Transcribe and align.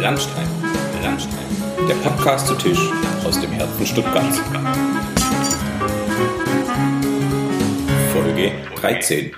Landstein, 0.00 0.46
Landstein, 1.02 1.44
der 1.88 1.94
Podcast 1.96 2.46
zu 2.46 2.54
Tisch 2.54 2.78
aus 3.24 3.40
dem 3.40 3.50
Herzen 3.50 3.84
Stuttgarts. 3.84 4.38
Folge 8.12 8.52
13. 8.76 9.32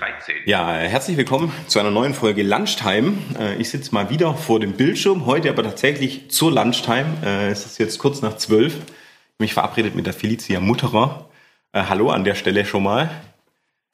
Ja, 0.45 0.71
herzlich 0.75 1.17
willkommen 1.17 1.51
zu 1.67 1.81
einer 1.81 1.91
neuen 1.91 2.13
Folge 2.13 2.43
Lunchtime. 2.43 3.15
Äh, 3.39 3.57
ich 3.57 3.71
sitze 3.71 3.95
mal 3.95 4.11
wieder 4.11 4.35
vor 4.35 4.61
dem 4.61 4.75
Bildschirm, 4.75 5.25
heute 5.25 5.49
aber 5.49 5.63
tatsächlich 5.63 6.31
zur 6.31 6.53
Lunchtime. 6.53 7.07
Äh, 7.25 7.49
es 7.49 7.65
ist 7.65 7.79
jetzt 7.79 7.99
kurz 7.99 8.21
nach 8.21 8.37
zwölf. 8.37 8.75
Ich 8.75 8.81
habe 8.81 8.91
mich 9.39 9.55
verabredet 9.55 9.95
mit 9.95 10.05
der 10.05 10.13
Felicia 10.13 10.61
Mutterer. 10.61 11.31
Äh, 11.73 11.85
hallo 11.89 12.11
an 12.11 12.25
der 12.25 12.35
Stelle 12.35 12.67
schon 12.67 12.83
mal. 12.83 13.11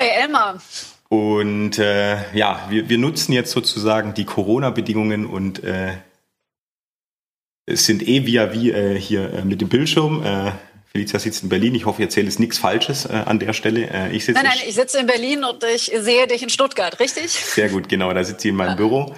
Hey 0.02 0.24
Elmar. 0.24 0.56
Und 1.10 1.78
äh, 1.78 2.16
ja, 2.36 2.66
wir, 2.68 2.88
wir 2.88 2.98
nutzen 2.98 3.32
jetzt 3.32 3.52
sozusagen 3.52 4.14
die 4.14 4.24
Corona-Bedingungen 4.24 5.26
und 5.26 5.62
äh, 5.62 5.92
es 7.66 7.84
sind 7.84 8.06
eh 8.06 8.24
via 8.26 8.52
wie 8.52 8.70
äh, 8.70 8.98
hier 8.98 9.32
äh, 9.32 9.44
mit 9.44 9.60
dem 9.60 9.68
Bildschirm. 9.68 10.22
Äh, 10.24 10.52
Felicia 10.86 11.18
sitzt 11.18 11.42
in 11.42 11.48
Berlin. 11.48 11.74
Ich 11.74 11.84
hoffe, 11.84 12.00
ich 12.00 12.06
erzähle 12.06 12.26
jetzt 12.26 12.40
nichts 12.40 12.58
Falsches 12.58 13.04
äh, 13.04 13.22
an 13.26 13.38
der 13.38 13.52
Stelle. 13.52 13.90
Äh, 13.90 14.16
ich 14.16 14.24
sitze 14.24 14.40
nein, 14.40 14.50
nein, 14.54 14.64
ich 14.66 14.74
sitze 14.74 14.98
in 14.98 15.06
Berlin 15.06 15.44
und 15.44 15.62
ich 15.74 15.92
sehe 15.94 16.26
dich 16.26 16.42
in 16.42 16.48
Stuttgart, 16.48 16.98
richtig? 17.00 17.30
Sehr 17.30 17.68
gut, 17.68 17.88
genau. 17.88 18.12
Da 18.12 18.24
sitze 18.24 18.48
ich 18.48 18.52
in 18.52 18.56
meinem 18.56 18.70
ja. 18.70 18.74
Büro. 18.76 19.14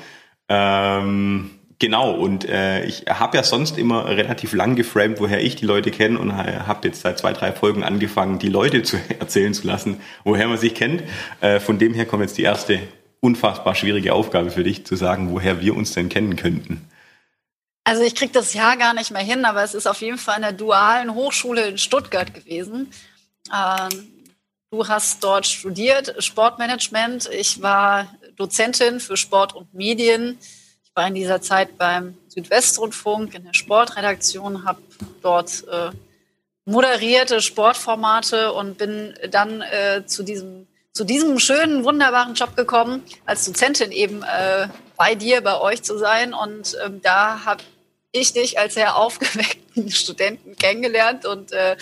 Ähm, 0.48 1.50
Genau, 1.80 2.12
und 2.12 2.44
äh, 2.44 2.84
ich 2.86 3.04
habe 3.08 3.36
ja 3.36 3.44
sonst 3.44 3.78
immer 3.78 4.08
relativ 4.08 4.52
lang 4.52 4.74
geframed, 4.74 5.20
woher 5.20 5.40
ich 5.40 5.54
die 5.54 5.64
Leute 5.64 5.92
kenne 5.92 6.18
und 6.18 6.34
habe 6.36 6.88
jetzt 6.88 7.02
seit 7.02 7.20
zwei, 7.20 7.32
drei 7.32 7.52
Folgen 7.52 7.84
angefangen, 7.84 8.40
die 8.40 8.48
Leute 8.48 8.82
zu 8.82 8.96
erzählen 9.20 9.54
zu 9.54 9.64
lassen, 9.64 10.00
woher 10.24 10.48
man 10.48 10.58
sich 10.58 10.74
kennt. 10.74 11.04
Äh, 11.40 11.60
von 11.60 11.78
dem 11.78 11.94
her 11.94 12.04
kommt 12.04 12.22
jetzt 12.22 12.36
die 12.36 12.42
erste 12.42 12.80
unfassbar 13.20 13.76
schwierige 13.76 14.12
Aufgabe 14.12 14.50
für 14.50 14.64
dich, 14.64 14.86
zu 14.86 14.96
sagen, 14.96 15.30
woher 15.30 15.60
wir 15.60 15.76
uns 15.76 15.92
denn 15.92 16.08
kennen 16.08 16.34
könnten. 16.34 16.84
Also 17.88 18.02
ich 18.02 18.14
kriege 18.14 18.34
das 18.34 18.52
Jahr 18.52 18.76
gar 18.76 18.92
nicht 18.92 19.12
mehr 19.12 19.22
hin, 19.22 19.46
aber 19.46 19.62
es 19.62 19.72
ist 19.72 19.86
auf 19.86 20.02
jeden 20.02 20.18
Fall 20.18 20.36
in 20.36 20.42
der 20.42 20.52
dualen 20.52 21.14
Hochschule 21.14 21.66
in 21.68 21.78
Stuttgart 21.78 22.34
gewesen. 22.34 22.92
Ähm, 23.50 24.12
du 24.70 24.86
hast 24.86 25.24
dort 25.24 25.46
studiert, 25.46 26.14
Sportmanagement. 26.22 27.30
Ich 27.32 27.62
war 27.62 28.14
Dozentin 28.36 29.00
für 29.00 29.16
Sport 29.16 29.54
und 29.54 29.72
Medien 29.72 30.38
war 30.92 31.06
in 31.06 31.14
dieser 31.14 31.40
Zeit 31.40 31.78
beim 31.78 32.18
Südwestrundfunk 32.28 33.32
in 33.32 33.44
der 33.44 33.54
Sportredaktion, 33.54 34.66
habe 34.66 34.82
dort 35.22 35.64
äh, 35.68 35.88
moderierte 36.66 37.40
Sportformate 37.40 38.52
und 38.52 38.76
bin 38.76 39.14
dann 39.30 39.62
äh, 39.62 40.04
zu 40.04 40.24
diesem 40.24 40.66
zu 40.92 41.04
diesem 41.04 41.38
schönen, 41.38 41.84
wunderbaren 41.84 42.34
Job 42.34 42.56
gekommen, 42.56 43.04
als 43.24 43.44
Dozentin 43.44 43.92
eben 43.92 44.24
äh, 44.24 44.66
bei 44.96 45.14
dir, 45.14 45.42
bei 45.42 45.60
euch 45.60 45.84
zu 45.84 45.96
sein. 45.96 46.34
Und 46.34 46.76
ähm, 46.84 47.00
da 47.00 47.44
habe 47.44 47.62
ich 48.12 48.32
dich 48.32 48.58
als 48.58 48.74
sehr 48.74 48.96
aufgeweckten 48.96 49.90
Studenten 49.90 50.56
kennengelernt. 50.56 51.26
Und 51.26 51.52
äh, 51.52 51.76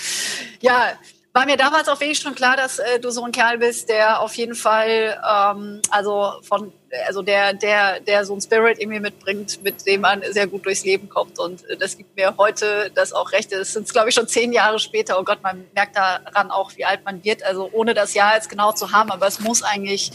ja, 0.61 0.99
war 1.37 1.45
mir 1.45 1.59
damals 1.59 1.89
auf 1.89 2.01
jeden 2.01 2.15
Fall 2.15 2.23
schon 2.23 2.35
klar, 2.35 2.57
dass 2.57 2.79
äh, 2.79 2.99
du 2.99 3.11
so 3.11 3.23
ein 3.23 3.31
Kerl 3.31 3.59
bist, 3.59 3.91
der 3.91 4.21
auf 4.23 4.35
jeden 4.37 4.55
Fall, 4.55 5.21
ähm, 5.23 5.83
also 5.91 6.33
von, 6.43 6.73
also 7.07 7.21
der, 7.21 7.53
der, 7.53 8.01
der 8.01 8.25
so 8.25 8.35
ein 8.35 8.41
Spirit 8.41 8.79
irgendwie 8.79 9.01
mitbringt, 9.01 9.63
mit 9.63 9.87
dem 9.87 10.01
man 10.01 10.23
sehr 10.31 10.47
gut 10.47 10.65
durchs 10.65 10.85
Leben 10.85 11.11
kommt. 11.11 11.39
Und 11.39 11.69
äh, 11.69 11.77
das 11.77 11.99
gibt 11.99 12.17
mir 12.17 12.35
heute 12.39 12.91
das 12.95 13.13
auch 13.13 13.33
recht. 13.33 13.53
Es 13.53 13.75
sind, 13.75 13.93
glaube 13.93 14.09
ich, 14.09 14.15
schon 14.15 14.27
zehn 14.29 14.53
Jahre 14.53 14.79
später. 14.79 15.21
Oh 15.21 15.25
Gott, 15.25 15.43
man 15.43 15.67
merkt 15.75 15.97
daran 15.97 16.51
auch, 16.51 16.75
wie 16.77 16.87
alt 16.87 17.05
man 17.05 17.23
wird. 17.23 17.43
Also 17.43 17.69
ohne 17.71 17.93
das 17.93 18.15
Jahr 18.15 18.35
jetzt 18.35 18.49
genau 18.49 18.73
zu 18.73 18.93
haben, 18.93 19.11
aber 19.11 19.27
es 19.27 19.39
muss 19.39 19.63
eigentlich 19.63 20.13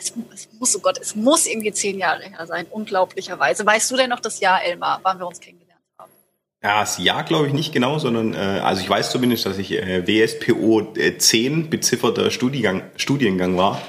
es, 0.00 0.12
es, 0.34 0.48
muss, 0.58 0.76
oh 0.76 0.80
Gott, 0.80 0.98
es 1.00 1.14
muss 1.14 1.46
irgendwie 1.46 1.72
zehn 1.72 1.98
Jahre 1.98 2.24
her 2.24 2.46
sein, 2.46 2.66
unglaublicherweise. 2.70 3.64
Weißt 3.64 3.90
du 3.90 3.96
denn 3.96 4.10
noch 4.10 4.20
das 4.20 4.40
Jahr, 4.40 4.62
Elmar, 4.62 5.00
wann 5.02 5.18
wir 5.18 5.26
uns 5.26 5.40
kennengelernt 5.40 5.70
ja, 6.62 6.80
das 6.80 6.98
Jahr 6.98 7.24
glaube 7.24 7.46
ich 7.46 7.54
nicht 7.54 7.72
genau, 7.72 7.98
sondern 7.98 8.34
äh, 8.34 8.60
also 8.62 8.82
ich 8.82 8.90
weiß 8.90 9.10
zumindest, 9.10 9.46
dass 9.46 9.56
ich 9.56 9.72
äh, 9.72 10.06
WSPO 10.06 10.92
10 11.18 11.64
äh, 11.64 11.68
bezifferter 11.68 12.30
Studiengang, 12.30 12.82
Studiengang 12.96 13.56
war. 13.56 13.80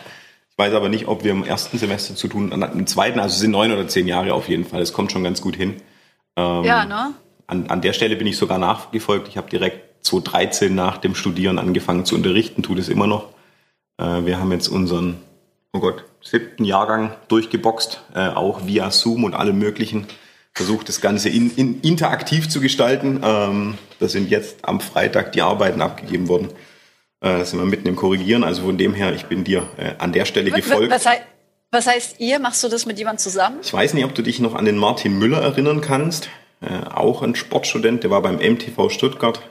Ich 0.50 0.58
weiß 0.58 0.74
aber 0.74 0.88
nicht, 0.88 1.08
ob 1.08 1.24
wir 1.24 1.32
im 1.32 1.44
ersten 1.44 1.78
Semester 1.78 2.16
zu 2.16 2.30
tun 2.30 2.52
hatten, 2.64 2.80
im 2.80 2.88
zweiten, 2.88 3.20
also 3.20 3.34
es 3.34 3.40
sind 3.40 3.52
neun 3.52 3.72
oder 3.72 3.88
zehn 3.88 4.08
Jahre 4.08 4.34
auf 4.34 4.48
jeden 4.48 4.64
Fall. 4.64 4.80
Das 4.80 4.94
kommt 4.94 5.12
schon 5.12 5.24
ganz 5.24 5.42
gut 5.42 5.56
hin. 5.56 5.82
Ähm, 6.38 6.64
ja, 6.64 6.86
ne? 6.86 7.14
An, 7.48 7.68
an 7.68 7.82
der 7.82 7.92
Stelle 7.92 8.16
bin 8.16 8.28
ich 8.28 8.38
sogar 8.38 8.58
nachgefolgt. 8.58 9.28
Ich 9.28 9.36
habe 9.36 9.50
direkt 9.50 10.06
2013 10.06 10.74
nach 10.74 10.98
dem 10.98 11.14
Studieren 11.14 11.60
angefangen 11.60 12.06
zu 12.06 12.16
unterrichten, 12.16 12.64
tut 12.64 12.80
es 12.80 12.88
immer 12.88 13.08
noch. 13.08 13.30
Äh, 13.98 14.26
wir 14.26 14.40
haben 14.40 14.52
jetzt 14.54 14.70
unseren, 14.70 15.18
oh 15.74 15.80
Gott, 15.80 16.06
siebten 16.22 16.66
Jahrgang 16.66 17.16
durchgeboxt, 17.28 18.02
äh, 18.14 18.28
auch 18.30 18.66
via 18.66 18.92
Zoom 18.92 19.24
und 19.24 19.34
allem 19.34 19.60
möglichen 19.60 20.08
versucht, 20.54 20.90
das 20.90 21.02
Ganze 21.02 21.30
in, 21.30 21.56
in, 21.56 21.82
interaktiv 21.82 22.50
zu 22.50 22.60
gestalten. 22.60 23.22
Ähm, 23.24 23.78
da 24.00 24.08
sind 24.08 24.30
jetzt 24.30 24.66
am 24.66 24.82
Freitag 24.82 25.32
die 25.32 25.42
Arbeiten 25.42 25.82
abgegeben 25.82 26.28
worden. 26.28 26.50
Äh, 27.22 27.38
da 27.38 27.46
sind 27.46 27.60
wir 27.60 27.66
mitten 27.66 27.88
im 27.88 27.96
Korrigieren. 27.96 28.44
Also 28.44 28.64
von 28.64 28.78
dem 28.78 28.94
her, 28.94 29.14
ich 29.14 29.26
bin 29.26 29.44
dir 29.44 29.68
äh, 29.78 29.94
an 29.98 30.12
der 30.12 30.26
Stelle 30.26 30.52
gefolgt. 30.52 30.92
Was, 30.92 31.06
heißt, 31.06 31.22
was 31.72 31.88
heißt 31.88 32.20
ihr? 32.20 32.40
Machst 32.40 32.64
du 32.64 32.68
das 32.68 32.86
mit 32.86 33.00
jemand 33.00 33.20
zusammen? 33.20 33.60
Ich 33.64 33.74
weiß 33.74 33.94
nicht, 33.94 34.04
ob 34.04 34.14
du 34.14 34.22
dich 34.22 34.40
noch 34.40 34.56
an 34.56 34.66
den 34.66 34.78
Martin 34.78 35.18
Müller 35.18 35.42
erinnern 35.42 35.82
kannst. 35.82 36.30
Äh, 36.60 36.90
auch 36.90 37.22
ein 37.22 37.36
Sportstudent, 37.36 38.04
der 38.04 38.12
war 38.12 38.22
beim 38.22 38.36
MTV 38.36 38.90
Stuttgart. 38.90 39.42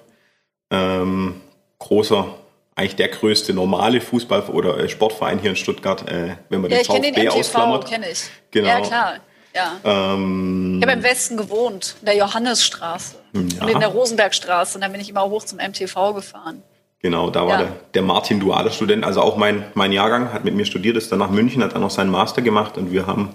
Ähm, 0.70 1.41
großer, 1.78 2.37
eigentlich 2.80 2.96
der 2.96 3.08
größte 3.08 3.52
normale 3.52 4.00
Fußball- 4.00 4.48
oder 4.48 4.78
äh, 4.78 4.88
Sportverein 4.88 5.38
hier 5.38 5.50
in 5.50 5.56
Stuttgart, 5.56 6.08
äh, 6.08 6.36
wenn 6.48 6.62
man 6.62 6.70
ja, 6.70 6.78
den 6.78 6.86
VfB 6.86 7.10
den 7.12 7.26
MTV, 7.26 7.38
ausklammert. 7.38 7.86
Kenn 7.86 8.02
ich. 8.02 8.24
Genau. 8.50 8.68
Ja, 8.68 8.80
klar. 8.80 9.14
Ja. 9.54 9.76
Ähm, 9.84 10.78
ich 10.80 10.88
habe 10.88 10.98
im 10.98 11.02
Westen 11.02 11.36
gewohnt, 11.36 11.96
in 12.00 12.06
der 12.06 12.16
Johannesstraße 12.16 13.16
ja. 13.32 13.40
und 13.40 13.70
in 13.70 13.80
der 13.80 13.88
Rosenbergstraße. 13.88 14.76
Und 14.76 14.82
dann 14.82 14.92
bin 14.92 15.00
ich 15.00 15.10
immer 15.10 15.28
hoch 15.28 15.44
zum 15.44 15.58
MTV 15.58 16.14
gefahren. 16.14 16.62
Genau, 17.02 17.30
da 17.30 17.46
war 17.46 17.60
ja. 17.60 17.66
der, 17.66 17.72
der, 17.94 18.02
Martin 18.02 18.40
duale 18.40 18.70
Student, 18.70 19.04
also 19.04 19.22
auch 19.22 19.36
mein, 19.36 19.64
mein 19.74 19.90
Jahrgang, 19.90 20.32
hat 20.34 20.44
mit 20.44 20.54
mir 20.54 20.66
studiert, 20.66 20.98
ist 20.98 21.10
dann 21.10 21.19
nach 21.19 21.30
München, 21.30 21.62
hat 21.62 21.72
dann 21.74 21.80
noch 21.80 21.90
seinen 21.90 22.10
Master 22.10 22.42
gemacht 22.42 22.76
und 22.76 22.92
wir 22.92 23.06
haben 23.06 23.34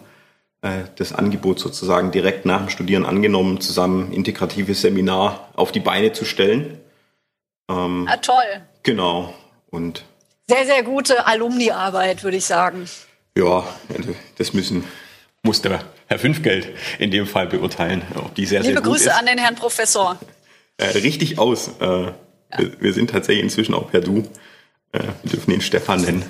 äh, 0.61 0.83
das 0.97 1.13
Angebot 1.13 1.59
sozusagen 1.59 2.11
direkt 2.11 2.45
nach 2.45 2.59
dem 2.59 2.69
Studieren 2.69 3.07
angenommen, 3.07 3.59
zusammen 3.59 4.11
integratives 4.11 4.81
Seminar 4.81 5.49
auf 5.55 5.71
die 5.71 5.79
Beine 5.79 6.13
zu 6.13 6.25
stellen. 6.25 6.79
Ähm, 7.67 8.07
ah, 8.07 8.17
toll. 8.17 8.61
Genau. 8.85 9.33
Und 9.71 10.05
sehr, 10.47 10.65
sehr 10.65 10.83
gute 10.83 11.25
Alumni-Arbeit, 11.25 12.23
würde 12.23 12.37
ich 12.37 12.45
sagen. 12.45 12.87
Ja, 13.35 13.65
das 14.37 14.53
müssen 14.53 14.85
muss 15.45 15.61
der 15.61 15.83
Herr 16.07 16.19
Fünfgeld 16.19 16.69
in 16.99 17.11
dem 17.11 17.27
Fall 17.27 17.47
beurteilen, 17.47 18.01
ob 18.15 18.33
die 18.35 18.45
sehr, 18.45 18.61
Liebe 18.61 18.73
sehr 18.73 18.81
gut 18.81 18.93
Grüße 18.93 19.09
ist. 19.09 19.15
an 19.15 19.25
den 19.25 19.37
Herrn 19.37 19.55
Professor. 19.55 20.17
Äh, 20.77 20.87
richtig 20.97 21.39
aus. 21.39 21.69
Äh, 21.79 21.83
ja. 21.83 22.13
wir, 22.57 22.81
wir, 22.81 22.93
sind 22.93 23.11
tatsächlich 23.11 23.43
inzwischen 23.43 23.73
auch 23.73 23.89
per 23.89 24.01
Du. 24.01 24.19
Äh, 24.91 25.03
wir 25.23 25.31
dürfen 25.31 25.51
ihn 25.51 25.61
Stefan 25.61 26.01
nennen. 26.01 26.25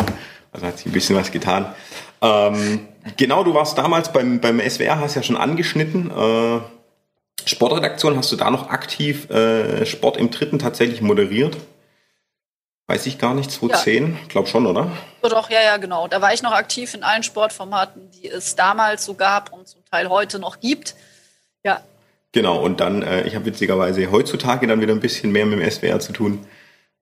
Also 0.51 0.67
hat 0.67 0.77
sich 0.77 0.87
ein 0.87 0.91
bisschen 0.91 1.15
was 1.15 1.31
getan. 1.31 1.73
Ähm, 2.21 2.87
genau, 3.17 3.43
du 3.43 3.53
warst 3.53 3.77
damals 3.77 4.11
beim, 4.11 4.39
beim 4.39 4.59
SWR, 4.59 4.99
hast 4.99 5.15
ja 5.15 5.23
schon 5.23 5.37
angeschnitten. 5.37 6.11
Äh, 6.11 6.59
Sportredaktion, 7.45 8.17
hast 8.17 8.31
du 8.31 8.35
da 8.35 8.49
noch 8.49 8.69
aktiv 8.69 9.29
äh, 9.29 9.85
Sport 9.85 10.17
im 10.17 10.31
Dritten 10.31 10.59
tatsächlich 10.59 11.01
moderiert? 11.01 11.57
Weiß 12.87 13.07
ich 13.07 13.17
gar 13.17 13.33
nicht, 13.33 13.49
2010? 13.49 14.13
Ja. 14.13 14.19
Glaub 14.27 14.47
schon, 14.47 14.67
oder? 14.67 14.91
Doch, 15.23 15.49
ja, 15.49 15.61
ja, 15.61 15.77
genau. 15.77 16.07
Da 16.07 16.21
war 16.21 16.33
ich 16.33 16.43
noch 16.43 16.51
aktiv 16.51 16.93
in 16.93 17.03
allen 17.03 17.23
Sportformaten, 17.23 18.11
die 18.11 18.29
es 18.29 18.55
damals 18.55 19.05
so 19.05 19.15
gab 19.15 19.51
und 19.51 19.67
zum 19.67 19.83
Teil 19.85 20.09
heute 20.09 20.37
noch 20.37 20.59
gibt. 20.59 20.95
Ja. 21.63 21.81
Genau, 22.31 22.61
und 22.61 22.79
dann, 22.79 23.01
äh, 23.01 23.25
ich 23.27 23.33
habe 23.33 23.45
witzigerweise 23.45 24.11
heutzutage 24.11 24.67
dann 24.67 24.81
wieder 24.81 24.93
ein 24.93 24.99
bisschen 24.99 25.31
mehr 25.31 25.47
mit 25.47 25.59
dem 25.59 25.71
SWR 25.71 25.99
zu 25.99 26.13
tun. 26.13 26.45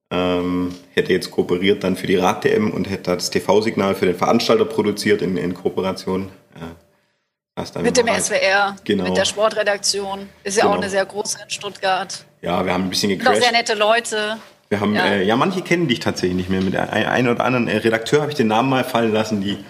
Ähm, 0.09 0.73
hätte 0.93 1.11
jetzt 1.11 1.31
kooperiert 1.31 1.83
dann 1.83 1.97
für 1.97 2.07
die 2.07 2.15
Rad-DM 2.15 2.71
und 2.71 2.89
hätte 2.89 3.15
das 3.15 3.29
TV-Signal 3.29 3.95
für 3.95 4.05
den 4.05 4.15
Veranstalter 4.15 4.65
produziert 4.65 5.21
in, 5.21 5.35
in 5.35 5.53
Kooperation. 5.53 6.31
Äh, 6.55 7.81
mit 7.81 7.97
dem 7.97 8.09
halt, 8.09 8.23
SWR, 8.23 8.75
genau. 8.83 9.03
mit 9.03 9.17
der 9.17 9.25
Sportredaktion. 9.25 10.29
Ist 10.43 10.57
ja 10.57 10.63
genau. 10.63 10.75
auch 10.75 10.77
eine 10.79 10.89
sehr 10.89 11.05
große 11.05 11.39
in 11.43 11.49
Stuttgart. 11.49 12.25
Ja, 12.41 12.65
wir 12.65 12.73
haben 12.73 12.85
ein 12.85 12.89
bisschen 12.89 13.09
gecrashed. 13.09 13.39
Noch 13.39 13.43
sehr 13.43 13.51
nette 13.51 13.73
Leute. 13.75 14.37
Wir 14.73 14.79
haben, 14.79 14.95
ja. 14.95 15.05
Äh, 15.05 15.23
ja, 15.23 15.35
manche 15.35 15.61
kennen 15.61 15.87
dich 15.87 15.99
tatsächlich 15.99 16.35
nicht 16.35 16.49
mehr. 16.49 16.59
Mit 16.59 16.75
einem 16.75 17.27
oder 17.27 17.45
anderen 17.45 17.67
äh, 17.67 17.77
Redakteur 17.77 18.21
habe 18.21 18.31
ich 18.31 18.37
den 18.37 18.47
Namen 18.47 18.71
mal 18.71 18.83
fallen 18.83 19.13
lassen, 19.13 19.39
die 19.39 19.63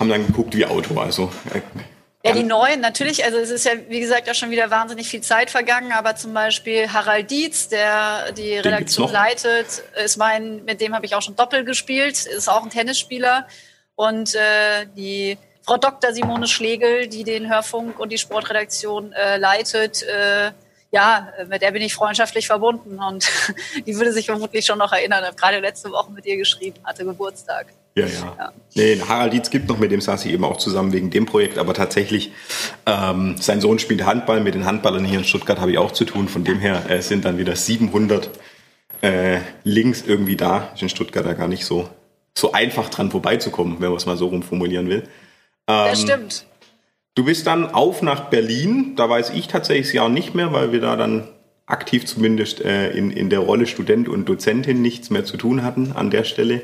haben 0.00 0.08
dann 0.08 0.24
geguckt 0.24 0.56
wie 0.56 0.64
Auto. 0.64 0.96
Also, 1.00 1.32
äh, 1.52 1.60
ja, 2.24 2.34
die 2.34 2.44
neuen, 2.44 2.80
natürlich. 2.80 3.24
Also 3.24 3.36
es 3.38 3.50
ist 3.50 3.64
ja, 3.64 3.72
wie 3.88 3.98
gesagt, 3.98 4.30
auch 4.30 4.34
schon 4.34 4.52
wieder 4.52 4.70
wahnsinnig 4.70 5.08
viel 5.08 5.22
Zeit 5.22 5.50
vergangen. 5.50 5.90
Aber 5.90 6.14
zum 6.14 6.34
Beispiel 6.34 6.92
Harald 6.92 7.32
Dietz, 7.32 7.68
der 7.68 8.30
die 8.30 8.58
Redaktion 8.58 9.10
leitet, 9.10 9.82
ist 10.04 10.18
mein, 10.18 10.64
mit 10.64 10.80
dem 10.80 10.94
habe 10.94 11.04
ich 11.04 11.16
auch 11.16 11.22
schon 11.22 11.34
Doppel 11.34 11.64
gespielt, 11.64 12.24
ist 12.24 12.48
auch 12.48 12.62
ein 12.62 12.70
Tennisspieler. 12.70 13.48
Und 13.96 14.36
äh, 14.36 14.86
die 14.96 15.36
Frau 15.66 15.78
Dr. 15.78 16.12
Simone 16.12 16.46
Schlegel, 16.46 17.08
die 17.08 17.24
den 17.24 17.50
Hörfunk 17.50 17.98
und 17.98 18.12
die 18.12 18.18
Sportredaktion 18.18 19.12
äh, 19.14 19.36
leitet, 19.36 20.04
äh, 20.04 20.52
ja, 20.90 21.28
mit 21.48 21.60
der 21.62 21.70
bin 21.72 21.82
ich 21.82 21.94
freundschaftlich 21.94 22.46
verbunden 22.46 22.98
und 22.98 23.28
die 23.86 23.94
würde 23.96 24.12
sich 24.12 24.26
vermutlich 24.26 24.64
schon 24.64 24.78
noch 24.78 24.92
erinnern. 24.92 25.20
Ich 25.22 25.28
habe 25.28 25.36
gerade 25.36 25.60
letzte 25.60 25.90
Woche 25.90 26.10
mit 26.12 26.24
ihr 26.26 26.36
geschrieben, 26.36 26.78
hatte 26.84 27.04
Geburtstag. 27.04 27.66
Ja, 27.94 28.06
ja. 28.06 28.36
ja. 28.38 28.52
Nee, 28.74 29.00
Harald 29.06 29.32
Dietz 29.32 29.50
gibt 29.50 29.68
noch 29.68 29.78
mit 29.78 29.90
dem 29.90 30.00
Sassi 30.00 30.30
eben 30.30 30.44
auch 30.44 30.56
zusammen 30.56 30.92
wegen 30.92 31.10
dem 31.10 31.26
Projekt, 31.26 31.58
aber 31.58 31.74
tatsächlich, 31.74 32.32
ähm, 32.86 33.36
sein 33.38 33.60
Sohn 33.60 33.78
spielt 33.78 34.04
Handball, 34.04 34.40
mit 34.40 34.54
den 34.54 34.64
Handballern 34.64 35.04
hier 35.04 35.18
in 35.18 35.24
Stuttgart 35.24 35.60
habe 35.60 35.72
ich 35.72 35.78
auch 35.78 35.92
zu 35.92 36.04
tun. 36.04 36.28
Von 36.28 36.44
dem 36.44 36.60
her 36.60 36.88
äh, 36.88 37.02
sind 37.02 37.24
dann 37.24 37.38
wieder 37.38 37.56
700 37.56 38.30
äh, 39.02 39.40
Links 39.64 40.02
irgendwie 40.06 40.36
da. 40.36 40.70
Ist 40.74 40.82
in 40.82 40.88
Stuttgart 40.88 41.26
da 41.26 41.34
gar 41.34 41.48
nicht 41.48 41.64
so, 41.64 41.88
so 42.34 42.52
einfach 42.52 42.88
dran 42.88 43.10
vorbeizukommen, 43.10 43.80
wenn 43.80 43.88
man 43.88 43.96
es 43.96 44.06
mal 44.06 44.16
so 44.16 44.28
rumformulieren 44.28 44.88
will. 44.88 45.02
Ähm, 45.66 45.86
das 45.90 46.00
stimmt. 46.00 46.46
Du 47.18 47.24
bist 47.24 47.48
dann 47.48 47.74
auf 47.74 48.00
nach 48.00 48.30
Berlin. 48.30 48.94
Da 48.94 49.10
weiß 49.10 49.30
ich 49.30 49.48
tatsächlich 49.48 49.88
das 49.88 49.92
Jahr 49.92 50.08
nicht 50.08 50.36
mehr, 50.36 50.52
weil 50.52 50.70
wir 50.70 50.80
da 50.80 50.94
dann 50.94 51.26
aktiv 51.66 52.06
zumindest 52.06 52.60
äh, 52.60 52.90
in, 52.90 53.10
in 53.10 53.28
der 53.28 53.40
Rolle 53.40 53.66
Student 53.66 54.08
und 54.08 54.26
Dozentin 54.26 54.82
nichts 54.82 55.10
mehr 55.10 55.24
zu 55.24 55.36
tun 55.36 55.64
hatten 55.64 55.90
an 55.96 56.12
der 56.12 56.22
Stelle. 56.22 56.62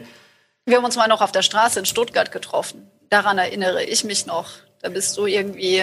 Wir 0.65 0.77
haben 0.77 0.85
uns 0.85 0.95
mal 0.95 1.09
noch 1.09 1.23
auf 1.23 1.33
der 1.33 1.43
Straße 1.43 1.81
in 1.81 1.87
Stuttgart 1.87 2.31
getroffen. 2.31 2.89
Daran 3.11 3.37
erinnere 3.37 3.83
ich 3.83 4.05
mich 4.05 4.27
noch. 4.27 4.51
Da 4.81 4.91
bist 4.91 5.19
du 5.19 5.27
irgendwie, 5.27 5.83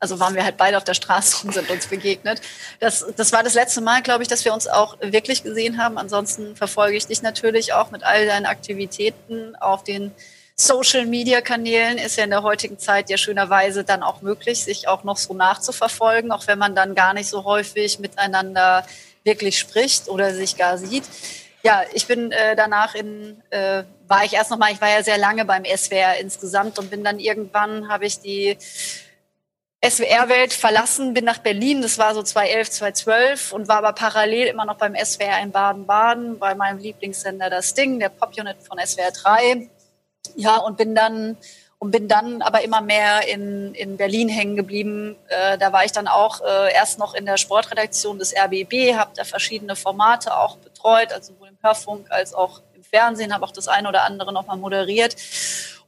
also 0.00 0.18
waren 0.18 0.34
wir 0.34 0.42
halt 0.42 0.56
beide 0.56 0.78
auf 0.78 0.84
der 0.84 0.94
Straße 0.94 1.46
und 1.46 1.54
sind 1.54 1.70
uns 1.70 1.86
begegnet. 1.86 2.40
Das, 2.80 3.06
das 3.16 3.30
war 3.30 3.44
das 3.44 3.54
letzte 3.54 3.82
Mal, 3.82 4.02
glaube 4.02 4.24
ich, 4.24 4.28
dass 4.28 4.44
wir 4.44 4.52
uns 4.52 4.66
auch 4.66 4.96
wirklich 5.00 5.44
gesehen 5.44 5.78
haben. 5.78 5.96
Ansonsten 5.96 6.56
verfolge 6.56 6.96
ich 6.96 7.06
dich 7.06 7.22
natürlich 7.22 7.72
auch 7.72 7.92
mit 7.92 8.02
all 8.02 8.26
deinen 8.26 8.46
Aktivitäten 8.46 9.54
auf 9.54 9.84
den 9.84 10.10
Social-Media-Kanälen 10.60 11.98
ist 11.98 12.16
ja 12.16 12.24
in 12.24 12.30
der 12.30 12.42
heutigen 12.42 12.78
Zeit 12.78 13.10
ja 13.10 13.16
schönerweise 13.16 13.84
dann 13.84 14.02
auch 14.02 14.22
möglich, 14.22 14.64
sich 14.64 14.88
auch 14.88 15.04
noch 15.04 15.16
so 15.16 15.32
nachzuverfolgen, 15.32 16.32
auch 16.32 16.48
wenn 16.48 16.58
man 16.58 16.74
dann 16.74 16.96
gar 16.96 17.14
nicht 17.14 17.28
so 17.28 17.44
häufig 17.44 18.00
miteinander 18.00 18.84
wirklich 19.22 19.56
spricht 19.56 20.08
oder 20.08 20.34
sich 20.34 20.56
gar 20.56 20.76
sieht. 20.76 21.04
Ja, 21.62 21.82
ich 21.92 22.08
bin 22.08 22.32
äh, 22.32 22.56
danach 22.56 22.96
in, 22.96 23.40
äh, 23.50 23.84
war 24.08 24.24
ich 24.24 24.32
erst 24.32 24.50
noch 24.50 24.58
mal, 24.58 24.72
ich 24.72 24.80
war 24.80 24.90
ja 24.90 25.02
sehr 25.04 25.18
lange 25.18 25.44
beim 25.44 25.64
SWR 25.64 26.18
insgesamt 26.20 26.78
und 26.80 26.90
bin 26.90 27.04
dann 27.04 27.20
irgendwann, 27.20 27.88
habe 27.88 28.06
ich 28.06 28.20
die 28.20 28.58
SWR-Welt 29.84 30.52
verlassen, 30.52 31.14
bin 31.14 31.24
nach 31.24 31.38
Berlin, 31.38 31.82
das 31.82 31.98
war 31.98 32.14
so 32.14 32.22
2011, 32.24 32.70
2012 32.70 33.52
und 33.52 33.68
war 33.68 33.76
aber 33.76 33.92
parallel 33.92 34.48
immer 34.48 34.64
noch 34.64 34.76
beim 34.76 34.96
SWR 34.96 35.40
in 35.40 35.52
Baden-Baden, 35.52 36.40
bei 36.40 36.56
meinem 36.56 36.78
Lieblingssender 36.78 37.48
Das 37.48 37.74
Ding, 37.74 38.00
der 38.00 38.08
Pop-Unit 38.08 38.56
von 38.66 38.78
SWR 38.84 39.12
3 39.12 39.68
ja, 40.36 40.56
und 40.58 40.76
bin 40.76 40.94
dann 40.94 41.36
und 41.80 41.92
bin 41.92 42.08
dann 42.08 42.42
aber 42.42 42.62
immer 42.62 42.80
mehr 42.80 43.28
in, 43.28 43.72
in 43.74 43.96
Berlin 43.96 44.28
hängen 44.28 44.56
geblieben. 44.56 45.16
Äh, 45.28 45.58
da 45.58 45.72
war 45.72 45.84
ich 45.84 45.92
dann 45.92 46.08
auch 46.08 46.40
äh, 46.40 46.74
erst 46.74 46.98
noch 46.98 47.14
in 47.14 47.24
der 47.24 47.36
Sportredaktion 47.36 48.18
des 48.18 48.34
RBB, 48.34 48.96
habe 48.96 49.12
da 49.14 49.22
verschiedene 49.24 49.76
Formate 49.76 50.36
auch 50.36 50.56
betreut, 50.56 51.12
also 51.12 51.32
sowohl 51.32 51.48
im 51.48 51.58
Hörfunk 51.62 52.10
als 52.10 52.34
auch 52.34 52.62
im 52.74 52.82
Fernsehen, 52.82 53.32
habe 53.32 53.44
auch 53.44 53.52
das 53.52 53.68
eine 53.68 53.88
oder 53.88 54.02
andere 54.02 54.32
nochmal 54.32 54.56
moderiert 54.56 55.14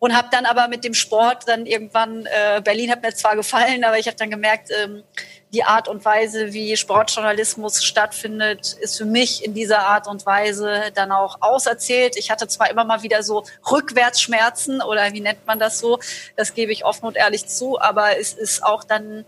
und 0.01 0.17
habe 0.17 0.29
dann 0.33 0.47
aber 0.47 0.67
mit 0.67 0.83
dem 0.83 0.95
Sport 0.95 1.47
dann 1.47 1.67
irgendwann, 1.67 2.27
äh, 2.27 2.61
Berlin 2.65 2.91
hat 2.91 3.03
mir 3.03 3.15
zwar 3.15 3.37
gefallen, 3.37 3.85
aber 3.85 3.99
ich 3.99 4.07
habe 4.07 4.17
dann 4.17 4.31
gemerkt, 4.31 4.71
ähm, 4.83 5.05
die 5.53 5.63
Art 5.63 5.89
und 5.89 6.05
Weise, 6.05 6.53
wie 6.55 6.77
Sportjournalismus 6.77 7.85
stattfindet, 7.85 8.73
ist 8.81 8.97
für 8.97 9.05
mich 9.05 9.45
in 9.45 9.53
dieser 9.53 9.81
Art 9.81 10.09
und 10.09 10.25
Weise 10.25 10.91
dann 10.95 11.13
auch 11.13 11.43
auserzählt. 11.43 12.17
Ich 12.17 12.31
hatte 12.31 12.49
zwar 12.49 12.71
immer 12.71 12.85
mal 12.85 13.03
wieder 13.03 13.23
so 13.23 13.45
Rückwärtsschmerzen 13.71 14.81
oder 14.81 15.13
wie 15.13 15.21
nennt 15.21 15.47
man 15.47 15.59
das 15.59 15.79
so, 15.79 15.99
das 16.35 16.55
gebe 16.55 16.73
ich 16.73 16.85
offen 16.85 17.05
und 17.05 17.17
ehrlich 17.17 17.47
zu, 17.47 17.79
aber 17.79 18.19
es 18.19 18.33
ist 18.33 18.65
auch 18.65 18.85
dann, 18.85 19.27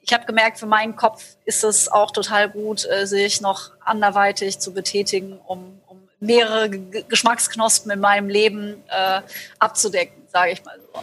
ich 0.00 0.14
habe 0.14 0.24
gemerkt, 0.24 0.58
für 0.58 0.66
meinen 0.66 0.96
Kopf 0.96 1.22
ist 1.44 1.64
es 1.64 1.92
auch 1.92 2.12
total 2.12 2.48
gut, 2.48 2.86
äh, 2.88 3.06
sich 3.06 3.42
noch 3.42 3.72
anderweitig 3.80 4.58
zu 4.58 4.72
betätigen, 4.72 5.38
um, 5.46 5.81
mehrere 6.22 6.70
Geschmacksknospen 6.70 7.90
in 7.90 8.00
meinem 8.00 8.28
Leben 8.28 8.82
äh, 8.88 9.20
abzudecken, 9.58 10.22
sage 10.28 10.52
ich 10.52 10.64
mal 10.64 10.78
so. 10.80 11.02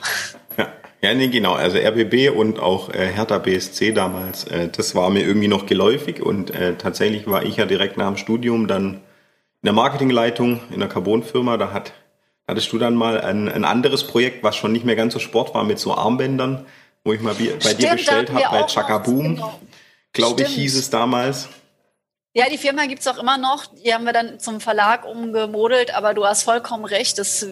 Ja. 0.57 0.74
Ja, 1.01 1.13
nee, 1.13 1.30
genau. 1.30 1.54
Also 1.54 1.77
RBB 1.77 2.36
und 2.36 2.60
auch 2.60 2.89
äh, 2.89 3.07
Hertha 3.07 3.38
BSC 3.38 3.94
damals, 3.94 4.44
äh, 4.45 4.68
das 4.68 4.95
war 4.95 5.10
mir 5.10 5.21
irgendwie 5.21 5.48
noch 5.48 5.66
geläufig 5.66 6.21
und 6.21 6.51
äh, 6.51 6.75
tatsächlich 6.75 7.25
war 7.25 7.44
ich 7.44 7.56
ja 7.56 7.66
direkt 7.66 7.95
nach 7.95 8.07
dem 8.07 8.18
Studium 8.18 8.68
dann 8.68 8.95
in 8.95 9.66
der 9.66 9.74
Marketingleitung 9.74 10.60
in 10.71 10.80
der 10.81 10.89
Carbon-Firma. 10.89 11.56
Da 11.56 11.71
hat, 11.71 11.94
hattest 12.48 12.74
du 12.74 12.77
dann 12.80 12.95
mal 12.95 13.21
ein, 13.21 13.48
ein 13.48 13.63
anderes 13.63 14.06
Projekt, 14.06 14.44
was 14.44 14.57
schon 14.57 14.74
nicht 14.74 14.83
mehr 14.83 14.98
ganz 14.98 15.13
so 15.13 15.19
Sport 15.19 15.54
war, 15.54 15.63
mit 15.63 15.80
so 15.80 15.95
Armbändern, 15.95 16.66
wo 17.06 17.13
ich 17.13 17.21
mal 17.21 17.33
bei 17.33 17.45
Stimmt, 17.60 17.81
dir 17.81 17.92
bestellt 17.92 18.33
habe, 18.33 18.44
bei 18.51 18.63
Chaka 18.63 18.98
Boom, 18.98 19.36
genau. 19.36 19.60
glaube 20.12 20.42
ich, 20.42 20.50
hieß 20.50 20.75
es 20.75 20.89
damals. 20.89 21.48
Ja, 22.39 22.50
die 22.50 22.57
Firma 22.57 22.86
gibt's 22.86 23.07
auch 23.07 23.18
immer 23.18 23.38
noch. 23.38 23.65
Die 23.68 23.94
haben 23.94 24.06
wir 24.06 24.13
dann 24.13 24.39
zum 24.39 24.59
Verlag 24.62 25.06
umgemodelt, 25.06 25.94
aber 25.94 26.13
du 26.13 26.25
hast 26.25 26.44
vollkommen 26.44 26.86
recht. 26.86 27.18
Das 27.18 27.45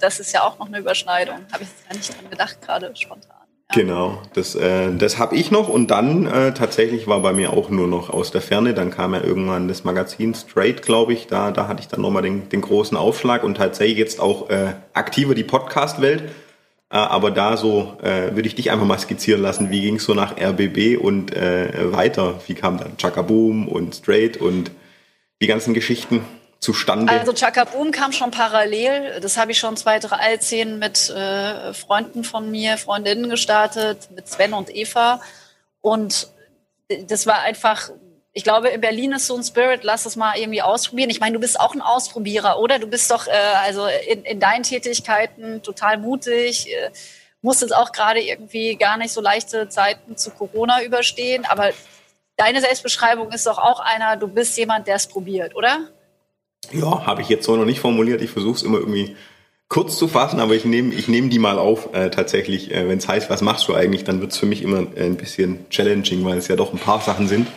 das 0.00 0.20
ist 0.20 0.32
ja 0.32 0.42
auch 0.42 0.58
noch 0.58 0.66
eine 0.66 0.78
Überschneidung. 0.78 1.36
Habe 1.52 1.62
ich 1.62 1.68
jetzt 1.68 1.88
gar 1.88 1.96
nicht 1.96 2.16
dran 2.16 2.30
gedacht, 2.30 2.62
gerade 2.62 2.90
spontan. 2.94 3.32
Genau, 3.74 4.22
das, 4.34 4.54
äh, 4.54 4.94
das 4.96 5.18
habe 5.18 5.34
ich 5.34 5.50
noch 5.50 5.68
und 5.68 5.90
dann 5.90 6.26
äh, 6.26 6.54
tatsächlich 6.54 7.08
war 7.08 7.20
bei 7.20 7.32
mir 7.32 7.52
auch 7.52 7.68
nur 7.68 7.88
noch 7.88 8.10
aus 8.10 8.30
der 8.30 8.40
Ferne. 8.40 8.74
Dann 8.74 8.92
kam 8.92 9.12
ja 9.12 9.22
irgendwann 9.22 9.66
das 9.66 9.82
Magazin 9.82 10.34
Straight, 10.34 10.82
glaube 10.82 11.12
ich. 11.12 11.26
Da, 11.26 11.50
da 11.50 11.66
hatte 11.66 11.80
ich 11.80 11.88
dann 11.88 12.00
nochmal 12.00 12.22
den, 12.22 12.48
den 12.48 12.60
großen 12.60 12.96
Aufschlag 12.96 13.42
und 13.42 13.56
tatsächlich 13.56 13.98
jetzt 13.98 14.20
auch 14.20 14.50
äh, 14.50 14.74
aktiver 14.92 15.34
die 15.34 15.42
Podcast-Welt. 15.42 16.30
Äh, 16.90 16.96
aber 16.96 17.30
da 17.30 17.56
so 17.56 17.96
äh, 18.02 18.34
würde 18.34 18.48
ich 18.48 18.54
dich 18.54 18.70
einfach 18.70 18.86
mal 18.86 18.98
skizzieren 18.98 19.42
lassen. 19.42 19.70
Wie 19.70 19.80
ging 19.80 19.96
es 19.96 20.04
so 20.04 20.14
nach 20.14 20.36
RBB 20.36 20.98
und 21.00 21.34
äh, 21.34 21.92
weiter? 21.92 22.40
Wie 22.46 22.54
kam 22.54 22.78
dann 22.78 22.96
Chaka 22.96 23.22
Boom 23.22 23.68
und 23.68 23.94
Straight 23.94 24.36
und 24.36 24.70
die 25.40 25.46
ganzen 25.46 25.74
Geschichten? 25.74 26.24
zustande? 26.58 27.12
Also 27.12 27.32
Chaka 27.32 27.64
Boom 27.64 27.90
kam 27.90 28.12
schon 28.12 28.30
parallel. 28.30 29.20
Das 29.20 29.36
habe 29.36 29.52
ich 29.52 29.58
schon 29.58 29.76
zwei, 29.76 29.98
drei 29.98 30.38
Szenen 30.38 30.78
mit 30.78 31.10
äh, 31.10 31.72
Freunden 31.74 32.24
von 32.24 32.50
mir, 32.50 32.78
Freundinnen 32.78 33.30
gestartet, 33.30 34.08
mit 34.14 34.28
Sven 34.28 34.52
und 34.52 34.74
Eva. 34.74 35.20
Und 35.80 36.28
das 37.08 37.26
war 37.26 37.40
einfach, 37.40 37.90
ich 38.36 38.44
glaube, 38.44 38.68
in 38.68 38.82
Berlin 38.82 39.12
ist 39.12 39.28
so 39.28 39.34
ein 39.34 39.42
Spirit, 39.42 39.82
lass 39.82 40.04
es 40.04 40.14
mal 40.14 40.36
irgendwie 40.36 40.60
ausprobieren. 40.60 41.08
Ich 41.08 41.20
meine, 41.20 41.32
du 41.32 41.40
bist 41.40 41.58
auch 41.58 41.72
ein 41.72 41.80
Ausprobierer, 41.80 42.58
oder? 42.58 42.78
Du 42.78 42.86
bist 42.86 43.10
doch 43.10 43.26
äh, 43.26 43.30
also 43.64 43.86
in, 44.06 44.24
in 44.24 44.38
deinen 44.40 44.62
Tätigkeiten 44.62 45.62
total 45.62 45.96
mutig. 45.96 46.68
Äh, 46.70 46.90
musstest 47.40 47.74
auch 47.74 47.92
gerade 47.92 48.20
irgendwie 48.20 48.76
gar 48.76 48.98
nicht 48.98 49.12
so 49.12 49.22
leichte 49.22 49.70
Zeiten 49.70 50.18
zu 50.18 50.30
Corona 50.32 50.82
überstehen. 50.82 51.46
Aber 51.46 51.70
deine 52.36 52.60
Selbstbeschreibung 52.60 53.32
ist 53.32 53.46
doch 53.46 53.56
auch 53.56 53.80
einer, 53.80 54.18
du 54.18 54.28
bist 54.28 54.58
jemand, 54.58 54.86
der 54.86 54.96
es 54.96 55.06
probiert, 55.06 55.56
oder? 55.56 55.88
Ja, 56.72 57.06
habe 57.06 57.22
ich 57.22 57.30
jetzt 57.30 57.46
so 57.46 57.56
noch 57.56 57.64
nicht 57.64 57.80
formuliert. 57.80 58.20
Ich 58.20 58.32
versuche 58.32 58.56
es 58.56 58.62
immer 58.62 58.80
irgendwie 58.80 59.16
kurz 59.70 59.96
zu 59.96 60.08
fassen, 60.08 60.40
aber 60.40 60.54
ich 60.54 60.66
nehme 60.66 60.92
ich 60.92 61.08
nehm 61.08 61.30
die 61.30 61.38
mal 61.38 61.58
auf 61.58 61.94
äh, 61.94 62.10
tatsächlich. 62.10 62.70
Äh, 62.70 62.86
Wenn 62.86 62.98
es 62.98 63.08
heißt, 63.08 63.30
was 63.30 63.40
machst 63.40 63.66
du 63.66 63.74
eigentlich, 63.74 64.04
dann 64.04 64.20
wird 64.20 64.32
es 64.32 64.36
für 64.36 64.44
mich 64.44 64.60
immer 64.60 64.80
ein 64.94 65.16
bisschen 65.16 65.70
challenging, 65.70 66.22
weil 66.26 66.36
es 66.36 66.48
ja 66.48 66.56
doch 66.56 66.74
ein 66.74 66.78
paar 66.78 67.00
Sachen 67.00 67.28
sind. 67.28 67.48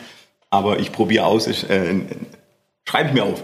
Aber 0.49 0.79
ich 0.79 0.91
probiere 0.91 1.25
aus, 1.25 1.47
ich, 1.47 1.69
äh, 1.69 2.01
schreibe 2.87 3.09
ich 3.09 3.13
mir 3.13 3.23
auf. 3.23 3.43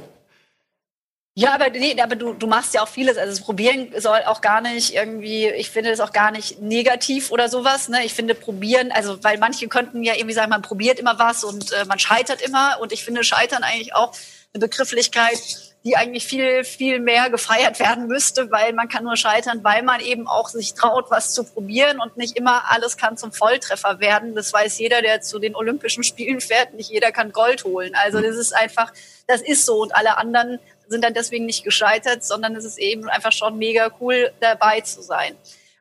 Ja, 1.37 1.53
aber 1.53 1.69
nee, 1.69 1.99
aber 2.01 2.15
du, 2.15 2.33
du 2.33 2.47
machst 2.47 2.73
ja 2.73 2.81
auch 2.81 2.87
vieles. 2.87 3.17
Also 3.17 3.31
das 3.31 3.41
Probieren 3.41 3.91
soll 3.97 4.23
auch 4.25 4.39
gar 4.39 4.61
nicht 4.61 4.93
irgendwie, 4.93 5.49
ich 5.49 5.69
finde 5.69 5.89
das 5.89 5.99
auch 5.99 6.13
gar 6.13 6.31
nicht 6.31 6.61
negativ 6.61 7.29
oder 7.29 7.49
sowas. 7.49 7.89
Ne? 7.89 8.05
Ich 8.05 8.13
finde 8.13 8.35
Probieren, 8.35 8.93
also 8.93 9.21
weil 9.21 9.37
manche 9.37 9.67
könnten 9.67 10.01
ja 10.01 10.13
irgendwie 10.15 10.33
sagen, 10.33 10.49
man 10.49 10.61
probiert 10.61 10.97
immer 10.97 11.19
was 11.19 11.43
und 11.43 11.73
äh, 11.73 11.83
man 11.85 11.99
scheitert 11.99 12.41
immer. 12.41 12.77
Und 12.79 12.93
ich 12.93 13.03
finde 13.03 13.25
Scheitern 13.25 13.63
eigentlich 13.63 13.93
auch 13.93 14.13
eine 14.53 14.61
Begrifflichkeit, 14.61 15.74
die 15.85 15.95
eigentlich 15.95 16.25
viel, 16.25 16.63
viel 16.63 16.99
mehr 16.99 17.29
gefeiert 17.29 17.79
werden 17.79 18.07
müsste, 18.07 18.49
weil 18.49 18.73
man 18.73 18.89
kann 18.89 19.03
nur 19.03 19.15
scheitern, 19.15 19.63
weil 19.63 19.83
man 19.83 20.01
eben 20.01 20.27
auch 20.27 20.49
sich 20.49 20.73
traut, 20.73 21.11
was 21.11 21.33
zu 21.33 21.43
probieren 21.43 21.99
und 21.99 22.17
nicht 22.17 22.35
immer 22.35 22.71
alles 22.71 22.97
kann 22.97 23.17
zum 23.17 23.31
Volltreffer 23.31 23.99
werden. 23.99 24.33
Das 24.33 24.51
weiß 24.51 24.79
jeder, 24.79 25.03
der 25.03 25.21
zu 25.21 25.37
den 25.37 25.55
Olympischen 25.55 26.03
Spielen 26.03 26.41
fährt. 26.41 26.73
Nicht 26.73 26.89
jeder 26.89 27.11
kann 27.11 27.31
Gold 27.31 27.65
holen. 27.65 27.93
Also 28.03 28.19
das 28.19 28.35
ist 28.35 28.51
einfach, 28.53 28.91
das 29.27 29.41
ist 29.41 29.63
so 29.63 29.83
und 29.83 29.95
alle 29.95 30.17
anderen 30.17 30.59
sind 30.87 31.03
dann 31.03 31.13
deswegen 31.13 31.45
nicht 31.45 31.63
gescheitert, 31.63 32.23
sondern 32.23 32.55
es 32.55 32.65
ist 32.65 32.79
eben 32.79 33.07
einfach 33.07 33.31
schon 33.31 33.57
mega 33.57 33.91
cool, 33.99 34.31
dabei 34.39 34.81
zu 34.81 35.03
sein. 35.03 35.35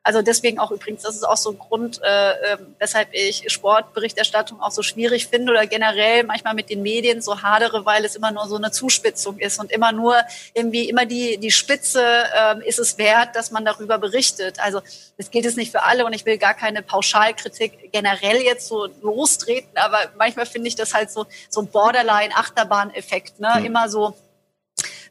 Also 0.05 0.21
deswegen 0.21 0.59
auch 0.59 0.69
übrigens, 0.69 1.01
das 1.01 1.15
ist 1.15 1.23
auch 1.23 1.35
so 1.35 1.49
ein 1.49 1.57
Grund, 1.57 1.99
äh, 2.03 2.33
äh, 2.33 2.57
weshalb 2.77 3.07
ich 3.11 3.51
Sportberichterstattung 3.51 4.61
auch 4.61 4.69
so 4.69 4.83
schwierig 4.83 5.25
finde 5.25 5.51
oder 5.51 5.65
generell 5.65 6.23
manchmal 6.23 6.53
mit 6.53 6.69
den 6.69 6.83
Medien 6.83 7.23
so 7.23 7.41
hadere, 7.41 7.87
weil 7.87 8.05
es 8.05 8.15
immer 8.15 8.29
nur 8.29 8.47
so 8.47 8.55
eine 8.55 8.69
Zuspitzung 8.69 9.39
ist 9.39 9.59
und 9.59 9.71
immer 9.71 9.91
nur 9.91 10.15
irgendwie 10.53 10.87
immer 10.89 11.07
die 11.07 11.39
die 11.39 11.49
Spitze 11.49 12.03
äh, 12.03 12.69
ist 12.69 12.77
es 12.77 12.99
wert, 12.99 13.35
dass 13.35 13.49
man 13.49 13.65
darüber 13.65 13.97
berichtet. 13.97 14.59
Also 14.59 14.79
das 15.17 15.31
gilt 15.31 15.47
es 15.47 15.55
nicht 15.55 15.71
für 15.71 15.81
alle 15.81 16.05
und 16.05 16.13
ich 16.13 16.23
will 16.27 16.37
gar 16.37 16.53
keine 16.53 16.83
Pauschalkritik 16.83 17.91
generell 17.91 18.43
jetzt 18.43 18.67
so 18.67 18.87
lostreten, 19.01 19.75
aber 19.75 19.97
manchmal 20.19 20.45
finde 20.45 20.67
ich 20.67 20.75
das 20.75 20.93
halt 20.93 21.09
so 21.09 21.25
so 21.49 21.61
ein 21.61 21.67
Borderline-Achterbahn-Effekt, 21.67 23.39
ne? 23.39 23.55
Mhm. 23.57 23.65
Immer 23.65 23.89
so 23.89 24.15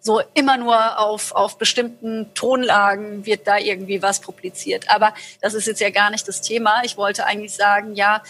so 0.04 0.20
immer 0.34 0.58
nur 0.58 0.98
auf, 0.98 1.32
auf 1.32 1.56
bestimmten 1.56 2.32
Tonlagen 2.34 3.24
wird 3.24 3.46
da 3.46 3.56
irgendwie 3.56 4.02
was 4.02 4.20
publiziert. 4.20 4.90
Aber 4.90 5.14
das 5.40 5.54
ist 5.54 5.66
jetzt 5.66 5.80
ja 5.80 5.88
gar 5.88 6.10
nicht 6.10 6.28
das 6.28 6.42
Thema. 6.42 6.82
Ich 6.84 6.98
wollte 6.98 7.24
eigentlich 7.24 7.54
sagen, 7.54 7.94
ja, 7.94 8.22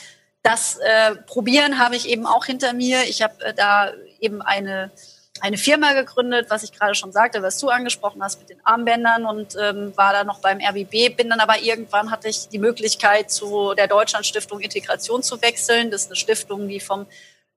das 0.43 0.77
äh, 0.77 1.17
Probieren 1.27 1.81
habe 1.81 1.97
ich 1.97 2.09
eben 2.09 2.27
auch 2.27 2.45
hinter 2.45 2.75
mir. 2.75 3.03
Ich 3.09 3.23
habe 3.23 3.45
äh, 3.45 3.55
da 3.55 3.93
eben 4.21 4.41
eine 4.41 4.93
eine 5.41 5.57
Firma 5.59 5.95
gegründet, 5.95 6.47
was 6.49 6.63
ich 6.63 6.73
gerade 6.73 6.95
schon 6.95 7.11
sagte, 7.11 7.43
was 7.43 7.59
du 7.59 7.69
angesprochen 7.69 8.23
hast 8.23 8.39
mit 8.39 8.51
den 8.51 8.65
Armbändern 8.65 9.27
und 9.27 9.57
ähm, 9.61 9.93
war 9.97 10.13
da 10.13 10.23
noch 10.23 10.39
beim 10.39 10.61
RBB, 10.61 11.17
bin 11.17 11.29
dann 11.29 11.41
aber 11.41 11.59
irgendwann 11.59 12.13
hatte 12.13 12.29
ich 12.29 12.49
die 12.49 12.61
Möglichkeit 12.61 13.33
zu 13.33 13.75
der 13.75 13.89
Deutschland 13.89 14.25
Stiftung 14.25 14.61
Integration 14.61 15.25
zu 15.25 15.43
wechseln. 15.43 15.91
Das 15.91 16.03
ist 16.03 16.07
eine 16.07 16.17
Stiftung, 16.17 16.69
die 16.69 16.79
vom 16.79 17.07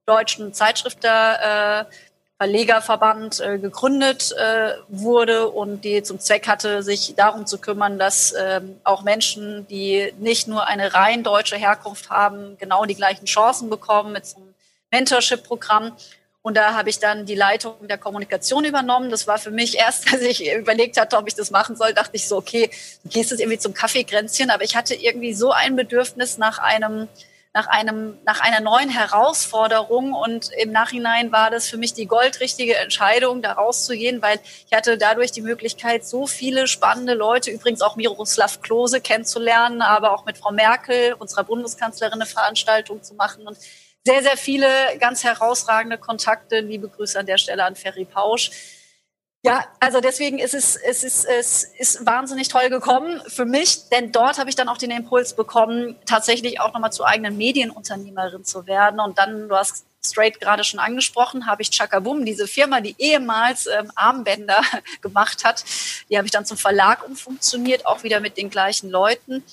deutschen 0.08 0.54
Zeitschrifter 0.54 1.82
äh, 1.82 1.86
Verlegerverband 2.38 3.40
äh, 3.40 3.58
gegründet 3.58 4.32
äh, 4.38 4.74
wurde 4.90 5.50
und 5.50 5.84
die 5.84 6.04
zum 6.04 6.20
Zweck 6.20 6.48
hatte, 6.48 6.84
sich 6.84 7.16
darum 7.16 7.48
zu 7.48 7.58
kümmern, 7.58 7.98
dass 7.98 8.32
äh, 8.32 8.62
auch 8.84 9.02
Menschen, 9.02 9.66
die 9.68 10.14
nicht 10.20 10.48
nur 10.48 10.68
eine 10.68 10.94
rein 10.94 11.24
deutsche 11.24 11.56
Herkunft 11.56 12.12
haben, 12.12 12.56
genau 12.60 12.86
die 12.86 12.94
gleichen 12.94 13.26
Chancen 13.26 13.72
bekommen 13.72 14.12
mit 14.12 14.28
so 14.28 14.38
einem 14.38 14.54
Mentorship-Programm. 14.92 15.94
Und 16.44 16.56
da 16.56 16.76
habe 16.76 16.90
ich 16.90 17.00
dann 17.00 17.26
die 17.26 17.36
Leitung 17.36 17.76
der 17.88 17.98
Kommunikation 17.98 18.66
übernommen. 18.66 19.10
Das 19.10 19.26
war 19.28 19.40
für 19.40 19.52
mich 19.52 19.76
erst, 19.76 20.14
als 20.14 20.22
ich 20.22 20.48
überlegt 20.54 21.00
hatte, 21.00 21.18
ob 21.18 21.28
ich 21.28 21.36
das 21.36 21.50
machen 21.50 21.76
soll, 21.76 21.94
dachte 21.94 22.16
ich 22.16 22.28
so, 22.28 22.38
okay, 22.38 22.70
du 23.04 23.10
gehst 23.10 23.32
jetzt 23.32 23.40
irgendwie 23.40 23.58
zum 23.58 23.74
Kaffeekränzchen. 23.74 24.52
Aber 24.52 24.64
ich 24.64 24.76
hatte 24.76 24.94
irgendwie 24.94 25.34
so 25.34 25.52
ein 25.52 25.76
Bedürfnis 25.76 26.38
nach 26.38 26.60
einem, 26.60 27.08
nach 27.58 27.66
einem, 27.66 28.20
nach 28.24 28.40
einer 28.40 28.60
neuen 28.60 28.90
Herausforderung. 28.90 30.14
Und 30.14 30.52
im 30.60 30.72
Nachhinein 30.72 31.32
war 31.32 31.50
das 31.50 31.68
für 31.68 31.78
mich 31.78 31.92
die 31.96 32.06
goldrichtige 32.06 32.76
Entscheidung, 32.76 33.42
da 33.42 33.54
rauszugehen, 33.54 34.22
weil 34.22 34.40
ich 34.70 34.78
hatte 34.78 34.96
dadurch 35.00 35.32
die 35.32 35.42
Möglichkeit, 35.42 36.06
so 36.06 36.28
viele 36.28 36.68
spannende 36.68 37.16
Leute, 37.16 37.50
übrigens 37.50 37.82
auch 37.82 37.96
Miroslav 37.96 38.62
Klose 38.62 39.02
kennenzulernen, 39.02 39.82
aber 39.82 40.12
auch 40.12 40.24
mit 40.24 40.38
Frau 40.38 40.52
Merkel, 40.52 41.14
unserer 41.14 41.46
Bundeskanzlerin, 41.46 42.22
eine 42.22 42.28
Veranstaltung 42.28 43.02
zu 43.02 43.16
machen. 43.16 43.48
Und 43.48 43.58
sehr, 44.06 44.22
sehr 44.22 44.38
viele 44.38 44.70
ganz 45.00 45.24
herausragende 45.24 45.98
Kontakte. 45.98 46.60
Liebe 46.60 46.90
Grüße 46.90 47.18
an 47.18 47.26
der 47.26 47.40
Stelle 47.40 47.64
an 47.64 47.76
Ferry 47.76 48.06
Pausch. 48.06 48.52
Ja, 49.44 49.66
also 49.80 50.02
deswegen 50.02 50.40
ist 50.40 50.54
es, 50.54 50.76
es 50.76 51.04
ist, 51.04 51.26
es 51.26 51.64
ist 51.64 52.06
wahnsinnig 52.06 52.48
toll 52.48 52.70
gekommen 52.70 53.22
für 53.28 53.46
mich, 53.46 53.88
denn 53.90 54.12
dort 54.12 54.40
habe 54.40 54.50
ich 54.50 54.56
dann 54.56 54.68
auch 54.68 54.78
den 54.78 54.92
Impuls 54.92 55.36
bekommen, 55.36 55.96
tatsächlich 56.06 56.60
auch 56.60 56.74
nochmal 56.74 56.92
zur 56.92 57.08
eigenen 57.08 57.38
Medienunternehmerin 57.38 58.44
zu 58.44 58.66
werden. 58.66 59.00
Und 59.00 59.18
dann, 59.20 59.48
du 59.48 59.56
hast 59.56 59.86
Straight 60.04 60.40
gerade 60.40 60.64
schon 60.64 60.80
angesprochen, 60.80 61.46
habe 61.46 61.62
ich 61.62 61.70
Chakabum, 61.70 62.26
diese 62.26 62.48
Firma, 62.48 62.82
die 62.82 62.96
ehemals 62.98 63.68
ähm, 63.68 63.92
Armbänder 63.96 64.62
gemacht 65.02 65.46
hat, 65.46 65.64
die 66.10 66.18
habe 66.18 66.26
ich 66.26 66.32
dann 66.32 66.46
zum 66.46 66.58
Verlag 66.58 67.08
umfunktioniert, 67.08 67.86
auch 67.86 68.04
wieder 68.04 68.20
mit 68.20 68.38
den 68.38 68.50
gleichen 68.50 68.90
Leuten 68.90 69.44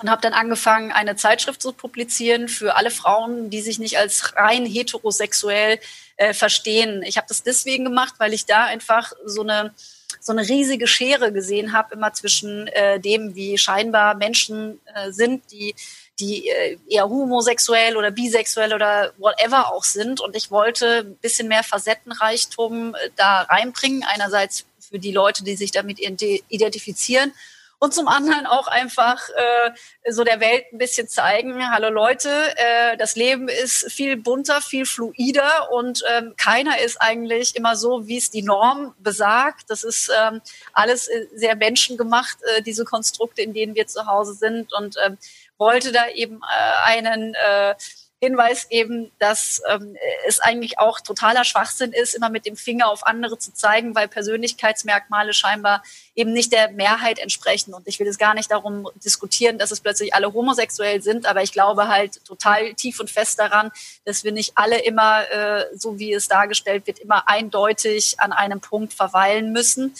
und 0.00 0.10
habe 0.10 0.22
dann 0.22 0.32
angefangen, 0.32 0.92
eine 0.92 1.16
Zeitschrift 1.16 1.62
zu 1.62 1.72
publizieren 1.72 2.48
für 2.48 2.76
alle 2.76 2.90
Frauen, 2.90 3.50
die 3.50 3.60
sich 3.60 3.78
nicht 3.78 3.98
als 3.98 4.36
rein 4.36 4.66
heterosexuell 4.66 5.78
äh, 6.16 6.34
verstehen. 6.34 7.02
Ich 7.02 7.16
habe 7.16 7.26
das 7.28 7.42
deswegen 7.42 7.84
gemacht, 7.84 8.14
weil 8.18 8.32
ich 8.32 8.46
da 8.46 8.64
einfach 8.64 9.12
so 9.24 9.42
eine 9.42 9.74
so 10.20 10.32
eine 10.32 10.48
riesige 10.48 10.88
Schere 10.88 11.32
gesehen 11.32 11.72
habe 11.72 11.94
immer 11.94 12.12
zwischen 12.12 12.66
äh, 12.68 12.98
dem, 12.98 13.36
wie 13.36 13.58
scheinbar 13.58 14.14
Menschen 14.14 14.80
äh, 14.94 15.12
sind, 15.12 15.52
die 15.52 15.74
die 16.18 16.48
äh, 16.48 16.78
eher 16.88 17.08
homosexuell 17.08 17.96
oder 17.96 18.10
bisexuell 18.10 18.72
oder 18.72 19.12
whatever 19.18 19.72
auch 19.72 19.84
sind. 19.84 20.20
Und 20.20 20.34
ich 20.34 20.50
wollte 20.50 21.00
ein 21.00 21.16
bisschen 21.16 21.48
mehr 21.48 21.62
Facettenreichtum 21.62 22.94
äh, 22.94 23.10
da 23.16 23.42
reinbringen. 23.42 24.02
Einerseits 24.04 24.64
für 24.80 24.98
die 24.98 25.12
Leute, 25.12 25.44
die 25.44 25.56
sich 25.56 25.72
damit 25.72 25.98
identifizieren 26.00 27.32
und 27.78 27.92
zum 27.92 28.08
anderen 28.08 28.46
auch 28.46 28.68
einfach 28.68 29.28
äh, 29.28 30.10
so 30.10 30.24
der 30.24 30.40
Welt 30.40 30.64
ein 30.72 30.78
bisschen 30.78 31.08
zeigen, 31.08 31.70
hallo 31.70 31.90
Leute, 31.90 32.30
äh, 32.56 32.96
das 32.96 33.16
Leben 33.16 33.48
ist 33.48 33.92
viel 33.92 34.16
bunter, 34.16 34.60
viel 34.60 34.86
fluider 34.86 35.70
und 35.72 36.02
ähm, 36.10 36.34
keiner 36.36 36.80
ist 36.80 37.00
eigentlich 37.00 37.54
immer 37.54 37.76
so, 37.76 38.06
wie 38.06 38.16
es 38.16 38.30
die 38.30 38.42
Norm 38.42 38.94
besagt. 38.98 39.68
Das 39.68 39.84
ist 39.84 40.10
ähm, 40.16 40.40
alles 40.72 41.08
äh, 41.08 41.26
sehr 41.34 41.56
menschengemacht, 41.56 42.38
äh, 42.42 42.62
diese 42.62 42.84
Konstrukte, 42.84 43.42
in 43.42 43.52
denen 43.52 43.74
wir 43.74 43.86
zu 43.86 44.06
Hause 44.06 44.34
sind 44.34 44.72
und 44.72 44.96
ähm, 45.04 45.18
wollte 45.58 45.92
da 45.92 46.08
eben 46.08 46.40
äh, 46.42 46.88
einen 46.88 47.34
äh, 47.34 47.74
Hinweis 48.18 48.70
geben, 48.70 49.12
dass 49.18 49.60
ähm, 49.68 49.94
es 50.26 50.40
eigentlich 50.40 50.78
auch 50.78 51.00
totaler 51.00 51.44
Schwachsinn 51.44 51.92
ist, 51.92 52.14
immer 52.14 52.30
mit 52.30 52.46
dem 52.46 52.56
Finger 52.56 52.88
auf 52.88 53.06
andere 53.06 53.38
zu 53.38 53.52
zeigen, 53.52 53.94
weil 53.94 54.08
Persönlichkeitsmerkmale 54.08 55.34
scheinbar 55.34 55.82
eben 56.14 56.32
nicht 56.32 56.50
der 56.50 56.70
Mehrheit 56.70 57.18
entsprechen. 57.18 57.74
Und 57.74 57.86
ich 57.86 58.00
will 58.00 58.06
es 58.06 58.16
gar 58.16 58.32
nicht 58.32 58.50
darum 58.50 58.88
diskutieren, 59.04 59.58
dass 59.58 59.70
es 59.70 59.80
plötzlich 59.80 60.14
alle 60.14 60.32
homosexuell 60.32 61.02
sind, 61.02 61.26
aber 61.26 61.42
ich 61.42 61.52
glaube 61.52 61.88
halt 61.88 62.24
total 62.24 62.72
tief 62.72 63.00
und 63.00 63.10
fest 63.10 63.38
daran, 63.38 63.70
dass 64.06 64.24
wir 64.24 64.32
nicht 64.32 64.52
alle 64.54 64.78
immer, 64.78 65.30
äh, 65.30 65.66
so 65.74 65.98
wie 65.98 66.14
es 66.14 66.26
dargestellt 66.26 66.86
wird, 66.86 66.98
immer 66.98 67.28
eindeutig 67.28 68.18
an 68.18 68.32
einem 68.32 68.60
Punkt 68.60 68.94
verweilen 68.94 69.52
müssen. 69.52 69.94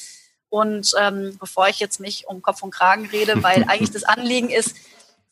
Und 0.49 0.93
ähm, 0.99 1.37
bevor 1.39 1.69
ich 1.69 1.81
jetzt 1.81 2.01
mich 2.01 2.27
um 2.29 2.41
Kopf 2.41 2.63
und 2.63 2.71
Kragen 2.71 3.05
rede, 3.07 3.43
weil 3.43 3.65
eigentlich 3.69 3.91
das 3.91 4.05
Anliegen 4.05 4.49
ist, 4.49 4.75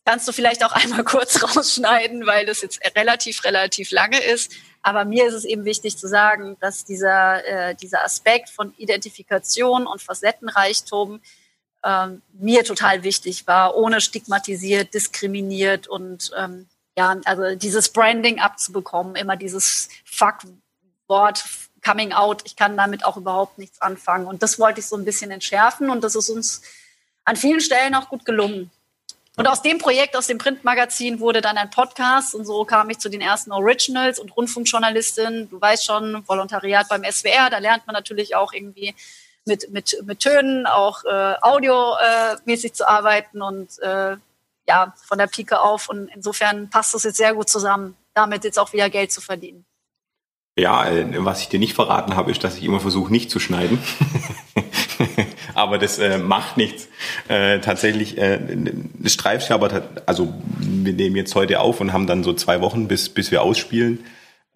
kannst 0.04 0.28
du 0.28 0.32
vielleicht 0.32 0.64
auch 0.64 0.72
einmal 0.72 1.04
kurz 1.04 1.42
rausschneiden, 1.42 2.26
weil 2.26 2.46
das 2.46 2.62
jetzt 2.62 2.80
relativ, 2.96 3.44
relativ 3.44 3.90
lange 3.90 4.22
ist. 4.22 4.52
Aber 4.82 5.04
mir 5.04 5.26
ist 5.26 5.34
es 5.34 5.44
eben 5.44 5.64
wichtig 5.64 5.96
zu 5.96 6.08
sagen, 6.08 6.56
dass 6.60 6.84
dieser, 6.84 7.44
äh, 7.46 7.74
dieser 7.74 8.04
Aspekt 8.04 8.50
von 8.50 8.74
Identifikation 8.76 9.86
und 9.86 10.02
Facettenreichtum 10.02 11.20
ähm, 11.84 12.22
mir 12.32 12.64
total 12.64 13.02
wichtig 13.02 13.46
war, 13.46 13.76
ohne 13.76 14.00
stigmatisiert, 14.00 14.92
diskriminiert 14.92 15.86
und 15.86 16.30
ähm, 16.36 16.66
ja, 16.96 17.16
also 17.24 17.56
dieses 17.56 17.88
Branding 17.88 18.40
abzubekommen, 18.40 19.16
immer 19.16 19.36
dieses 19.36 19.88
Fuck-Wort 20.04 21.44
Coming 21.84 22.12
Out, 22.12 22.42
ich 22.44 22.56
kann 22.56 22.76
damit 22.76 23.04
auch 23.04 23.16
überhaupt 23.16 23.58
nichts 23.58 23.80
anfangen. 23.82 24.26
Und 24.26 24.42
das 24.42 24.58
wollte 24.58 24.80
ich 24.80 24.86
so 24.86 24.96
ein 24.96 25.04
bisschen 25.04 25.30
entschärfen 25.30 25.90
und 25.90 26.02
das 26.02 26.14
ist 26.14 26.30
uns 26.30 26.62
an 27.24 27.36
vielen 27.36 27.60
Stellen 27.60 27.94
auch 27.94 28.08
gut 28.08 28.24
gelungen. 28.24 28.70
Und 29.36 29.48
aus 29.48 29.62
dem 29.62 29.78
Projekt, 29.78 30.16
aus 30.16 30.28
dem 30.28 30.38
Printmagazin 30.38 31.18
wurde 31.18 31.40
dann 31.40 31.56
ein 31.56 31.70
Podcast 31.70 32.34
und 32.34 32.44
so 32.44 32.64
kam 32.64 32.88
ich 32.90 32.98
zu 32.98 33.08
den 33.08 33.20
ersten 33.20 33.50
Originals 33.50 34.20
und 34.20 34.36
Rundfunkjournalistin. 34.36 35.48
Du 35.50 35.60
weißt 35.60 35.84
schon, 35.84 36.22
Volontariat 36.28 36.88
beim 36.88 37.02
SWR, 37.04 37.50
da 37.50 37.58
lernt 37.58 37.86
man 37.86 37.94
natürlich 37.94 38.36
auch 38.36 38.52
irgendwie 38.52 38.94
mit, 39.44 39.70
mit, 39.70 39.96
mit 40.04 40.20
Tönen, 40.20 40.66
auch 40.66 41.04
äh, 41.04 41.34
audiomäßig 41.40 42.70
äh, 42.70 42.74
zu 42.74 42.88
arbeiten 42.88 43.42
und 43.42 43.78
äh, 43.80 44.16
ja, 44.68 44.94
von 45.04 45.18
der 45.18 45.26
Pike 45.26 45.60
auf. 45.60 45.88
Und 45.88 46.08
insofern 46.14 46.70
passt 46.70 46.94
das 46.94 47.02
jetzt 47.02 47.16
sehr 47.16 47.34
gut 47.34 47.48
zusammen, 47.48 47.96
damit 48.14 48.44
jetzt 48.44 48.58
auch 48.58 48.72
wieder 48.72 48.88
Geld 48.88 49.10
zu 49.10 49.20
verdienen. 49.20 49.64
Ja, 50.56 50.86
äh, 50.88 51.24
was 51.24 51.40
ich 51.40 51.48
dir 51.48 51.58
nicht 51.58 51.74
verraten 51.74 52.14
habe, 52.14 52.30
ist, 52.30 52.44
dass 52.44 52.56
ich 52.56 52.64
immer 52.64 52.80
versuche, 52.80 53.10
nicht 53.10 53.30
zu 53.30 53.40
schneiden. 53.40 53.82
aber 55.54 55.78
das 55.78 55.98
äh, 55.98 56.18
macht 56.18 56.56
nichts. 56.56 56.88
Äh, 57.28 57.60
tatsächlich, 57.60 58.18
äh, 58.18 58.38
aber, 59.50 59.82
also 60.06 60.34
wir 60.58 60.92
nehmen 60.92 61.16
jetzt 61.16 61.34
heute 61.34 61.60
auf 61.60 61.80
und 61.80 61.92
haben 61.92 62.06
dann 62.06 62.22
so 62.24 62.32
zwei 62.32 62.60
Wochen, 62.60 62.88
bis, 62.88 63.08
bis 63.08 63.30
wir 63.30 63.42
ausspielen. 63.42 64.04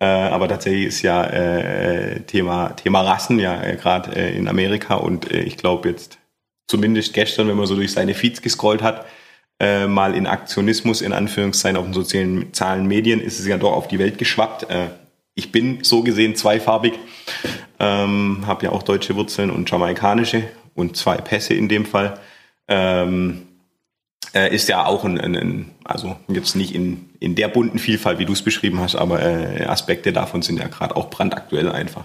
Äh, 0.00 0.06
aber 0.06 0.48
tatsächlich 0.48 0.86
ist 0.86 1.02
ja 1.02 1.24
äh, 1.24 2.20
Thema, 2.20 2.70
Thema 2.70 3.00
Rassen 3.00 3.38
ja 3.38 3.60
äh, 3.62 3.76
gerade 3.76 4.14
äh, 4.14 4.36
in 4.36 4.46
Amerika 4.46 4.94
und 4.94 5.32
äh, 5.32 5.40
ich 5.40 5.56
glaube 5.56 5.88
jetzt 5.88 6.18
zumindest 6.68 7.14
gestern, 7.14 7.48
wenn 7.48 7.56
man 7.56 7.66
so 7.66 7.74
durch 7.74 7.92
seine 7.92 8.14
Feeds 8.14 8.40
gescrollt 8.40 8.80
hat, 8.80 9.06
äh, 9.58 9.88
mal 9.88 10.14
in 10.14 10.28
Aktionismus 10.28 11.00
in 11.00 11.12
Anführungszeichen 11.12 11.76
auf 11.76 11.84
den 11.84 11.94
sozialen 11.94 12.52
Zahlen 12.52 12.86
Medien 12.86 13.20
ist 13.20 13.40
es 13.40 13.46
ja 13.48 13.58
doch 13.58 13.72
auf 13.72 13.88
die 13.88 13.98
Welt 13.98 14.18
geschwappt. 14.18 14.70
Äh, 14.70 14.90
ich 15.34 15.50
bin 15.50 15.80
so 15.82 16.02
gesehen 16.02 16.36
zweifarbig, 16.36 16.94
ähm, 17.80 18.44
habe 18.46 18.66
ja 18.66 18.72
auch 18.72 18.84
deutsche 18.84 19.16
Wurzeln 19.16 19.50
und 19.50 19.68
jamaikanische 19.68 20.44
und 20.78 20.96
zwei 20.96 21.16
Pässe 21.16 21.54
in 21.54 21.68
dem 21.68 21.84
Fall. 21.84 22.18
Ähm, 22.68 23.48
äh, 24.34 24.54
ist 24.54 24.68
ja 24.68 24.84
auch 24.84 25.04
ein, 25.04 25.18
ein, 25.18 25.36
ein, 25.36 25.74
also 25.84 26.16
jetzt 26.28 26.54
nicht 26.54 26.74
in, 26.74 27.10
in 27.18 27.34
der 27.34 27.48
bunten 27.48 27.78
Vielfalt, 27.78 28.18
wie 28.18 28.26
du 28.26 28.32
es 28.32 28.42
beschrieben 28.42 28.80
hast, 28.80 28.94
aber 28.94 29.22
äh, 29.22 29.64
Aspekte 29.64 30.12
davon 30.12 30.42
sind 30.42 30.58
ja 30.58 30.68
gerade 30.68 30.96
auch 30.96 31.10
brandaktuell 31.10 31.70
einfach. 31.70 32.04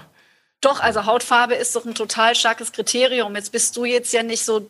Doch, 0.62 0.80
also 0.80 1.06
Hautfarbe 1.06 1.56
ist 1.56 1.76
doch 1.76 1.86
ein 1.86 1.96
total 1.96 2.36
starkes 2.36 2.72
Kriterium. 2.72 3.36
Jetzt 3.36 3.52
bist 3.52 3.76
du 3.76 3.84
jetzt 3.84 4.14
ja 4.14 4.24
nicht 4.24 4.46
so, 4.46 4.70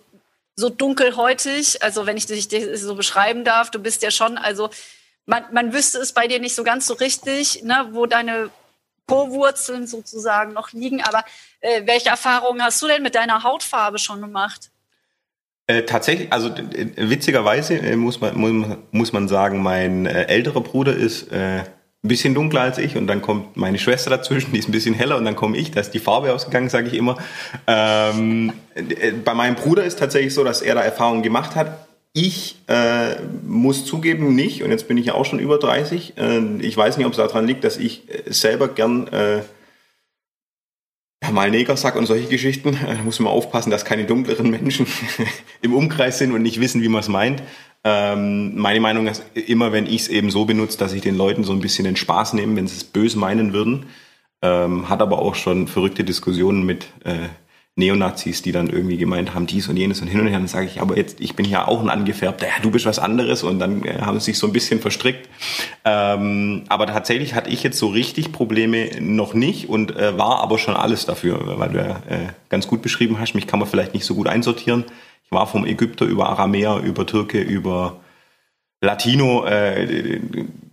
so 0.55 0.69
dunkelhäutig, 0.69 1.83
also 1.83 2.07
wenn 2.07 2.17
ich 2.17 2.25
dich 2.25 2.49
so 2.75 2.95
beschreiben 2.95 3.43
darf, 3.43 3.69
du 3.69 3.79
bist 3.79 4.01
ja 4.01 4.09
schon, 4.09 4.37
also 4.37 4.69
man, 5.25 5.43
man 5.53 5.71
wüsste 5.71 5.99
es 5.99 6.11
bei 6.11 6.27
dir 6.27 6.39
nicht 6.39 6.55
so 6.55 6.63
ganz 6.63 6.87
so 6.87 6.95
richtig, 6.95 7.63
ne, 7.63 7.89
wo 7.91 8.07
deine 8.07 8.49
Po-Wurzeln 9.07 9.87
sozusagen 9.87 10.53
noch 10.53 10.71
liegen. 10.71 11.01
Aber 11.01 11.23
äh, 11.61 11.85
welche 11.85 12.09
Erfahrungen 12.09 12.61
hast 12.61 12.81
du 12.81 12.87
denn 12.87 13.03
mit 13.03 13.15
deiner 13.15 13.43
Hautfarbe 13.43 13.99
schon 13.99 14.21
gemacht? 14.21 14.71
Äh, 15.67 15.83
tatsächlich, 15.83 16.31
also 16.33 16.49
äh, 16.49 16.91
witzigerweise 16.97 17.75
äh, 17.75 17.95
muss, 17.95 18.19
man, 18.19 18.37
muss, 18.37 18.77
muss 18.91 19.13
man 19.13 19.27
sagen, 19.27 19.63
mein 19.63 20.05
äh, 20.05 20.23
älterer 20.23 20.59
Bruder 20.61 20.93
ist 20.93 21.31
äh, 21.31 21.63
ein 22.03 22.07
bisschen 22.09 22.35
dunkler 22.35 22.61
als 22.61 22.77
ich 22.79 22.97
und 22.97 23.07
dann 23.07 23.21
kommt 23.21 23.55
meine 23.55 23.79
Schwester 23.79 24.09
dazwischen, 24.09 24.51
die 24.51 24.59
ist 24.59 24.67
ein 24.67 24.73
bisschen 24.73 24.93
heller 24.93 25.15
und 25.15 25.23
dann 25.23 25.37
komme 25.37 25.55
ich, 25.55 25.71
da 25.71 25.79
ist 25.79 25.91
die 25.91 25.99
Farbe 25.99 26.33
ausgegangen, 26.33 26.67
sage 26.67 26.87
ich 26.87 26.95
immer. 26.95 27.17
Ähm, 27.65 28.51
bei 29.23 29.33
meinem 29.33 29.55
Bruder 29.55 29.85
ist 29.85 29.99
tatsächlich 29.99 30.33
so, 30.33 30.43
dass 30.43 30.61
er 30.61 30.75
da 30.75 30.81
Erfahrungen 30.81 31.23
gemacht 31.23 31.55
hat 31.55 31.87
ich 32.13 32.57
äh, 32.67 33.15
muss 33.43 33.85
zugeben, 33.85 34.35
nicht, 34.35 34.61
und 34.61 34.69
jetzt 34.69 34.87
bin 34.87 34.97
ich 34.97 35.07
ja 35.07 35.15
auch 35.15 35.25
schon 35.25 35.39
über 35.39 35.57
30. 35.57 36.13
Äh, 36.15 36.57
ich 36.61 36.77
weiß 36.77 36.97
nicht, 36.97 37.07
ob 37.07 37.13
es 37.13 37.17
daran 37.17 37.47
liegt, 37.47 37.63
dass 37.63 37.77
ich 37.77 38.07
äh, 38.07 38.31
selber 38.31 38.67
gern 38.67 39.07
äh, 39.07 39.41
mal 41.31 41.49
Negersack 41.49 41.95
und 41.95 42.05
solche 42.05 42.27
Geschichten. 42.27 42.77
Da 42.85 43.01
muss 43.03 43.19
man 43.19 43.33
aufpassen, 43.33 43.71
dass 43.71 43.83
keine 43.83 44.05
dunkleren 44.05 44.49
Menschen 44.49 44.85
im 45.61 45.73
Umkreis 45.73 46.19
sind 46.19 46.31
und 46.33 46.43
nicht 46.43 46.59
wissen, 46.59 46.83
wie 46.83 46.87
man 46.87 47.01
es 47.01 47.07
meint. 47.07 47.41
Ähm, 47.83 48.55
meine 48.57 48.79
Meinung 48.79 49.07
ist 49.07 49.23
immer, 49.33 49.71
wenn 49.71 49.87
ich 49.87 50.01
es 50.01 50.07
eben 50.07 50.29
so 50.29 50.45
benutze, 50.45 50.77
dass 50.77 50.93
ich 50.93 51.01
den 51.01 51.17
Leuten 51.17 51.43
so 51.43 51.51
ein 51.51 51.59
bisschen 51.59 51.85
den 51.85 51.95
Spaß 51.95 52.33
nehme, 52.33 52.55
wenn 52.55 52.67
sie 52.67 52.77
es 52.77 52.83
böse 52.83 53.17
meinen 53.17 53.53
würden. 53.53 53.87
Ähm, 54.43 54.87
hat 54.87 55.01
aber 55.01 55.19
auch 55.19 55.35
schon 55.35 55.67
verrückte 55.67 56.03
Diskussionen 56.03 56.65
mit 56.65 56.87
äh, 57.05 57.29
Neonazis, 57.75 58.43
die 58.43 58.51
dann 58.51 58.69
irgendwie 58.69 58.97
gemeint 58.97 59.33
haben, 59.33 59.47
dies 59.47 59.67
und 59.67 59.77
jenes 59.77 59.99
und 60.01 60.07
hin 60.07 60.19
und 60.19 60.27
her. 60.27 60.37
Dann 60.37 60.47
sage 60.47 60.67
ich, 60.67 60.79
aber 60.79 60.95
jetzt, 60.95 61.19
ich 61.19 61.35
bin 61.35 61.45
ja 61.45 61.67
auch 61.67 61.81
ein 61.81 61.89
Angefärbter, 61.89 62.45
ja, 62.45 62.53
du 62.61 62.69
bist 62.69 62.85
was 62.85 62.99
anderes 62.99 63.41
und 63.41 63.57
dann 63.57 63.83
äh, 63.83 63.99
haben 64.01 64.19
sie 64.19 64.25
sich 64.25 64.37
so 64.37 64.45
ein 64.45 64.53
bisschen 64.53 64.79
verstrickt. 64.79 65.27
Ähm, 65.83 66.65
aber 66.69 66.85
tatsächlich 66.85 67.33
hatte 67.33 67.49
ich 67.49 67.63
jetzt 67.63 67.79
so 67.79 67.87
richtig 67.87 68.31
Probleme 68.31 68.91
noch 68.99 69.33
nicht 69.33 69.69
und 69.69 69.95
äh, 69.95 70.17
war 70.17 70.41
aber 70.41 70.59
schon 70.59 70.75
alles 70.75 71.07
dafür, 71.07 71.57
weil 71.57 71.69
du 71.69 71.79
ja 71.79 71.95
äh, 72.09 72.27
ganz 72.49 72.67
gut 72.67 72.83
beschrieben 72.83 73.19
hast, 73.19 73.33
mich 73.33 73.47
kann 73.47 73.59
man 73.59 73.67
vielleicht 73.67 73.95
nicht 73.95 74.05
so 74.05 74.13
gut 74.13 74.27
einsortieren. 74.27 74.85
Ich 75.25 75.31
war 75.31 75.47
vom 75.47 75.65
Ägypter 75.65 76.05
über 76.05 76.29
Aramäer, 76.29 76.79
über 76.83 77.07
Türke, 77.07 77.41
über 77.41 78.01
Latino, 78.81 79.45
äh, 79.45 80.19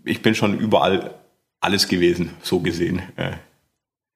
ich 0.04 0.20
bin 0.20 0.34
schon 0.34 0.58
überall 0.58 1.14
alles 1.60 1.88
gewesen, 1.88 2.30
so 2.42 2.60
gesehen. 2.60 3.00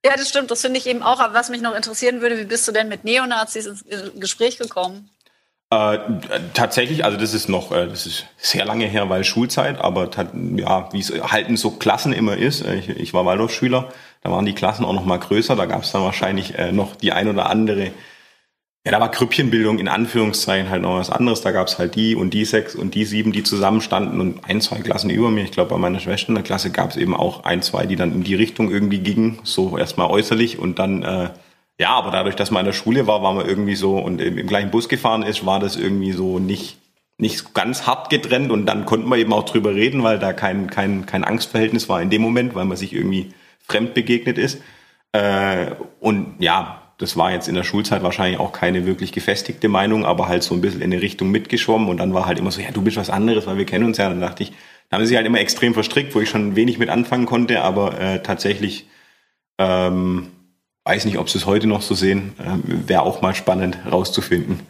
Äh, 0.05 0.09
ja, 0.09 0.17
das 0.17 0.29
stimmt. 0.29 0.51
Das 0.51 0.61
finde 0.61 0.79
ich 0.79 0.87
eben 0.87 1.03
auch. 1.03 1.21
Aber 1.21 1.35
was 1.35 1.49
mich 1.49 1.63
noch 1.63 1.75
interessieren 1.75 2.21
würde, 2.21 2.39
wie 2.39 2.45
bist 2.45 2.69
du 2.69 2.73
denn 2.73 2.89
mit 2.89 3.05
Neonazis 3.05 3.67
ins 3.67 3.85
Gespräch 4.19 4.59
gekommen? 4.59 5.11
Äh, 5.71 5.99
tatsächlich, 6.53 7.05
also 7.05 7.17
das 7.17 7.35
ist 7.35 7.49
noch, 7.49 7.73
äh, 7.73 7.89
das 7.89 8.07
ist 8.07 8.27
sehr 8.37 8.65
lange 8.65 8.87
her, 8.87 9.09
weil 9.09 9.25
Schulzeit, 9.25 9.81
aber 9.81 10.09
ja, 10.57 10.93
wie 10.93 11.01
es 11.01 11.11
halt 11.11 11.49
in 11.49 11.57
so 11.57 11.73
Klassen 11.73 12.13
immer 12.13 12.37
ist. 12.37 12.63
Äh, 12.63 12.77
ich, 12.77 12.89
ich 12.91 13.15
war 13.15 13.25
Waldorfschüler, 13.25 13.91
da 14.23 14.31
waren 14.31 14.45
die 14.45 14.55
Klassen 14.55 14.85
auch 14.85 14.93
noch 14.93 15.05
mal 15.05 15.19
größer, 15.19 15.57
da 15.57 15.67
gab 15.67 15.83
es 15.83 15.91
dann 15.91 16.03
wahrscheinlich 16.03 16.57
äh, 16.59 16.71
noch 16.71 16.95
die 16.97 17.13
ein 17.13 17.29
oder 17.29 17.51
andere 17.51 17.91
ja, 18.87 18.93
da 18.93 19.01
war 19.01 19.11
Krüppchenbildung 19.11 19.79
in 19.79 19.89
Anführungszeichen 19.89 20.69
halt 20.69 20.83
noch 20.83 20.99
was 20.99 21.09
anderes. 21.09 21.41
Da 21.41 21.53
gab 21.53 21.69
es 21.69 21.79
halt 21.79 21.95
die 21.95 22.15
und 22.15 22.35
die 22.35 22.45
sechs 22.45 22.75
und 22.75 22.95
die 22.95 23.07
sieben, 23.07 23.33
die 23.33 23.43
zusammenstanden 23.43 24.21
und 24.21 24.45
ein, 24.45 24.61
zwei 24.61 24.81
Klassen 24.81 25.09
über 25.09 25.31
mir. 25.31 25.45
Ich 25.45 25.53
glaube, 25.53 25.71
bei 25.71 25.79
meiner 25.79 26.01
Schwester 26.01 26.29
in 26.29 26.35
der 26.35 26.45
Klasse 26.45 26.71
gab 26.71 26.91
es 26.91 26.97
eben 26.97 27.17
auch 27.17 27.45
ein, 27.45 27.63
zwei, 27.63 27.87
die 27.87 27.97
dann 27.97 28.13
in 28.13 28.25
die 28.25 28.35
Richtung 28.35 28.71
irgendwie 28.71 28.99
gingen. 28.99 29.39
So 29.43 29.79
erstmal 29.79 30.11
äußerlich 30.11 30.59
und 30.59 30.79
dann, 30.79 31.03
äh, 31.03 31.31
ja, 31.79 31.91
aber 31.91 32.11
dadurch, 32.11 32.37
dass 32.37 32.51
man 32.51 32.61
in 32.61 32.67
der 32.67 32.73
Schule 32.75 33.07
war, 33.07 33.23
war 33.23 33.33
man 33.33 33.47
irgendwie 33.47 33.75
so 33.75 33.97
und 33.97 34.21
im, 34.21 34.37
im 34.37 34.47
gleichen 34.47 34.71
Bus 34.71 34.91
gefahren 34.91 35.23
ist, 35.23 35.47
war 35.47 35.61
das 35.61 35.77
irgendwie 35.77 36.13
so 36.13 36.39
nicht, 36.39 36.77
nicht 37.17 37.55
ganz 37.55 37.87
hart 37.87 38.11
getrennt 38.11 38.51
und 38.51 38.67
dann 38.67 38.85
konnte 38.85 39.07
man 39.07 39.19
eben 39.19 39.33
auch 39.33 39.45
drüber 39.45 39.75
reden, 39.75 40.03
weil 40.03 40.19
da 40.19 40.35
kein, 40.35 40.69
kein, 40.69 41.07
kein 41.07 41.25
Angstverhältnis 41.25 41.89
war 41.89 42.03
in 42.03 42.11
dem 42.11 42.21
Moment, 42.21 42.55
weil 42.55 42.67
man 42.67 42.77
sich 42.77 42.93
irgendwie 42.93 43.33
fremd 43.67 43.95
begegnet 43.95 44.37
ist. 44.37 44.61
Äh, 45.13 45.71
und 46.01 46.35
ja, 46.39 46.84
das 46.99 47.17
war 47.17 47.33
jetzt 47.33 47.49
in 47.49 47.55
der 47.55 47.65
Schulzeit 47.65 48.03
wahrscheinlich 48.03 48.39
auch 48.39 48.53
keine 48.53 48.87
wirklich 48.87 49.13
gefestigte 49.13 49.69
Meinung, 49.69 50.05
aber 50.05 50.29
halt 50.29 50.43
so 50.43 50.55
ein 50.55 50.61
bisschen 50.61 50.81
in 50.81 50.93
eine 50.93 51.03
Richtung 51.03 51.31
mitgeschwommen 51.31 51.89
und 51.89 51.97
dann 51.99 52.15
war 52.15 52.27
halt 52.27 52.39
immer 52.39 52.51
so, 52.51 52.61
ja, 52.61 52.71
du 52.71 52.83
bist 52.83 52.97
was 52.97 53.11
anderes, 53.11 53.47
weil 53.47 53.59
wir 53.59 53.67
kennen 53.67 53.85
uns 53.85 53.99
ja. 53.99 54.09
Dann 54.09 54.21
dachte 54.21 54.45
ich, 54.45 54.53
da 54.89 54.97
haben 54.97 55.07
sie 55.07 55.17
halt 55.17 55.27
immer 55.27 55.41
extrem 55.41 55.75
verstrickt, 55.75 56.15
wo 56.15 56.21
ich 56.21 56.29
schon 56.29 56.57
wenig 56.57 56.79
mit 56.79 56.89
anfangen 56.89 57.27
konnte, 57.27 57.63
aber 57.63 57.99
äh, 58.01 58.23
tatsächlich 58.23 58.87
ähm, 59.59 60.31
weiß 60.85 61.05
nicht, 61.07 61.19
ob 61.19 61.29
sie 61.29 61.39
es 61.39 61.47
heute 61.47 61.67
noch 61.67 61.83
so 61.83 61.95
sehen. 61.95 62.35
Äh, 62.39 62.89
Wäre 62.89 63.03
auch 63.03 63.23
mal 63.23 63.35
spannend 63.35 63.79
rauszufinden, 63.91 64.61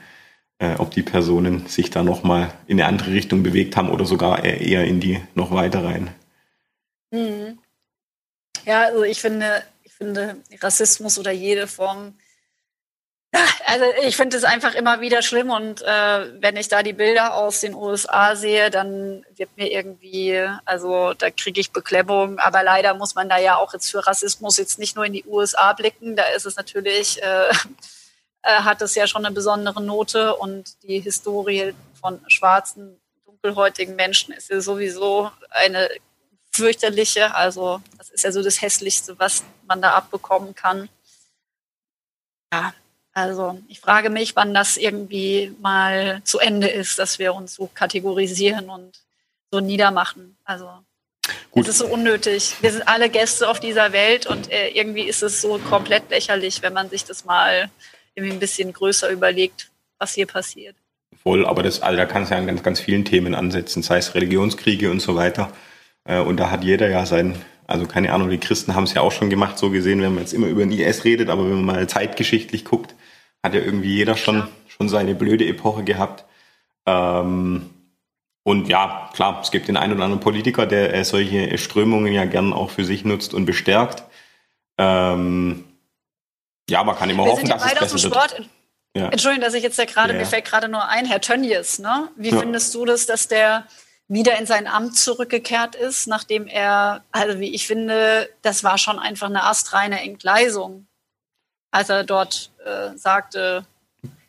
äh, 0.58 0.76
ob 0.78 0.92
die 0.92 1.02
Personen 1.02 1.66
sich 1.66 1.90
da 1.90 2.02
noch 2.02 2.22
mal 2.22 2.52
in 2.66 2.80
eine 2.80 2.88
andere 2.88 3.12
Richtung 3.12 3.42
bewegt 3.42 3.76
haben 3.76 3.90
oder 3.90 4.06
sogar 4.06 4.44
eher 4.44 4.84
in 4.84 5.00
die 5.00 5.20
noch 5.34 5.50
weiter 5.50 5.84
rein. 5.84 6.10
Mhm. 7.10 7.58
Ja, 8.64 8.84
also 8.84 9.02
ich 9.02 9.20
finde, 9.20 9.62
finde, 9.94 10.36
Rassismus 10.60 11.18
oder 11.18 11.30
jede 11.30 11.66
Form. 11.66 12.18
Also 13.66 13.84
ich 14.06 14.16
finde 14.16 14.36
es 14.36 14.44
einfach 14.44 14.74
immer 14.74 15.00
wieder 15.00 15.20
schlimm 15.20 15.50
und 15.50 15.82
äh, 15.82 16.40
wenn 16.40 16.56
ich 16.56 16.68
da 16.68 16.84
die 16.84 16.92
Bilder 16.92 17.34
aus 17.34 17.60
den 17.60 17.74
USA 17.74 18.36
sehe, 18.36 18.70
dann 18.70 19.24
wird 19.34 19.50
mir 19.56 19.72
irgendwie, 19.72 20.40
also 20.64 21.14
da 21.14 21.30
kriege 21.30 21.60
ich 21.60 21.72
Beklemmung. 21.72 22.38
Aber 22.38 22.62
leider 22.62 22.94
muss 22.94 23.16
man 23.16 23.28
da 23.28 23.38
ja 23.38 23.56
auch 23.56 23.72
jetzt 23.72 23.90
für 23.90 24.06
Rassismus 24.06 24.56
jetzt 24.58 24.78
nicht 24.78 24.94
nur 24.94 25.04
in 25.04 25.12
die 25.12 25.24
USA 25.24 25.72
blicken. 25.72 26.14
Da 26.14 26.24
ist 26.36 26.46
es 26.46 26.54
natürlich, 26.54 27.20
äh, 27.22 27.48
äh, 28.42 28.60
hat 28.60 28.82
es 28.82 28.94
ja 28.94 29.08
schon 29.08 29.26
eine 29.26 29.34
besondere 29.34 29.82
Note 29.82 30.36
und 30.36 30.80
die 30.84 31.00
Historie 31.00 31.74
von 32.00 32.20
schwarzen, 32.28 33.00
dunkelhäutigen 33.26 33.96
Menschen 33.96 34.32
ist 34.32 34.50
ja 34.50 34.60
sowieso 34.60 35.30
eine 35.50 35.88
fürchterliche. 36.54 37.34
Also 37.34 37.80
das 37.98 38.10
ist 38.10 38.24
ja 38.24 38.32
so 38.32 38.42
das 38.42 38.62
Hässlichste, 38.62 39.18
was 39.18 39.42
man 39.66 39.82
da 39.82 39.92
abbekommen 39.92 40.54
kann. 40.54 40.88
Ja, 42.52 42.72
also 43.12 43.58
ich 43.68 43.80
frage 43.80 44.10
mich, 44.10 44.36
wann 44.36 44.54
das 44.54 44.76
irgendwie 44.76 45.54
mal 45.60 46.20
zu 46.24 46.38
Ende 46.38 46.68
ist, 46.68 46.98
dass 46.98 47.18
wir 47.18 47.34
uns 47.34 47.54
so 47.54 47.68
kategorisieren 47.72 48.70
und 48.70 49.00
so 49.50 49.60
niedermachen. 49.60 50.36
Also 50.44 50.68
Gut. 51.50 51.64
es 51.64 51.70
ist 51.70 51.78
so 51.78 51.86
unnötig. 51.86 52.56
Wir 52.60 52.72
sind 52.72 52.86
alle 52.86 53.08
Gäste 53.08 53.48
auf 53.48 53.60
dieser 53.60 53.92
Welt 53.92 54.26
und 54.26 54.50
äh, 54.50 54.68
irgendwie 54.68 55.04
ist 55.04 55.22
es 55.22 55.40
so 55.40 55.58
komplett 55.58 56.10
lächerlich, 56.10 56.62
wenn 56.62 56.72
man 56.72 56.90
sich 56.90 57.04
das 57.04 57.24
mal 57.24 57.70
irgendwie 58.14 58.34
ein 58.34 58.40
bisschen 58.40 58.72
größer 58.72 59.08
überlegt, 59.10 59.70
was 59.98 60.14
hier 60.14 60.26
passiert. 60.26 60.76
Voll, 61.22 61.46
aber 61.46 61.62
das, 61.62 61.80
also 61.80 61.96
da 61.96 62.04
kann 62.04 62.24
es 62.24 62.30
ja 62.30 62.36
an 62.36 62.46
ganz, 62.46 62.62
ganz 62.62 62.80
vielen 62.80 63.04
Themen 63.04 63.34
ansetzen, 63.34 63.82
sei 63.82 63.98
es 63.98 64.14
Religionskriege 64.14 64.90
und 64.90 65.00
so 65.00 65.14
weiter. 65.14 65.52
Äh, 66.04 66.20
und 66.20 66.38
da 66.38 66.50
hat 66.50 66.64
jeder 66.64 66.88
ja 66.88 67.06
sein, 67.06 67.36
also 67.66 67.86
keine 67.86 68.12
Ahnung, 68.12 68.30
die 68.30 68.38
Christen 68.38 68.74
haben 68.74 68.84
es 68.84 68.94
ja 68.94 69.02
auch 69.02 69.12
schon 69.12 69.30
gemacht, 69.30 69.58
so 69.58 69.70
gesehen, 69.70 70.02
wenn 70.02 70.14
man 70.14 70.22
jetzt 70.22 70.32
immer 70.32 70.46
über 70.46 70.60
den 70.60 70.72
IS 70.72 71.04
redet, 71.04 71.28
aber 71.28 71.44
wenn 71.44 71.64
man 71.64 71.76
mal 71.76 71.86
zeitgeschichtlich 71.88 72.64
guckt, 72.64 72.94
hat 73.42 73.54
ja 73.54 73.60
irgendwie 73.60 73.94
jeder 73.94 74.16
schon, 74.16 74.48
schon 74.68 74.88
seine 74.88 75.14
blöde 75.14 75.46
Epoche 75.46 75.84
gehabt. 75.84 76.24
Ähm, 76.86 77.70
und 78.42 78.68
ja, 78.68 79.10
klar, 79.14 79.40
es 79.42 79.50
gibt 79.50 79.68
den 79.68 79.76
einen 79.76 79.94
oder 79.94 80.04
anderen 80.04 80.20
Politiker, 80.20 80.66
der 80.66 80.94
äh, 80.94 81.04
solche 81.04 81.56
Strömungen 81.56 82.12
ja 82.12 82.26
gern 82.26 82.52
auch 82.52 82.70
für 82.70 82.84
sich 82.84 83.04
nutzt 83.04 83.32
und 83.32 83.46
bestärkt. 83.46 84.04
Ähm, 84.76 85.64
ja, 86.68 86.84
man 86.84 86.96
kann 86.96 87.08
immer 87.08 87.24
Wir 87.24 87.32
hoffen, 87.32 87.48
dass 87.48 87.64
es 87.64 88.02
besser 88.02 88.10
wird. 88.10 88.48
Ja. 88.96 89.08
Entschuldigung, 89.08 89.44
dass 89.44 89.54
ich 89.54 89.62
jetzt 89.62 89.78
ja 89.78 89.86
gerade, 89.86 90.12
ja. 90.12 90.20
mir 90.20 90.26
fällt 90.26 90.44
gerade 90.44 90.68
nur 90.68 90.86
ein, 90.88 91.04
Herr 91.04 91.20
Tönnies, 91.20 91.78
ne? 91.80 92.08
Wie 92.16 92.30
ja. 92.30 92.38
findest 92.38 92.74
du 92.74 92.84
das, 92.84 93.06
dass 93.06 93.28
der 93.28 93.66
wieder 94.08 94.38
in 94.38 94.46
sein 94.46 94.66
Amt 94.66 94.96
zurückgekehrt 94.96 95.74
ist, 95.74 96.06
nachdem 96.06 96.46
er, 96.46 97.04
also 97.10 97.40
wie 97.40 97.54
ich 97.54 97.66
finde, 97.66 98.28
das 98.42 98.62
war 98.62 98.78
schon 98.78 98.98
einfach 98.98 99.28
eine 99.28 99.44
astreine 99.44 100.02
Entgleisung, 100.02 100.86
als 101.70 101.88
er 101.88 102.04
dort 102.04 102.50
äh, 102.64 102.96
sagte, 102.96 103.64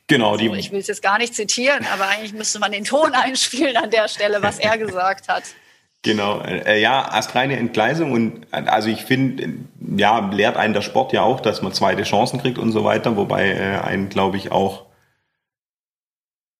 Genau, 0.08 0.34
also, 0.34 0.38
die. 0.50 0.60
Ich 0.60 0.72
will 0.72 0.80
es 0.80 0.88
jetzt 0.88 1.02
gar 1.02 1.18
nicht 1.18 1.34
zitieren, 1.34 1.86
aber 1.92 2.08
eigentlich 2.08 2.34
müsste 2.34 2.60
man 2.60 2.72
den 2.72 2.84
Ton 2.84 3.14
einspielen 3.14 3.76
an 3.78 3.90
der 3.90 4.08
Stelle, 4.08 4.42
was 4.42 4.60
er 4.60 4.78
gesagt 4.78 5.28
hat. 5.28 5.44
Genau, 6.04 6.42
äh, 6.42 6.80
ja, 6.80 7.12
astreine 7.12 7.58
Entgleisung 7.58 8.12
und 8.12 8.46
also 8.52 8.90
ich 8.90 9.06
finde, 9.06 9.56
ja, 9.98 10.30
lehrt 10.32 10.56
einen 10.56 10.76
der 10.76 10.84
Sport 10.84 11.14
ja 11.14 11.24
auch, 11.24 11.40
dass 11.40 11.64
man 11.64 11.74
zweite 11.74 12.04
Chancen 12.04 12.40
kriegt 12.40 12.60
und 12.60 12.72
so 12.72 12.84
weiter, 12.84 13.18
wobei 13.18 13.50
äh, 13.50 13.80
einen, 13.80 14.10
glaube 14.10 14.38
ich, 14.38 14.52
auch 14.52 14.86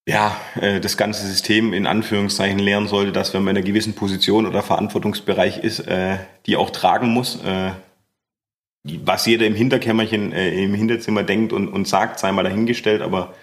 ja, 0.08 0.38
äh, 0.62 0.80
das 0.80 0.98
ganze 0.98 1.26
System 1.26 1.74
in 1.74 1.88
Anführungszeichen 1.88 2.60
lernen 2.60 2.88
sollte, 2.88 3.12
dass 3.12 3.34
wenn 3.34 3.44
man 3.44 3.56
in 3.56 3.58
einer 3.58 3.68
gewissen 3.68 3.94
Position 3.94 4.46
oder 4.46 4.62
Verantwortungsbereich 4.62 5.64
ist, 5.64 5.80
äh, 5.80 6.18
die 6.46 6.58
auch 6.58 6.70
tragen 6.70 7.10
muss. 7.10 7.44
Äh, 7.44 7.72
was 8.84 9.26
jeder 9.26 9.48
im 9.48 9.56
Hinterkämmerchen, 9.56 10.32
im 10.32 10.76
Hinterzimmer 10.76 11.24
denkt 11.24 11.54
und, 11.54 11.88
sagt, 11.88 12.20
sei 12.20 12.32
mal 12.32 12.44
dahingestellt, 12.44 13.02
aber 13.02 13.34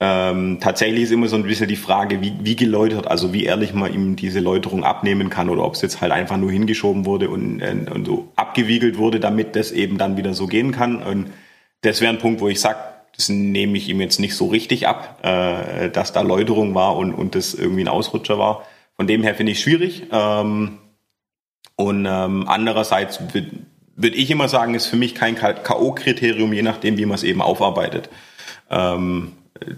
ähm, 0.00 0.56
tatsächlich 0.58 1.02
ist 1.02 1.12
immer 1.12 1.28
so 1.28 1.36
ein 1.36 1.42
bisschen 1.42 1.68
die 1.68 1.76
Frage, 1.76 2.22
wie, 2.22 2.32
wie 2.40 2.56
geläutert, 2.56 3.06
also 3.06 3.34
wie 3.34 3.44
ehrlich 3.44 3.74
man 3.74 3.92
ihm 3.92 4.16
diese 4.16 4.40
Läuterung 4.40 4.82
abnehmen 4.82 5.28
kann 5.28 5.50
oder 5.50 5.64
ob 5.66 5.74
es 5.74 5.82
jetzt 5.82 6.00
halt 6.00 6.12
einfach 6.12 6.38
nur 6.38 6.50
hingeschoben 6.50 7.04
wurde 7.04 7.28
und, 7.28 7.60
und 7.62 8.06
so 8.06 8.32
abgewiegelt 8.36 8.96
wurde, 8.96 9.20
damit 9.20 9.54
das 9.54 9.70
eben 9.70 9.98
dann 9.98 10.16
wieder 10.16 10.32
so 10.32 10.46
gehen 10.46 10.72
kann. 10.72 11.02
Und 11.02 11.30
das 11.82 12.00
wäre 12.00 12.10
ein 12.10 12.18
Punkt, 12.18 12.40
wo 12.40 12.48
ich 12.48 12.58
sage, 12.58 12.78
das 13.16 13.28
nehme 13.28 13.76
ich 13.76 13.88
ihm 13.88 14.00
jetzt 14.00 14.20
nicht 14.20 14.34
so 14.34 14.46
richtig 14.46 14.88
ab, 14.88 15.18
äh, 15.22 15.90
dass 15.90 16.12
da 16.12 16.22
Läuterung 16.22 16.74
war 16.74 16.96
und, 16.96 17.12
und 17.12 17.34
das 17.34 17.54
irgendwie 17.54 17.82
ein 17.82 17.88
Ausrutscher 17.88 18.38
war. 18.38 18.66
Von 18.96 19.06
dem 19.06 19.22
her 19.22 19.34
finde 19.34 19.52
ich 19.52 19.60
schwierig. 19.60 20.04
Ähm, 20.10 20.78
und 21.76 22.06
ähm, 22.06 22.44
andererseits 22.46 23.20
würde 23.34 23.50
würd 23.96 24.14
ich 24.14 24.30
immer 24.30 24.48
sagen, 24.48 24.74
ist 24.74 24.86
für 24.86 24.96
mich 24.96 25.14
kein 25.14 25.34
K.O.-Kriterium, 25.34 26.52
je 26.52 26.62
nachdem, 26.62 26.96
wie 26.96 27.06
man 27.06 27.16
es 27.16 27.22
eben 27.22 27.42
aufarbeitet. 27.42 28.08
Ähm, 28.70 29.32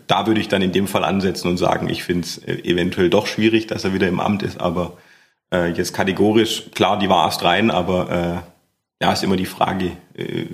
da 0.06 0.26
würde 0.26 0.40
ich 0.40 0.48
dann 0.48 0.62
in 0.62 0.72
dem 0.72 0.86
Fall 0.86 1.04
ansetzen 1.04 1.48
und 1.48 1.56
sagen, 1.56 1.88
ich 1.88 2.04
finde 2.04 2.26
es 2.26 2.46
eventuell 2.46 3.10
doch 3.10 3.26
schwierig, 3.26 3.66
dass 3.66 3.84
er 3.84 3.94
wieder 3.94 4.06
im 4.08 4.20
Amt 4.20 4.42
ist, 4.42 4.60
aber 4.60 4.96
äh, 5.52 5.70
jetzt 5.72 5.92
kategorisch, 5.92 6.70
klar, 6.74 6.98
die 6.98 7.08
war 7.08 7.26
erst 7.26 7.42
rein, 7.42 7.70
aber 7.70 8.10
äh, 8.10 9.04
ja, 9.04 9.12
ist 9.12 9.24
immer 9.24 9.36
die 9.36 9.46
Frage, 9.46 9.92
äh, 10.14 10.46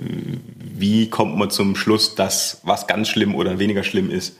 wie 0.79 1.09
kommt 1.09 1.37
man 1.37 1.49
zum 1.49 1.75
Schluss, 1.75 2.15
dass 2.15 2.59
was 2.63 2.87
ganz 2.87 3.09
schlimm 3.09 3.35
oder 3.35 3.59
weniger 3.59 3.83
schlimm 3.83 4.09
ist. 4.11 4.37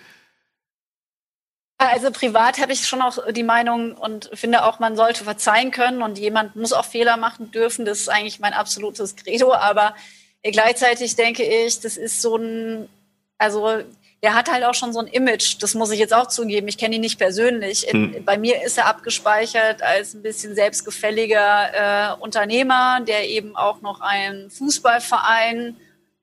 Also 1.77 2.11
privat 2.11 2.59
habe 2.59 2.73
ich 2.73 2.85
schon 2.85 3.01
auch 3.01 3.17
die 3.31 3.43
Meinung 3.43 3.93
und 3.93 4.29
finde 4.33 4.65
auch, 4.65 4.79
man 4.79 4.97
sollte 4.97 5.23
verzeihen 5.23 5.71
können 5.71 6.01
und 6.01 6.19
jemand 6.19 6.57
muss 6.57 6.73
auch 6.73 6.83
Fehler 6.83 7.15
machen 7.15 7.51
dürfen. 7.51 7.85
Das 7.85 7.99
ist 8.01 8.09
eigentlich 8.09 8.41
mein 8.41 8.51
absolutes 8.51 9.15
Credo. 9.15 9.53
Aber 9.53 9.95
gleichzeitig 10.43 11.15
denke 11.15 11.43
ich, 11.43 11.79
das 11.79 11.95
ist 11.95 12.21
so 12.21 12.35
ein, 12.35 12.89
also 13.37 13.81
der 14.21 14.33
hat 14.33 14.51
halt 14.51 14.65
auch 14.65 14.73
schon 14.73 14.91
so 14.91 14.99
ein 14.99 15.07
Image, 15.07 15.55
das 15.61 15.73
muss 15.73 15.91
ich 15.91 15.99
jetzt 15.99 16.13
auch 16.13 16.27
zugeben. 16.27 16.67
Ich 16.67 16.77
kenne 16.77 16.95
ihn 16.95 17.01
nicht 17.01 17.17
persönlich. 17.17 17.87
Hm. 17.89 18.25
Bei 18.25 18.37
mir 18.37 18.61
ist 18.61 18.77
er 18.77 18.87
abgespeichert 18.87 19.81
als 19.81 20.13
ein 20.13 20.21
bisschen 20.21 20.55
selbstgefälliger 20.55 22.17
äh, 22.17 22.21
Unternehmer, 22.21 22.99
der 23.07 23.29
eben 23.29 23.55
auch 23.55 23.79
noch 23.81 24.01
einen 24.01 24.51
Fußballverein 24.51 25.77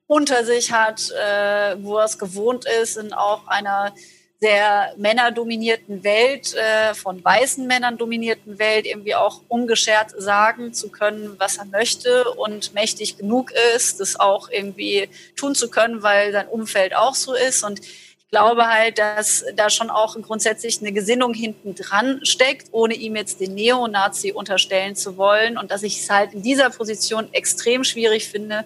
unter 0.07 0.45
sich 0.45 0.71
hat, 0.71 1.11
äh, 1.11 1.75
wo 1.79 1.97
er 1.97 2.05
es 2.05 2.17
gewohnt 2.17 2.65
ist, 2.81 2.97
in 2.97 3.13
auch 3.13 3.47
einer 3.47 3.93
sehr 4.39 4.93
männerdominierten 4.97 6.03
Welt, 6.03 6.53
äh, 6.53 6.93
von 6.93 7.23
weißen 7.23 7.65
Männern 7.65 7.97
dominierten 7.97 8.59
Welt, 8.59 8.85
irgendwie 8.85 9.15
auch 9.15 9.41
ungeschert 9.47 10.11
sagen 10.15 10.73
zu 10.73 10.89
können, 10.89 11.35
was 11.39 11.57
er 11.57 11.65
möchte 11.65 12.31
und 12.31 12.73
mächtig 12.73 13.17
genug 13.17 13.51
ist, 13.75 13.99
das 13.99 14.19
auch 14.19 14.49
irgendwie 14.49 15.09
tun 15.35 15.55
zu 15.55 15.69
können, 15.69 16.03
weil 16.03 16.31
sein 16.31 16.47
Umfeld 16.47 16.95
auch 16.95 17.15
so 17.15 17.33
ist. 17.33 17.63
Und 17.63 17.79
ich 17.79 18.29
glaube 18.29 18.67
halt, 18.67 18.99
dass 18.99 19.43
da 19.55 19.71
schon 19.71 19.89
auch 19.89 20.15
grundsätzlich 20.21 20.81
eine 20.81 20.91
Gesinnung 20.91 21.33
hinten 21.33 21.73
dran 21.73 22.19
steckt, 22.23 22.67
ohne 22.71 22.93
ihm 22.93 23.15
jetzt 23.15 23.39
den 23.39 23.55
Neonazi 23.55 24.33
unterstellen 24.33 24.95
zu 24.95 25.17
wollen. 25.17 25.57
Und 25.57 25.71
dass 25.71 25.81
ich 25.81 26.01
es 26.01 26.09
halt 26.11 26.33
in 26.33 26.43
dieser 26.43 26.69
Position 26.69 27.27
extrem 27.31 27.83
schwierig 27.83 28.27
finde, 28.27 28.65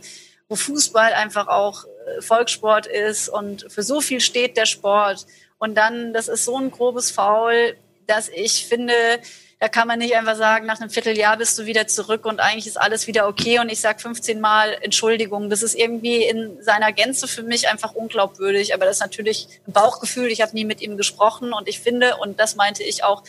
wo 0.52 0.58
Fußball 0.58 1.14
einfach 1.14 1.48
auch 1.48 1.86
äh, 1.86 2.22
Volkssport 2.22 2.86
ist 2.86 3.30
und 3.30 3.66
für 3.70 3.84
so 3.84 4.02
viel 4.02 4.20
steht 4.20 4.58
der 4.58 4.66
Sport 4.66 5.26
und 5.60 5.76
dann, 5.76 6.12
das 6.12 6.28
ist 6.28 6.44
so 6.44 6.58
ein 6.58 6.72
grobes 6.72 7.10
Foul, 7.10 7.78
dass 8.06 8.28
ich 8.28 8.68
finde, 8.68 8.94
da 9.62 9.70
kann 9.70 9.88
man 9.88 10.00
nicht 10.00 10.14
einfach 10.14 10.36
sagen, 10.36 10.66
nach 10.66 10.82
einem 10.82 10.90
Vierteljahr 10.90 11.38
bist 11.38 11.58
du 11.58 11.66
wieder 11.68 11.88
zurück 11.88 12.26
und 12.26 12.42
eigentlich 12.42 12.68
ist 12.68 12.82
alles 12.82 13.08
wieder 13.08 13.30
okay 13.30 13.60
und 13.60 13.72
ich 13.72 13.80
sage 13.80 14.00
15 14.00 14.42
Mal 14.42 14.76
Entschuldigung. 14.82 15.50
Das 15.50 15.64
ist 15.64 15.76
irgendwie 15.76 16.26
in 16.26 16.62
seiner 16.62 16.92
Gänze 16.92 17.28
für 17.28 17.44
mich 17.44 17.70
einfach 17.70 17.94
unglaubwürdig. 17.94 18.74
Aber 18.74 18.86
das 18.86 18.96
ist 18.96 19.02
natürlich 19.02 19.48
ein 19.68 19.72
Bauchgefühl. 19.72 20.32
Ich 20.32 20.42
habe 20.42 20.56
nie 20.56 20.66
mit 20.66 20.82
ihm 20.82 20.98
gesprochen 20.98 21.54
und 21.54 21.70
ich 21.70 21.80
finde, 21.80 22.18
und 22.18 22.40
das 22.40 22.56
meinte 22.56 22.84
ich 22.84 23.04
auch, 23.04 23.24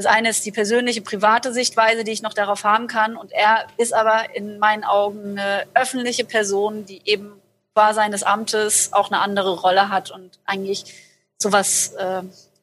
das 0.00 0.06
eine 0.06 0.30
ist 0.30 0.46
die 0.46 0.50
persönliche, 0.50 1.02
private 1.02 1.52
Sichtweise, 1.52 2.04
die 2.04 2.12
ich 2.12 2.22
noch 2.22 2.32
darauf 2.32 2.64
haben 2.64 2.86
kann. 2.86 3.16
Und 3.16 3.32
er 3.32 3.66
ist 3.76 3.92
aber 3.92 4.34
in 4.34 4.58
meinen 4.58 4.82
Augen 4.82 5.38
eine 5.38 5.66
öffentliche 5.74 6.24
Person, 6.24 6.86
die 6.86 7.02
eben 7.04 7.32
qua 7.74 7.92
seines 7.92 8.22
Amtes 8.22 8.94
auch 8.94 9.10
eine 9.10 9.20
andere 9.20 9.60
Rolle 9.60 9.90
hat 9.90 10.10
und 10.10 10.38
eigentlich 10.46 10.94
sowas 11.36 11.92
äh, 11.98 12.22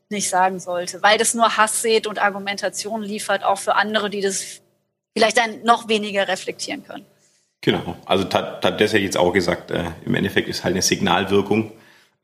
nicht 0.09 0.29
sagen 0.29 0.59
sollte, 0.59 1.03
weil 1.03 1.19
das 1.19 1.35
nur 1.35 1.57
Hass 1.57 1.83
sät 1.83 2.07
und 2.07 2.17
Argumentation 2.17 3.03
liefert, 3.03 3.43
auch 3.43 3.59
für 3.59 3.75
andere, 3.75 4.09
die 4.09 4.21
das 4.21 4.61
vielleicht 5.15 5.37
dann 5.37 5.61
noch 5.61 5.87
weniger 5.87 6.27
reflektieren 6.27 6.83
können. 6.87 7.05
Genau, 7.61 7.97
also 8.07 8.23
Tad 8.23 8.65
hätte 8.65 8.83
ich 8.83 9.03
jetzt 9.03 9.17
auch 9.17 9.31
gesagt, 9.31 9.69
äh, 9.69 9.91
im 10.03 10.15
Endeffekt 10.15 10.49
ist 10.49 10.63
halt 10.63 10.73
eine 10.73 10.81
Signalwirkung, 10.81 11.71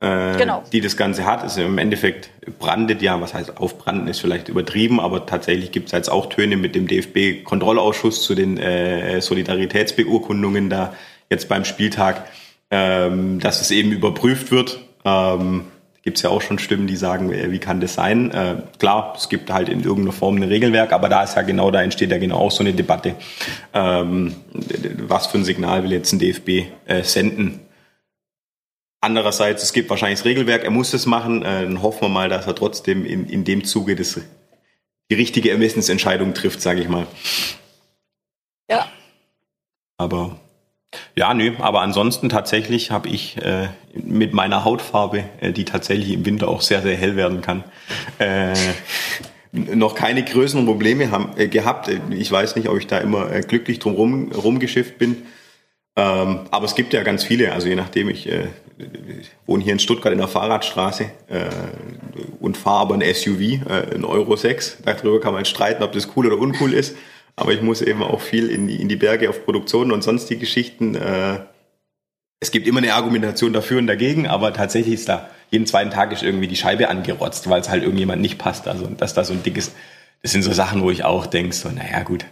äh, 0.04 0.38
genau. 0.38 0.64
die 0.72 0.82
das 0.82 0.98
Ganze 0.98 1.26
hat. 1.26 1.44
Also 1.44 1.62
im 1.62 1.78
Endeffekt 1.78 2.30
brandet 2.60 3.02
ja, 3.02 3.22
was 3.22 3.34
heißt 3.34 3.58
aufbranden 3.58 4.08
ist 4.08 4.20
vielleicht 4.20 4.50
übertrieben, 4.50 5.00
aber 5.00 5.26
tatsächlich 5.26 5.72
gibt 5.72 5.88
es 5.88 5.92
jetzt 5.94 6.10
auch 6.10 6.28
Töne 6.28 6.58
mit 6.58 6.76
dem 6.76 6.88
DFB-Kontrollausschuss 6.88 8.22
zu 8.22 8.36
den 8.36 8.58
äh, 8.58 9.22
Solidaritätsbeurkundungen 9.22 10.70
da 10.70 10.94
jetzt 11.30 11.48
beim 11.48 11.64
Spieltag, 11.64 12.26
ähm, 12.70 13.40
dass 13.40 13.62
es 13.62 13.72
eben 13.72 13.92
überprüft 13.92 14.52
wird. 14.52 14.82
Ähm, 15.06 15.66
gibt 16.04 16.18
es 16.18 16.24
ja 16.24 16.30
auch 16.32 16.42
schon 16.42 16.60
Stimmen, 16.60 16.86
die 16.86 16.98
sagen, 16.98 17.32
äh, 17.32 17.52
wie 17.52 17.60
kann 17.60 17.80
das 17.80 17.94
sein? 17.94 18.30
Äh, 18.32 18.56
klar, 18.80 19.14
es 19.16 19.30
gibt 19.30 19.52
halt 19.54 19.70
in 19.70 19.84
irgendeiner 19.84 20.12
Form 20.12 20.36
ein 20.36 20.44
Regelwerk, 20.44 20.92
aber 20.92 21.08
da 21.08 21.24
ist 21.24 21.38
ja 21.38 21.44
genau, 21.44 21.72
da 21.72 21.82
entsteht 21.82 22.12
ja 22.12 22.18
genau 22.18 22.40
auch 22.40 22.52
so 22.52 22.62
eine 22.62 22.74
Debatte. 22.74 23.16
Ähm, 23.74 24.36
was 25.08 25.28
für 25.28 25.38
ein 25.38 25.46
Signal 25.46 25.84
will 25.84 25.94
jetzt 25.94 26.12
ein 26.12 26.20
DFB 26.20 26.50
äh, 26.88 27.04
senden? 27.04 27.62
Andererseits, 29.04 29.62
es 29.64 29.74
gibt 29.74 29.90
wahrscheinlich 29.90 30.20
das 30.20 30.26
Regelwerk, 30.26 30.64
er 30.64 30.72
muss 30.72 30.94
es 30.94 31.06
machen, 31.06 31.44
äh, 31.44 31.64
dann 31.64 31.82
hoffen 31.82 32.04
wir 32.04 32.08
mal, 32.08 32.30
dass 32.30 32.48
er 32.48 32.56
trotzdem 32.56 33.06
in, 33.06 33.28
in 33.28 33.44
dem 33.44 33.66
Zuge 33.66 33.98
das, 33.98 34.22
die 35.12 35.16
richtige 35.16 35.52
Ermessensentscheidung 35.52 36.34
trifft, 36.34 36.62
sage 36.62 36.80
ich 36.80 36.88
mal. 36.88 37.06
Ja. 38.70 38.88
Aber 39.98 40.40
ja, 41.18 41.34
nö, 41.34 41.52
aber 41.60 41.82
ansonsten 41.82 42.30
tatsächlich 42.30 42.92
habe 42.92 43.10
ich 43.10 43.36
äh, 43.42 43.68
mit 43.94 44.32
meiner 44.32 44.64
Hautfarbe, 44.64 45.26
äh, 45.42 45.52
die 45.52 45.66
tatsächlich 45.66 46.12
im 46.12 46.26
Winter 46.26 46.48
auch 46.48 46.62
sehr, 46.62 46.82
sehr 46.82 46.96
hell 46.96 47.18
werden 47.18 47.42
kann, 47.42 47.66
äh, 48.20 48.54
noch 49.52 49.96
keine 49.96 50.24
größeren 50.24 50.66
Probleme 50.66 51.12
haben, 51.12 51.36
äh, 51.36 51.50
gehabt. 51.50 51.92
Ich 52.12 52.32
weiß 52.32 52.56
nicht, 52.56 52.70
ob 52.70 52.78
ich 52.78 52.88
da 52.88 53.00
immer 53.00 53.30
äh, 53.30 53.42
glücklich 53.42 53.80
drum 53.80 53.96
rum, 53.96 54.32
rumgeschifft 54.32 54.98
bin. 54.98 55.24
Ähm, 55.98 56.48
aber 56.52 56.66
es 56.66 56.76
gibt 56.76 56.94
ja 56.94 57.04
ganz 57.04 57.26
viele, 57.26 57.52
also 57.52 57.68
je 57.68 57.76
nachdem, 57.76 58.08
ich 58.08 58.30
wohne 59.46 59.64
hier 59.64 59.74
in 59.74 59.80
Stuttgart 59.80 60.12
in 60.12 60.20
der 60.20 60.28
Fahrradstraße 60.28 61.06
äh, 61.28 61.50
und 62.40 62.58
fahre 62.58 62.82
aber 62.82 62.96
ein 62.96 63.14
SUV, 63.14 63.40
äh, 63.42 63.96
ein 63.96 64.06
Euro 64.06 64.36
6. 64.36 64.80
Darüber 64.86 65.20
kann 65.20 65.34
man 65.34 65.46
streiten, 65.46 65.84
ob 65.84 65.92
das 65.92 66.10
cool 66.16 66.28
oder 66.28 66.38
uncool 66.38 66.74
ist. 66.74 66.96
Aber 67.36 67.52
ich 67.52 67.62
muss 67.62 67.82
eben 67.82 68.04
auch 68.04 68.22
viel 68.22 68.50
in 68.50 68.68
die, 68.68 68.80
in 68.80 68.90
die 68.90 68.96
Berge 68.96 69.30
auf 69.30 69.44
Produktionen 69.46 69.92
und 69.92 70.04
sonstige 70.04 70.42
Geschichten. 70.42 70.96
Äh, 70.96 71.40
es 72.40 72.52
gibt 72.52 72.68
immer 72.68 72.80
eine 72.80 72.94
Argumentation 72.94 73.54
dafür 73.54 73.80
und 73.80 73.88
dagegen, 73.88 74.28
aber 74.28 74.54
tatsächlich 74.54 74.96
ist 74.96 75.10
da 75.10 75.30
jeden 75.50 75.68
zweiten 75.68 75.92
Tag 75.92 76.12
ist 76.12 76.24
irgendwie 76.24 76.48
die 76.48 76.56
Scheibe 76.56 76.90
angerotzt, 76.90 77.48
weil 77.50 77.62
es 77.62 77.70
halt 77.70 77.84
irgendjemand 77.84 78.22
nicht 78.22 78.40
passt. 78.40 78.68
Also 78.68 78.88
dass 78.88 79.14
da 79.14 79.24
so 79.24 79.34
ein 79.34 79.44
dickes, 79.44 79.72
das 80.22 80.32
sind 80.32 80.42
so 80.42 80.52
Sachen, 80.52 80.82
wo 80.82 80.90
ich 80.90 81.04
auch 81.04 81.28
denke, 81.28 81.56
so, 81.56 81.70
naja 81.70 82.02
gut, 82.02 82.26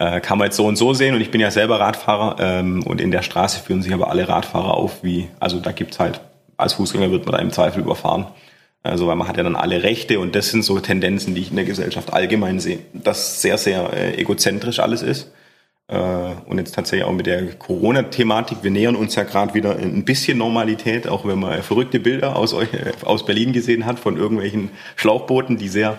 äh, 0.00 0.20
kann 0.20 0.38
man 0.38 0.46
jetzt 0.46 0.56
so 0.56 0.66
und 0.66 0.76
so 0.76 0.94
sehen. 0.94 1.14
Und 1.14 1.20
ich 1.20 1.30
bin 1.30 1.40
ja 1.40 1.50
selber 1.50 1.78
Radfahrer 1.78 2.36
ähm, 2.40 2.82
und 2.84 3.00
in 3.00 3.10
der 3.10 3.22
Straße 3.22 3.60
führen 3.60 3.82
sich 3.82 3.92
aber 3.92 4.08
alle 4.08 4.26
Radfahrer 4.26 4.74
auf, 4.74 5.04
wie, 5.04 5.28
also 5.38 5.60
da 5.60 5.72
gibt's 5.72 6.00
halt, 6.00 6.20
als 6.56 6.72
Fußgänger 6.72 7.10
wird 7.10 7.26
man 7.26 7.34
da 7.34 7.38
im 7.38 7.52
Zweifel 7.52 7.82
überfahren. 7.82 8.26
Also 8.82 9.06
weil 9.06 9.16
man 9.16 9.28
hat 9.28 9.36
ja 9.36 9.42
dann 9.42 9.56
alle 9.56 9.82
Rechte 9.82 10.18
und 10.18 10.34
das 10.34 10.50
sind 10.50 10.64
so 10.64 10.80
Tendenzen, 10.80 11.34
die 11.34 11.42
ich 11.42 11.50
in 11.50 11.56
der 11.56 11.66
Gesellschaft 11.66 12.14
allgemein 12.14 12.60
sehe, 12.60 12.78
dass 12.94 13.42
sehr, 13.42 13.58
sehr 13.58 13.92
äh, 13.92 14.14
egozentrisch 14.14 14.80
alles 14.80 15.02
ist. 15.02 15.30
Äh, 15.86 15.98
und 16.46 16.56
jetzt 16.56 16.74
tatsächlich 16.74 17.06
auch 17.06 17.12
mit 17.12 17.26
der 17.26 17.52
Corona-Thematik, 17.56 18.58
wir 18.62 18.70
nähern 18.70 18.96
uns 18.96 19.16
ja 19.16 19.24
gerade 19.24 19.52
wieder 19.52 19.76
ein 19.76 20.06
bisschen 20.06 20.38
Normalität, 20.38 21.08
auch 21.08 21.26
wenn 21.26 21.40
man 21.40 21.62
verrückte 21.62 22.00
Bilder 22.00 22.36
aus, 22.36 22.54
äh, 22.54 22.66
aus 23.02 23.26
Berlin 23.26 23.52
gesehen 23.52 23.84
hat 23.84 23.98
von 23.98 24.16
irgendwelchen 24.16 24.70
Schlauchbooten, 24.96 25.58
die 25.58 25.68
sehr 25.68 25.98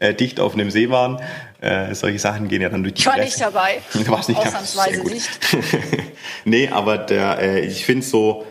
äh, 0.00 0.14
dicht 0.14 0.40
auf 0.40 0.54
einem 0.54 0.70
See 0.70 0.90
waren. 0.90 1.20
Äh, 1.60 1.94
solche 1.94 2.18
Sachen 2.18 2.48
gehen 2.48 2.62
ja 2.62 2.68
dann 2.68 2.82
durch 2.82 2.94
die 2.94 3.00
Ich 3.02 3.06
war 3.06 3.14
Presse. 3.14 3.26
nicht 3.26 3.40
dabei. 3.40 3.80
Du 3.92 4.08
warst 4.08 4.28
nicht 4.28 4.38
Ausnahmsweise 4.38 5.04
nicht. 5.04 5.30
nee, 6.44 6.68
aber 6.68 6.98
der, 6.98 7.38
äh, 7.38 7.60
ich 7.60 7.84
finde 7.84 8.04
so, 8.04 8.46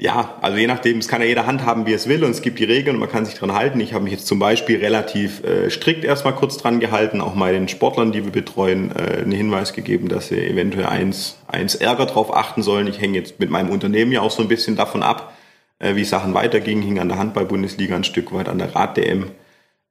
ja, 0.00 0.36
also 0.40 0.56
je 0.56 0.66
nachdem, 0.66 0.98
es 0.98 1.06
kann 1.06 1.20
ja 1.20 1.28
jeder 1.28 1.46
handhaben, 1.46 1.86
wie 1.86 1.92
es 1.92 2.08
will 2.08 2.24
und 2.24 2.32
es 2.32 2.42
gibt 2.42 2.58
die 2.58 2.64
Regeln 2.64 2.96
und 2.96 3.00
man 3.00 3.08
kann 3.08 3.24
sich 3.24 3.34
dran 3.34 3.52
halten. 3.52 3.78
Ich 3.78 3.92
habe 3.92 4.02
mich 4.02 4.12
jetzt 4.12 4.26
zum 4.26 4.40
Beispiel 4.40 4.78
relativ 4.78 5.44
äh, 5.44 5.70
strikt 5.70 6.04
erstmal 6.04 6.34
kurz 6.34 6.56
dran 6.56 6.80
gehalten, 6.80 7.20
auch 7.20 7.36
mal 7.36 7.52
den 7.52 7.68
Sportlern, 7.68 8.10
die 8.10 8.24
wir 8.24 8.32
betreuen, 8.32 8.90
äh, 8.96 9.18
einen 9.20 9.30
Hinweis 9.30 9.74
gegeben, 9.74 10.08
dass 10.08 10.28
sie 10.28 10.40
eventuell 10.40 10.86
eins, 10.86 11.38
eins 11.46 11.76
Ärger 11.76 12.06
drauf 12.06 12.34
achten 12.34 12.62
sollen. 12.62 12.88
Ich 12.88 13.00
hänge 13.00 13.16
jetzt 13.18 13.38
mit 13.38 13.50
meinem 13.50 13.70
Unternehmen 13.70 14.10
ja 14.10 14.22
auch 14.22 14.32
so 14.32 14.42
ein 14.42 14.48
bisschen 14.48 14.74
davon 14.74 15.04
ab, 15.04 15.36
äh, 15.78 15.94
wie 15.94 16.04
Sachen 16.04 16.34
weitergingen, 16.34 16.82
hing 16.82 16.98
an 16.98 17.08
der 17.08 17.18
Handball-Bundesliga 17.18 17.94
ein 17.94 18.04
Stück 18.04 18.32
weit, 18.32 18.48
an 18.48 18.58
der 18.58 18.74
Rad-DM 18.74 19.30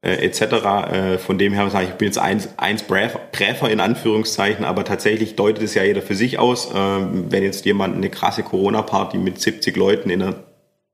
äh, 0.01 0.13
etc. 0.25 0.41
Äh, 0.41 1.17
von 1.17 1.37
dem 1.37 1.53
her 1.53 1.69
sage 1.69 1.85
ich, 1.85 1.91
ich 1.91 1.95
bin 1.97 2.07
jetzt 2.07 2.17
eins, 2.17 2.49
eins 2.57 2.83
Präfer 2.83 3.69
in 3.69 3.79
Anführungszeichen, 3.79 4.65
aber 4.65 4.83
tatsächlich 4.83 5.35
deutet 5.35 5.63
es 5.63 5.73
ja 5.75 5.83
jeder 5.83 6.01
für 6.01 6.15
sich 6.15 6.39
aus. 6.39 6.71
Äh, 6.71 6.75
wenn 6.75 7.43
jetzt 7.43 7.65
jemand 7.65 7.95
eine 7.95 8.09
krasse 8.09 8.43
Corona-Party 8.43 9.17
mit 9.17 9.39
70 9.39 9.75
Leuten 9.77 10.09
in 10.09 10.21
einer 10.21 10.35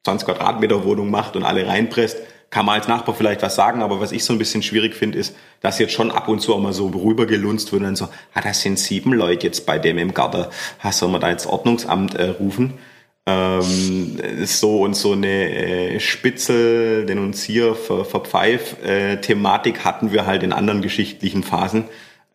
20 0.03 0.25
Quadratmeter 0.25 0.83
Wohnung 0.83 1.09
macht 1.09 1.35
und 1.35 1.43
alle 1.43 1.67
reinpresst, 1.67 2.17
kann 2.49 2.65
man 2.65 2.75
als 2.75 2.87
Nachbar 2.87 3.13
vielleicht 3.13 3.41
was 3.41 3.55
sagen, 3.55 3.81
aber 3.81 3.99
was 3.99 4.13
ich 4.13 4.23
so 4.23 4.31
ein 4.31 4.39
bisschen 4.39 4.63
schwierig 4.63 4.95
finde, 4.95 5.17
ist, 5.17 5.35
dass 5.59 5.79
jetzt 5.79 5.91
schon 5.91 6.11
ab 6.11 6.29
und 6.29 6.39
zu 6.39 6.53
auch 6.53 6.61
mal 6.61 6.71
so 6.71 6.87
rübergelunzt 6.87 7.71
wird 7.73 7.81
und 7.81 7.87
dann 7.87 7.95
so, 7.97 8.07
ah, 8.33 8.41
das 8.41 8.61
sind 8.61 8.79
sieben 8.79 9.11
Leute 9.11 9.47
jetzt 9.47 9.65
bei 9.65 9.77
dem 9.79 9.97
im 9.97 10.13
Garten, 10.13 10.45
hast 10.79 10.99
soll 10.99 11.09
man 11.09 11.19
da 11.19 11.29
jetzt 11.29 11.45
Ordnungsamt 11.45 12.15
äh, 12.15 12.29
rufen? 12.29 12.75
Ähm, 13.27 14.45
so 14.45 14.81
und 14.83 14.95
so 14.95 15.11
eine 15.11 15.49
äh, 15.49 15.99
Spitzel, 15.99 17.05
Denunzier, 17.05 17.75
Ver, 17.75 18.05
Verpfeif-Thematik 18.05 19.75
äh, 19.75 19.79
hatten 19.79 20.13
wir 20.13 20.25
halt 20.25 20.43
in 20.43 20.53
anderen 20.53 20.81
geschichtlichen 20.81 21.43
Phasen, 21.43 21.83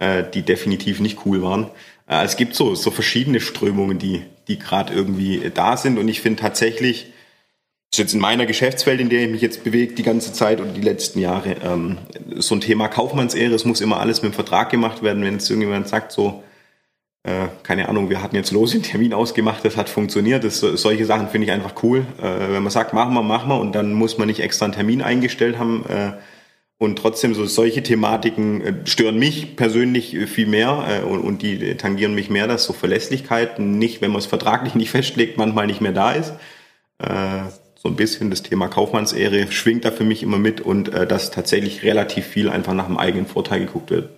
äh, 0.00 0.22
die 0.22 0.42
definitiv 0.42 1.00
nicht 1.00 1.24
cool 1.24 1.42
waren. 1.42 1.70
Äh, 2.06 2.24
es 2.24 2.36
gibt 2.36 2.54
so, 2.54 2.74
so 2.74 2.90
verschiedene 2.90 3.40
Strömungen, 3.40 3.98
die, 3.98 4.22
die 4.48 4.58
gerade 4.58 4.92
irgendwie 4.92 5.50
da 5.54 5.78
sind 5.78 5.98
und 5.98 6.08
ich 6.08 6.20
finde 6.20 6.42
tatsächlich, 6.42 7.06
das 7.90 7.98
ist 7.98 8.04
jetzt 8.04 8.14
in 8.14 8.20
meiner 8.20 8.44
Geschäftswelt, 8.44 9.00
in 9.00 9.08
der 9.08 9.22
ich 9.22 9.30
mich 9.30 9.40
jetzt 9.40 9.64
bewege 9.64 9.94
die 9.94 10.02
ganze 10.02 10.34
Zeit 10.34 10.60
und 10.60 10.74
die 10.74 10.82
letzten 10.82 11.20
Jahre, 11.20 11.56
ähm, 11.64 11.98
so 12.36 12.54
ein 12.54 12.60
Thema 12.60 12.88
Kaufmannsehre, 12.88 13.54
es 13.54 13.64
muss 13.64 13.80
immer 13.80 13.98
alles 13.98 14.20
mit 14.20 14.32
dem 14.32 14.34
Vertrag 14.34 14.68
gemacht 14.68 15.02
werden, 15.02 15.24
wenn 15.24 15.34
jetzt 15.34 15.48
irgendjemand 15.48 15.88
sagt 15.88 16.12
so, 16.12 16.42
äh, 17.24 17.46
keine 17.62 17.88
Ahnung, 17.88 18.10
wir 18.10 18.20
hatten 18.20 18.34
jetzt 18.34 18.50
los 18.50 18.72
den 18.72 18.82
Termin 18.82 19.14
ausgemacht, 19.14 19.64
das 19.64 19.76
hat 19.76 19.88
funktioniert. 19.88 20.42
Das, 20.42 20.58
solche 20.58 21.04
Sachen 21.06 21.28
finde 21.28 21.46
ich 21.46 21.52
einfach 21.52 21.74
cool. 21.82 22.04
Äh, 22.20 22.52
wenn 22.52 22.62
man 22.62 22.72
sagt, 22.72 22.92
machen 22.92 23.14
wir, 23.14 23.22
machen 23.22 23.48
wir 23.48 23.60
und 23.60 23.74
dann 23.74 23.92
muss 23.92 24.18
man 24.18 24.26
nicht 24.26 24.40
extra 24.40 24.64
einen 24.64 24.74
Termin 24.74 25.02
eingestellt 25.02 25.58
haben. 25.58 25.84
Äh, 25.88 26.12
und 26.78 26.96
trotzdem 26.98 27.32
so 27.32 27.46
solche 27.46 27.84
Thematiken 27.84 28.60
äh, 28.60 28.74
stören 28.86 29.16
mich 29.16 29.54
persönlich 29.54 30.18
viel 30.26 30.48
mehr 30.48 30.84
äh, 30.88 31.04
und, 31.04 31.20
und, 31.20 31.42
die 31.42 31.76
tangieren 31.76 32.12
mich 32.12 32.28
mehr, 32.28 32.48
dass 32.48 32.64
so 32.64 32.72
Verlässlichkeit 32.72 33.60
nicht, 33.60 34.00
wenn 34.00 34.10
man 34.10 34.18
es 34.18 34.26
vertraglich 34.26 34.74
nicht 34.76 34.90
festlegt, 34.90 35.38
manchmal 35.38 35.68
nicht 35.68 35.80
mehr 35.80 35.92
da 35.92 36.10
ist. 36.10 36.32
Äh, 36.98 37.44
so 37.76 37.88
ein 37.88 37.94
bisschen 37.94 38.30
das 38.30 38.42
Thema 38.42 38.66
Kaufmannsehre 38.66 39.50
schwingt 39.52 39.84
da 39.84 39.92
für 39.92 40.04
mich 40.04 40.24
immer 40.24 40.38
mit 40.38 40.60
und 40.60 40.92
äh, 40.92 41.06
dass 41.06 41.30
tatsächlich 41.30 41.84
relativ 41.84 42.26
viel 42.26 42.48
einfach 42.48 42.74
nach 42.74 42.86
dem 42.86 42.98
eigenen 42.98 43.26
Vorteil 43.26 43.60
geguckt 43.60 43.90
wird. 43.90 44.10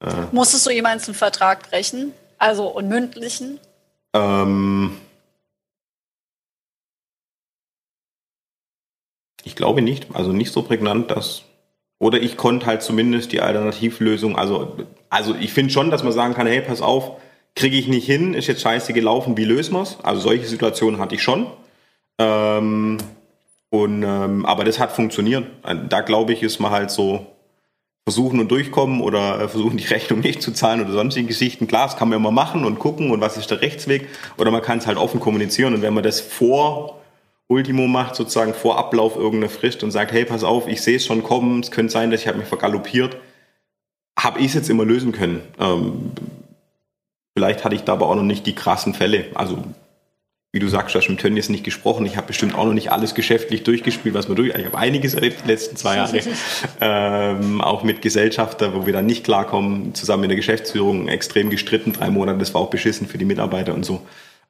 Äh, 0.00 0.12
Musstest 0.30 0.66
du 0.66 0.70
jemals 0.70 1.08
einen 1.08 1.16
Vertrag 1.16 1.68
brechen? 1.70 2.12
Also 2.38 2.68
und 2.68 2.88
mündlichen? 2.88 3.60
Ähm, 4.14 4.96
ich 9.44 9.56
glaube 9.56 9.82
nicht. 9.82 10.08
Also 10.14 10.32
nicht 10.32 10.52
so 10.52 10.62
prägnant, 10.62 11.10
dass. 11.10 11.42
Oder 11.98 12.20
ich 12.20 12.36
konnte 12.36 12.66
halt 12.66 12.82
zumindest 12.82 13.32
die 13.32 13.40
Alternativlösung, 13.40 14.36
also, 14.36 14.76
also 15.08 15.34
ich 15.34 15.54
finde 15.54 15.72
schon, 15.72 15.90
dass 15.90 16.02
man 16.02 16.12
sagen 16.12 16.34
kann, 16.34 16.46
hey, 16.46 16.60
pass 16.60 16.82
auf, 16.82 17.12
kriege 17.54 17.78
ich 17.78 17.88
nicht 17.88 18.04
hin, 18.04 18.34
ist 18.34 18.48
jetzt 18.48 18.60
scheiße 18.60 18.92
gelaufen, 18.92 19.38
wie 19.38 19.46
lösen 19.46 19.72
wir 19.72 19.80
es? 19.80 19.96
Also 20.02 20.20
solche 20.20 20.46
Situationen 20.46 21.00
hatte 21.00 21.14
ich 21.14 21.22
schon. 21.22 21.46
Ähm, 22.18 22.98
und, 23.70 24.02
ähm, 24.02 24.44
aber 24.44 24.64
das 24.64 24.78
hat 24.78 24.92
funktioniert. 24.92 25.46
Da 25.88 26.02
glaube 26.02 26.34
ich, 26.34 26.42
ist 26.42 26.60
man 26.60 26.70
halt 26.70 26.90
so, 26.90 27.26
versuchen 28.06 28.38
und 28.38 28.52
durchkommen 28.52 29.00
oder 29.00 29.40
äh, 29.40 29.48
versuchen 29.48 29.78
die 29.78 29.84
Rechnung 29.84 30.20
nicht 30.20 30.40
zu 30.40 30.52
zahlen 30.52 30.80
oder 30.80 30.92
sonstige 30.92 31.26
Geschichten. 31.26 31.66
Klar, 31.66 31.86
das 31.86 31.96
kann 31.96 32.08
man 32.08 32.16
immer 32.16 32.30
machen 32.30 32.64
und 32.64 32.78
gucken 32.78 33.10
und 33.10 33.20
was 33.20 33.36
ist 33.36 33.50
der 33.50 33.60
Rechtsweg 33.60 34.08
oder 34.38 34.52
man 34.52 34.62
kann 34.62 34.78
es 34.78 34.86
halt 34.86 34.96
offen 34.96 35.18
kommunizieren 35.18 35.74
und 35.74 35.82
wenn 35.82 35.92
man 35.92 36.04
das 36.04 36.20
vor 36.20 37.00
Ultimo 37.48 37.88
macht, 37.88 38.14
sozusagen 38.14 38.54
vor 38.54 38.78
Ablauf 38.78 39.16
irgendeiner 39.16 39.50
Frist 39.50 39.82
und 39.82 39.90
sagt, 39.90 40.12
hey, 40.12 40.24
pass 40.24 40.44
auf, 40.44 40.68
ich 40.68 40.82
sehe 40.82 40.96
es 40.96 41.04
schon 41.04 41.24
kommen, 41.24 41.60
es 41.60 41.72
könnte 41.72 41.92
sein, 41.92 42.12
dass 42.12 42.20
ich 42.20 42.28
habe 42.28 42.38
mich 42.38 42.46
vergaloppiert, 42.46 43.16
habe 44.16 44.38
ich 44.38 44.46
es 44.46 44.54
jetzt 44.54 44.70
immer 44.70 44.84
lösen 44.84 45.10
können. 45.10 45.42
Ähm, 45.58 46.12
vielleicht 47.36 47.64
hatte 47.64 47.74
ich 47.74 47.82
da 47.82 47.94
aber 47.94 48.08
auch 48.08 48.14
noch 48.14 48.22
nicht 48.22 48.46
die 48.46 48.54
krassen 48.54 48.94
Fälle. 48.94 49.26
Also 49.34 49.64
wie 50.52 50.58
du 50.58 50.68
sagst, 50.68 50.94
du 50.94 50.98
hast 50.98 51.08
mit 51.08 51.20
Tönnies 51.20 51.48
nicht 51.48 51.64
gesprochen. 51.64 52.06
Ich 52.06 52.16
habe 52.16 52.28
bestimmt 52.28 52.54
auch 52.54 52.64
noch 52.64 52.72
nicht 52.72 52.90
alles 52.90 53.14
geschäftlich 53.14 53.62
durchgespielt, 53.64 54.14
was 54.14 54.28
man 54.28 54.36
durch. 54.36 54.54
Ich 54.56 54.64
habe 54.64 54.78
einiges 54.78 55.14
erlebt 55.14 55.42
die 55.44 55.48
letzten 55.48 55.76
zwei 55.76 55.96
Jahre. 55.96 56.20
ähm, 56.80 57.60
auch 57.60 57.82
mit 57.82 58.00
Gesellschafter, 58.00 58.74
wo 58.74 58.86
wir 58.86 58.92
dann 58.92 59.06
nicht 59.06 59.24
klarkommen, 59.24 59.94
zusammen 59.94 60.24
in 60.24 60.28
der 60.30 60.36
Geschäftsführung 60.36 61.08
extrem 61.08 61.50
gestritten, 61.50 61.92
drei 61.92 62.10
Monate. 62.10 62.38
Das 62.38 62.54
war 62.54 62.62
auch 62.62 62.70
beschissen 62.70 63.06
für 63.06 63.18
die 63.18 63.26
Mitarbeiter 63.26 63.74
und 63.74 63.84
so. 63.84 64.06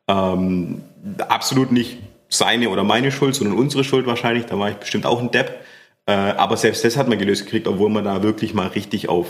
Ähm, 0.06 0.82
absolut 1.28 1.72
nicht 1.72 1.98
seine 2.28 2.68
oder 2.68 2.85
meine 2.85 3.11
Schuld, 3.11 3.35
sondern 3.35 3.59
unsere 3.59 3.82
Schuld 3.82 4.06
wahrscheinlich. 4.06 4.46
Da 4.46 4.59
war 4.59 4.70
ich 4.70 4.76
bestimmt 4.76 5.06
auch 5.06 5.20
ein 5.20 5.30
Depp. 5.30 5.61
Äh, 6.06 6.12
aber 6.12 6.56
selbst 6.56 6.85
das 6.85 6.96
hat 6.96 7.09
man 7.09 7.18
gelöst 7.18 7.44
gekriegt, 7.46 7.66
obwohl 7.66 7.90
man 7.90 8.04
da 8.04 8.22
wirklich 8.22 8.54
mal 8.54 8.68
richtig 8.68 9.09
auf, 9.09 9.26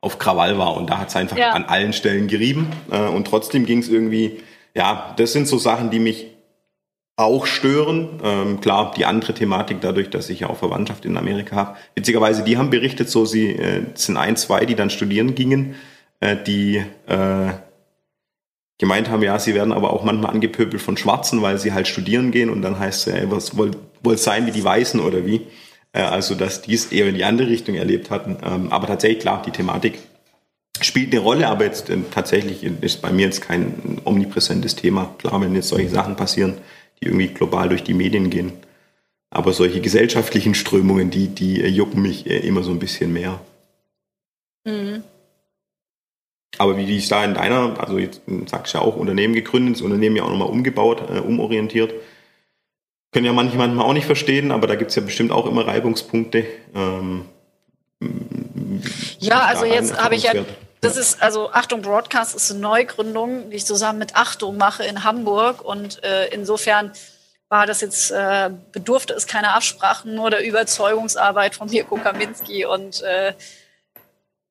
auf 0.00 0.18
Krawall 0.18 0.58
war. 0.58 0.76
Und 0.76 0.90
da 0.90 0.98
hat 0.98 1.08
es 1.08 1.16
einfach 1.16 1.36
ja. 1.36 1.50
an 1.50 1.64
allen 1.64 1.92
Stellen 1.92 2.28
gerieben. 2.28 2.68
Äh, 2.90 3.00
und 3.00 3.26
trotzdem 3.26 3.66
ging 3.66 3.78
es 3.78 3.88
irgendwie 3.88 4.40
ja, 4.74 5.14
das 5.16 5.32
sind 5.32 5.48
so 5.48 5.58
Sachen, 5.58 5.90
die 5.90 5.98
mich 5.98 6.26
auch 7.16 7.46
stören. 7.46 8.20
Ähm, 8.22 8.60
klar, 8.60 8.92
die 8.96 9.04
andere 9.04 9.34
Thematik 9.34 9.80
dadurch, 9.80 10.10
dass 10.10 10.30
ich 10.30 10.40
ja 10.40 10.50
auch 10.50 10.56
Verwandtschaft 10.56 11.04
in 11.04 11.16
Amerika 11.16 11.56
habe. 11.56 11.76
Witzigerweise, 11.94 12.42
die 12.42 12.58
haben 12.58 12.70
berichtet, 12.70 13.08
so 13.08 13.24
sie 13.24 13.50
äh, 13.50 13.82
sind 13.94 14.16
ein, 14.16 14.36
zwei, 14.36 14.66
die 14.66 14.74
dann 14.74 14.90
studieren 14.90 15.34
gingen, 15.34 15.76
äh, 16.20 16.36
die 16.36 16.84
äh, 17.06 17.52
gemeint 18.78 19.10
haben, 19.10 19.22
ja, 19.22 19.38
sie 19.38 19.54
werden 19.54 19.72
aber 19.72 19.92
auch 19.92 20.02
manchmal 20.02 20.32
angepöbelt 20.32 20.82
von 20.82 20.96
Schwarzen, 20.96 21.40
weil 21.40 21.58
sie 21.58 21.72
halt 21.72 21.86
studieren 21.86 22.32
gehen 22.32 22.50
und 22.50 22.62
dann 22.62 22.78
heißt 22.78 23.06
es, 23.06 23.14
ja, 23.14 23.30
was 23.30 23.56
wollt, 23.56 23.78
wollt 24.02 24.18
sein 24.18 24.46
wie 24.46 24.50
die 24.50 24.64
Weißen 24.64 24.98
oder 24.98 25.24
wie. 25.24 25.46
Äh, 25.92 26.02
also, 26.02 26.34
dass 26.34 26.62
die 26.62 26.74
es 26.74 26.90
eher 26.90 27.06
in 27.08 27.14
die 27.14 27.24
andere 27.24 27.48
Richtung 27.48 27.76
erlebt 27.76 28.10
hatten. 28.10 28.38
Ähm, 28.44 28.72
aber 28.72 28.88
tatsächlich, 28.88 29.20
klar, 29.20 29.40
die 29.46 29.52
Thematik 29.52 29.98
spielt 30.80 31.12
eine 31.12 31.22
Rolle, 31.22 31.48
aber 31.48 31.64
jetzt 31.64 31.90
äh, 31.90 31.98
tatsächlich 32.10 32.62
ist 32.62 33.02
bei 33.02 33.12
mir 33.12 33.26
jetzt 33.26 33.42
kein 33.42 34.00
omnipräsentes 34.04 34.76
Thema. 34.76 35.14
Klar, 35.18 35.40
wenn 35.40 35.54
jetzt 35.54 35.68
solche 35.68 35.88
Sachen 35.88 36.16
passieren, 36.16 36.58
die 37.00 37.06
irgendwie 37.06 37.28
global 37.28 37.68
durch 37.68 37.84
die 37.84 37.94
Medien 37.94 38.30
gehen. 38.30 38.52
Aber 39.30 39.52
solche 39.52 39.80
gesellschaftlichen 39.80 40.54
Strömungen, 40.54 41.10
die, 41.10 41.28
die 41.28 41.62
äh, 41.62 41.68
jucken 41.68 42.02
mich 42.02 42.26
äh, 42.28 42.38
immer 42.38 42.62
so 42.62 42.70
ein 42.70 42.78
bisschen 42.78 43.12
mehr. 43.12 43.40
Mhm. 44.64 45.02
Aber 46.56 46.76
wie 46.76 46.96
ist 46.96 47.10
da 47.10 47.24
in 47.24 47.34
deiner, 47.34 47.80
also 47.80 47.98
jetzt 47.98 48.22
sagst 48.46 48.74
du 48.74 48.78
ja 48.78 48.84
auch 48.84 48.96
Unternehmen 48.96 49.34
gegründet, 49.34 49.76
das 49.76 49.82
Unternehmen 49.82 50.14
ja 50.14 50.22
auch 50.22 50.30
nochmal 50.30 50.48
umgebaut, 50.48 51.02
äh, 51.10 51.18
umorientiert. 51.18 51.92
Können 53.12 53.26
ja 53.26 53.32
manche 53.32 53.56
manchmal 53.56 53.86
auch 53.86 53.92
nicht 53.92 54.06
verstehen, 54.06 54.52
aber 54.52 54.66
da 54.66 54.76
gibt 54.76 54.90
es 54.90 54.96
ja 54.96 55.02
bestimmt 55.02 55.32
auch 55.32 55.46
immer 55.46 55.66
Reibungspunkte. 55.66 56.46
Ähm, 56.74 57.24
ja, 59.18 59.40
also 59.40 59.64
jetzt 59.64 59.96
habe 59.96 60.14
ich 60.14 60.24
ja 60.24 60.32
das 60.84 60.96
ist, 60.96 61.22
also 61.22 61.50
Achtung 61.50 61.82
Broadcast 61.82 62.34
ist 62.34 62.50
eine 62.50 62.60
Neugründung, 62.60 63.50
die 63.50 63.56
ich 63.56 63.66
zusammen 63.66 63.98
mit 63.98 64.14
Achtung 64.16 64.56
mache 64.56 64.84
in 64.84 65.04
Hamburg. 65.04 65.62
Und 65.62 66.02
äh, 66.04 66.26
insofern 66.28 66.92
war 67.48 67.66
das 67.66 67.80
jetzt, 67.80 68.10
äh, 68.10 68.50
bedurfte 68.72 69.14
es 69.14 69.26
keiner 69.26 69.54
Absprachen, 69.54 70.14
nur 70.14 70.30
der 70.30 70.44
Überzeugungsarbeit 70.44 71.54
von 71.54 71.70
Mirko 71.70 71.96
Kaminski 71.96 72.64
und 72.66 73.02
äh, 73.02 73.32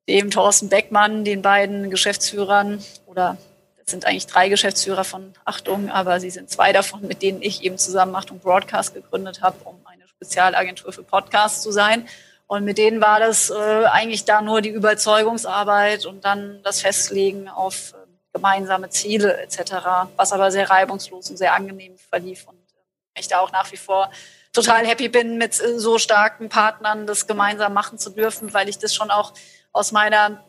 dem 0.07 0.31
Thorsten 0.31 0.69
Beckmann, 0.69 1.23
den 1.23 1.41
beiden 1.41 1.89
Geschäftsführern 1.89 2.83
oder 3.05 3.37
es 3.85 3.91
sind 3.91 4.05
eigentlich 4.05 4.27
drei 4.27 4.49
Geschäftsführer 4.49 5.03
von 5.03 5.33
Achtung, 5.45 5.89
aber 5.89 6.19
sie 6.19 6.29
sind 6.29 6.49
zwei 6.49 6.71
davon, 6.71 7.01
mit 7.07 7.21
denen 7.21 7.41
ich 7.41 7.63
eben 7.63 7.77
zusammen 7.77 8.15
Achtung 8.15 8.39
Broadcast 8.39 8.93
gegründet 8.93 9.41
habe, 9.41 9.57
um 9.65 9.75
eine 9.85 10.07
Spezialagentur 10.07 10.93
für 10.93 11.03
Podcasts 11.03 11.61
zu 11.61 11.71
sein. 11.71 12.07
Und 12.53 12.65
mit 12.65 12.77
denen 12.77 13.01
war 13.01 13.19
das 13.19 13.49
äh, 13.49 13.85
eigentlich 13.85 14.25
da 14.25 14.39
nur 14.39 14.61
die 14.61 14.69
Überzeugungsarbeit 14.69 16.05
und 16.05 16.23
dann 16.23 16.61
das 16.61 16.81
Festlegen 16.81 17.49
auf 17.49 17.93
äh, 17.93 18.05
gemeinsame 18.31 18.91
Ziele 18.91 19.41
etc., 19.41 19.73
was 20.17 20.31
aber 20.31 20.51
sehr 20.51 20.69
reibungslos 20.69 21.31
und 21.31 21.37
sehr 21.37 21.55
angenehm 21.55 21.97
verlief 21.97 22.45
und 22.47 22.53
äh, 22.53 23.19
ich 23.19 23.27
da 23.27 23.39
auch 23.39 23.51
nach 23.51 23.71
wie 23.71 23.77
vor 23.77 24.11
total 24.51 24.85
happy 24.85 25.09
bin, 25.09 25.39
mit 25.39 25.59
äh, 25.59 25.79
so 25.79 25.97
starken 25.97 26.49
Partnern 26.49 27.07
das 27.07 27.25
gemeinsam 27.25 27.73
machen 27.73 27.97
zu 27.97 28.11
dürfen, 28.11 28.53
weil 28.53 28.69
ich 28.69 28.77
das 28.77 28.93
schon 28.93 29.09
auch 29.09 29.33
aus 29.71 29.91
meiner 29.91 30.43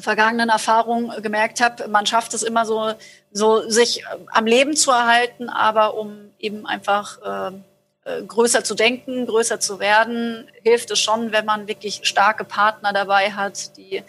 vergangenen 0.00 0.48
Erfahrung 0.48 1.12
gemerkt 1.20 1.60
habe, 1.60 1.86
man 1.86 2.06
schafft 2.06 2.32
es 2.32 2.42
immer 2.42 2.64
so, 2.64 2.94
so 3.30 3.68
sich 3.68 4.04
äh, 4.04 4.04
am 4.28 4.46
Leben 4.46 4.74
zu 4.74 4.90
erhalten, 4.90 5.50
aber 5.50 5.98
um 5.98 6.30
eben 6.38 6.64
einfach 6.64 7.50
äh, 7.52 7.56
äh, 7.56 7.60
größer 8.04 8.64
zu 8.64 8.74
denken, 8.74 9.26
größer 9.26 9.60
zu 9.60 9.78
werden, 9.78 10.48
hilft 10.62 10.90
es 10.90 10.98
schon, 10.98 11.32
wenn 11.32 11.44
man 11.44 11.68
wirklich 11.68 12.00
starke 12.02 12.44
Partner 12.44 12.92
dabei 12.92 13.32
hat, 13.32 13.76
die 13.76 14.02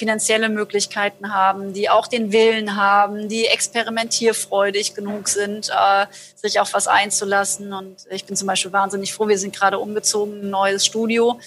finanzielle 0.00 0.48
Möglichkeiten 0.48 1.34
haben, 1.34 1.74
die 1.74 1.90
auch 1.90 2.06
den 2.06 2.32
Willen 2.32 2.76
haben, 2.76 3.28
die 3.28 3.44
experimentierfreudig 3.46 4.94
genug 4.94 5.28
sind, 5.28 5.68
äh, 5.68 6.06
sich 6.34 6.58
auf 6.58 6.72
was 6.72 6.88
einzulassen. 6.88 7.74
Und 7.74 8.06
ich 8.08 8.24
bin 8.24 8.34
zum 8.34 8.46
Beispiel 8.46 8.72
wahnsinnig 8.72 9.12
froh, 9.12 9.28
wir 9.28 9.38
sind 9.38 9.54
gerade 9.54 9.78
umgezogen, 9.78 10.40
ein 10.40 10.50
neues 10.50 10.86
Studio, 10.86 11.38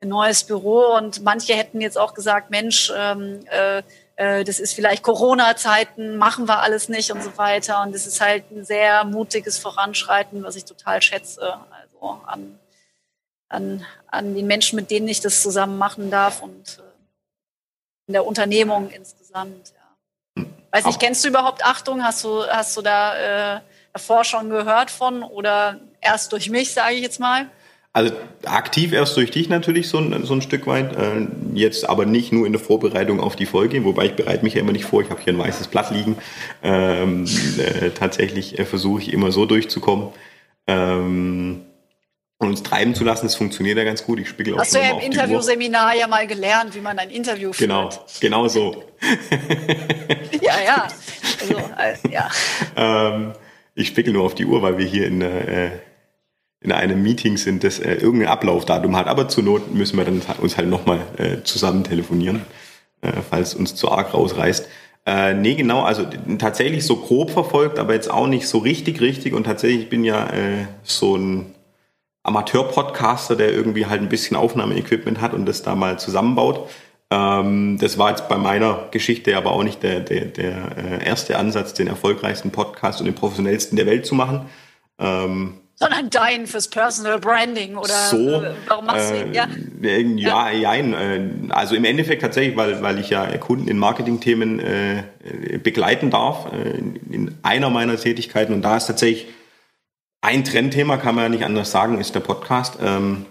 ein 0.00 0.08
neues 0.08 0.42
Büro. 0.42 0.96
Und 0.96 1.22
manche 1.22 1.54
hätten 1.54 1.80
jetzt 1.80 1.96
auch 1.96 2.12
gesagt, 2.12 2.50
Mensch, 2.50 2.92
ähm, 2.96 3.40
äh, 3.48 3.84
äh, 4.16 4.44
das 4.44 4.60
ist 4.60 4.74
vielleicht 4.74 5.02
Corona-Zeiten, 5.02 6.16
machen 6.16 6.46
wir 6.46 6.60
alles 6.60 6.88
nicht 6.88 7.10
und 7.12 7.22
so 7.22 7.36
weiter. 7.38 7.82
Und 7.82 7.94
es 7.94 8.06
ist 8.06 8.20
halt 8.20 8.50
ein 8.50 8.64
sehr 8.64 9.04
mutiges 9.04 9.58
Voranschreiten, 9.58 10.42
was 10.42 10.56
ich 10.56 10.64
total 10.64 11.00
schätze. 11.02 11.58
Also 11.70 12.20
an, 12.26 12.58
an, 13.48 13.86
an 14.08 14.34
den 14.34 14.46
Menschen, 14.46 14.76
mit 14.76 14.90
denen 14.90 15.08
ich 15.08 15.20
das 15.20 15.42
zusammen 15.42 15.78
machen 15.78 16.10
darf 16.10 16.42
und 16.42 16.78
äh, 16.78 16.82
in 18.08 18.12
der 18.12 18.26
Unternehmung 18.26 18.90
insgesamt. 18.90 19.72
Ja. 20.36 20.44
Weiß 20.70 20.86
nicht, 20.86 21.00
kennst 21.00 21.24
du 21.24 21.28
überhaupt 21.28 21.64
Achtung? 21.64 22.02
Hast 22.02 22.24
du, 22.24 22.46
hast 22.46 22.76
du 22.76 22.82
da 22.82 23.56
äh, 23.56 23.60
davor 23.92 24.24
schon 24.24 24.50
gehört 24.50 24.90
von 24.90 25.22
oder 25.22 25.80
erst 26.00 26.32
durch 26.32 26.48
mich, 26.48 26.72
sage 26.72 26.94
ich 26.94 27.02
jetzt 27.02 27.20
mal? 27.20 27.50
Also 27.94 28.14
aktiv 28.44 28.92
erst 28.94 29.16
durch 29.18 29.30
dich 29.30 29.50
natürlich 29.50 29.88
so 29.88 29.98
ein, 29.98 30.24
so 30.24 30.32
ein 30.32 30.40
Stück 30.40 30.66
weit. 30.66 30.96
Äh, 30.96 31.26
jetzt 31.52 31.88
aber 31.88 32.06
nicht 32.06 32.32
nur 32.32 32.46
in 32.46 32.52
der 32.52 32.60
Vorbereitung 32.60 33.20
auf 33.20 33.36
die 33.36 33.44
Folge, 33.44 33.84
wobei 33.84 34.06
ich 34.06 34.16
bereite 34.16 34.44
mich 34.44 34.54
ja 34.54 34.60
immer 34.60 34.72
nicht 34.72 34.86
vor. 34.86 35.02
Ich 35.02 35.10
habe 35.10 35.20
hier 35.20 35.34
ein 35.34 35.38
weißes 35.38 35.68
Blatt 35.68 35.90
liegen. 35.90 36.16
Ähm, 36.62 37.26
äh, 37.58 37.90
tatsächlich 37.90 38.58
äh, 38.58 38.64
versuche 38.64 39.02
ich 39.02 39.12
immer 39.12 39.30
so 39.30 39.44
durchzukommen. 39.44 40.08
Ähm, 40.66 41.66
und 42.38 42.48
uns 42.48 42.62
treiben 42.62 42.94
zu 42.94 43.04
lassen, 43.04 43.26
das 43.26 43.36
funktioniert 43.36 43.78
ja 43.78 43.84
ganz 43.84 44.04
gut. 44.04 44.18
Ich 44.18 44.28
spiegel 44.28 44.54
auch 44.54 44.60
Hast 44.60 44.74
du 44.74 44.78
ja 44.78 44.90
im 44.92 44.98
Interviewseminar 44.98 45.94
ja 45.94 46.08
mal 46.08 46.26
gelernt, 46.26 46.74
wie 46.74 46.80
man 46.80 46.98
ein 46.98 47.10
Interview 47.10 47.52
führt. 47.52 47.68
Genau, 47.68 47.90
genau 48.20 48.48
so. 48.48 48.84
ja, 50.40 50.54
ja. 50.64 50.88
Also, 51.40 52.08
äh, 52.08 52.12
ja. 52.12 52.30
ähm, 52.74 53.32
ich 53.74 53.88
spickel 53.88 54.12
nur 54.12 54.24
auf 54.24 54.34
die 54.34 54.44
Uhr, 54.44 54.60
weil 54.62 54.78
wir 54.78 54.86
hier 54.86 55.06
in 55.06 55.20
der 55.20 55.48
äh, 55.48 55.70
in 56.62 56.72
einem 56.72 57.02
Meeting 57.02 57.36
sind, 57.36 57.64
das 57.64 57.78
äh, 57.78 57.94
irgendein 57.94 58.28
Ablaufdatum 58.28 58.96
hat. 58.96 59.06
Aber 59.06 59.28
zur 59.28 59.44
Not 59.44 59.74
müssen 59.74 59.96
wir 59.96 60.04
dann 60.04 60.22
uns 60.40 60.56
halt 60.56 60.68
nochmal 60.68 61.00
äh, 61.16 61.42
zusammen 61.42 61.84
telefonieren, 61.84 62.42
äh, 63.00 63.12
falls 63.28 63.54
uns 63.54 63.74
zu 63.74 63.90
arg 63.90 64.14
rausreißt. 64.14 64.68
Äh, 65.04 65.34
nee, 65.34 65.54
genau, 65.54 65.82
also 65.82 66.06
tatsächlich 66.38 66.86
so 66.86 66.96
grob 66.96 67.30
verfolgt, 67.30 67.80
aber 67.80 67.94
jetzt 67.94 68.10
auch 68.10 68.28
nicht 68.28 68.46
so 68.46 68.58
richtig, 68.58 69.00
richtig. 69.00 69.34
Und 69.34 69.44
tatsächlich 69.44 69.88
bin 69.88 70.04
ja 70.04 70.28
äh, 70.28 70.66
so 70.84 71.16
ein 71.16 71.54
Amateur-Podcaster, 72.22 73.34
der 73.34 73.52
irgendwie 73.52 73.86
halt 73.86 74.00
ein 74.00 74.08
bisschen 74.08 74.36
Aufnahmeequipment 74.36 75.20
hat 75.20 75.34
und 75.34 75.46
das 75.46 75.62
da 75.62 75.74
mal 75.74 75.98
zusammenbaut. 75.98 76.68
Ähm, 77.10 77.78
das 77.80 77.98
war 77.98 78.10
jetzt 78.10 78.28
bei 78.28 78.38
meiner 78.38 78.86
Geschichte 78.92 79.36
aber 79.36 79.50
auch 79.50 79.64
nicht 79.64 79.82
der, 79.82 80.00
der, 80.00 80.26
der 80.26 80.76
äh, 80.76 81.04
erste 81.04 81.36
Ansatz, 81.36 81.74
den 81.74 81.88
erfolgreichsten 81.88 82.52
Podcast 82.52 83.00
und 83.00 83.06
den 83.06 83.16
professionellsten 83.16 83.76
der 83.76 83.86
Welt 83.86 84.06
zu 84.06 84.14
machen. 84.14 84.46
Ähm, 85.00 85.54
sondern 85.74 86.10
dein 86.10 86.46
fürs 86.46 86.68
Personal 86.68 87.18
Branding 87.18 87.76
oder 87.76 87.94
so, 88.10 88.42
warum 88.68 88.86
machst 88.86 89.10
du 89.10 89.20
ihn? 89.20 89.32
Ja, 89.32 89.48
äh, 89.82 90.02
ja, 90.02 90.50
ja. 90.50 90.74
Äh, 90.74 91.30
also 91.50 91.74
im 91.74 91.84
Endeffekt 91.84 92.22
tatsächlich, 92.22 92.56
weil, 92.56 92.82
weil 92.82 92.98
ich 92.98 93.10
ja 93.10 93.26
Kunden 93.38 93.68
in 93.68 93.78
Marketingthemen 93.78 94.60
äh, 94.60 95.02
begleiten 95.62 96.10
darf 96.10 96.52
äh, 96.52 96.78
in 96.78 97.36
einer 97.42 97.70
meiner 97.70 97.96
Tätigkeiten 97.96 98.52
und 98.52 98.62
da 98.62 98.76
ist 98.76 98.86
tatsächlich 98.86 99.26
ein 100.20 100.44
Trendthema, 100.44 100.96
kann 100.98 101.16
man 101.16 101.24
ja 101.24 101.28
nicht 101.28 101.44
anders 101.44 101.72
sagen, 101.72 101.98
ist 101.98 102.14
der 102.14 102.20
Podcast. 102.20 102.78
Ähm, 102.80 103.26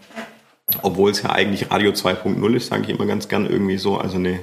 obwohl 0.81 1.11
es 1.11 1.21
ja 1.23 1.31
eigentlich 1.31 1.71
Radio 1.71 1.91
2.0 1.91 2.55
ist, 2.55 2.67
sage 2.67 2.83
ich 2.83 2.89
immer 2.89 3.05
ganz 3.05 3.27
gern 3.27 3.49
irgendwie 3.49 3.77
so, 3.77 3.97
also 3.97 4.17
eine, 4.17 4.39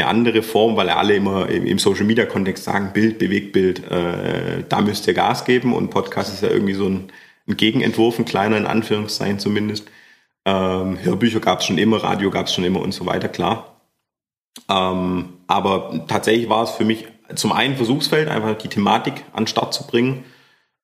eine 0.00 0.08
andere 0.08 0.42
Form, 0.42 0.76
weil 0.76 0.88
alle 0.90 1.14
immer 1.16 1.48
im 1.48 1.78
Social 1.78 2.04
Media 2.04 2.24
Kontext 2.24 2.64
sagen, 2.64 2.92
Bild 2.92 3.18
bewegt 3.18 3.52
Bild, 3.52 3.90
äh, 3.90 4.64
da 4.68 4.80
müsst 4.80 5.06
ihr 5.06 5.14
Gas 5.14 5.44
geben 5.44 5.74
und 5.74 5.90
Podcast 5.90 6.32
ist 6.32 6.42
ja 6.42 6.50
irgendwie 6.50 6.74
so 6.74 6.86
ein, 6.86 7.12
ein 7.48 7.56
Gegenentwurf, 7.56 8.18
ein 8.18 8.24
kleiner 8.24 8.56
in 8.56 8.66
Anführungszeichen 8.66 9.38
zumindest. 9.38 9.90
Ähm, 10.44 10.98
Hörbücher 11.02 11.40
gab 11.40 11.60
es 11.60 11.66
schon 11.66 11.78
immer, 11.78 12.02
Radio 12.02 12.30
gab 12.30 12.46
es 12.46 12.54
schon 12.54 12.64
immer 12.64 12.80
und 12.80 12.92
so 12.92 13.06
weiter, 13.06 13.28
klar. 13.28 13.80
Ähm, 14.68 15.34
aber 15.46 16.04
tatsächlich 16.06 16.48
war 16.48 16.62
es 16.64 16.70
für 16.70 16.84
mich 16.84 17.06
zum 17.34 17.52
einen 17.52 17.76
Versuchsfeld, 17.76 18.28
einfach 18.28 18.56
die 18.56 18.68
Thematik 18.68 19.24
an 19.32 19.44
den 19.44 19.48
Start 19.48 19.74
zu 19.74 19.86
bringen. 19.86 20.24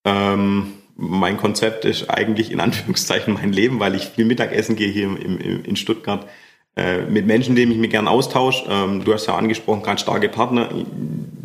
Ähm, 0.05 0.75
mein 0.97 1.37
Konzept 1.37 1.85
ist 1.85 2.11
eigentlich 2.11 2.51
in 2.51 2.61
Anführungszeichen 2.61 3.35
mein 3.35 3.53
Leben, 3.53 3.81
weil 3.81 3.95
ich 3.95 4.07
viel 4.07 4.25
Mittagessen 4.25 4.77
gehe 4.77 4.89
hier 4.89 5.05
im, 5.05 5.17
im, 5.17 5.65
in 5.65 5.77
Stuttgart 5.77 6.27
äh, 6.77 7.03
mit 7.03 7.27
Menschen, 7.27 7.55
denen 7.55 7.73
ich 7.73 7.79
mich 7.79 7.91
gern 7.91 8.09
austausche. 8.09 8.67
Ähm, 8.69 9.05
du 9.05 9.13
hast 9.13 9.27
ja 9.27 9.37
angesprochen, 9.37 9.83
gerade 9.83 10.01
starke 10.01 10.29
Partner. 10.29 10.71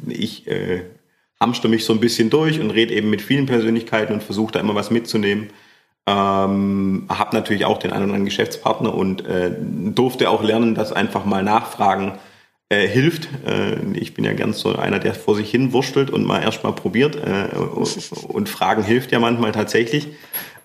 Ich 0.08 0.48
äh, 0.48 0.82
hamster 1.40 1.70
mich 1.70 1.86
so 1.86 1.94
ein 1.94 2.00
bisschen 2.00 2.30
durch 2.30 2.60
und 2.60 2.72
rede 2.72 2.94
eben 2.94 3.10
mit 3.10 3.22
vielen 3.22 3.46
Persönlichkeiten 3.46 4.14
und 4.14 4.24
versuche 4.24 4.54
da 4.54 4.60
immer 4.60 4.76
was 4.76 4.92
mitzunehmen. 4.92 5.50
Ähm, 6.08 7.06
habe 7.10 7.36
natürlich 7.36 7.66
auch 7.66 7.78
den 7.78 7.92
einen 7.92 8.06
oder 8.06 8.14
anderen 8.14 8.26
Geschäftspartner 8.26 8.94
und 8.94 9.26
äh, 9.26 9.52
durfte 9.60 10.30
auch 10.30 10.44
lernen, 10.44 10.74
dass 10.74 10.92
einfach 10.92 11.26
mal 11.26 11.44
nachfragen 11.44 12.14
äh, 12.70 12.88
hilft. 12.88 13.30
Äh, 13.46 13.76
ich 13.94 14.16
bin 14.16 14.26
ja 14.26 14.34
gern 14.34 14.54
so 14.54 14.76
einer, 14.76 15.00
der 15.00 15.14
vor 15.14 15.36
sich 15.36 15.52
hin 15.52 15.74
wurstelt 15.74 16.10
und 16.10 16.26
mal 16.26 16.42
erstmal 16.42 16.74
probiert. 16.74 17.16
Äh, 17.16 17.56
und 18.28 18.50
Fragen 18.50 18.84
hilft 18.84 19.12
ja 19.12 19.20
manchmal 19.20 19.52
tatsächlich. 19.52 20.08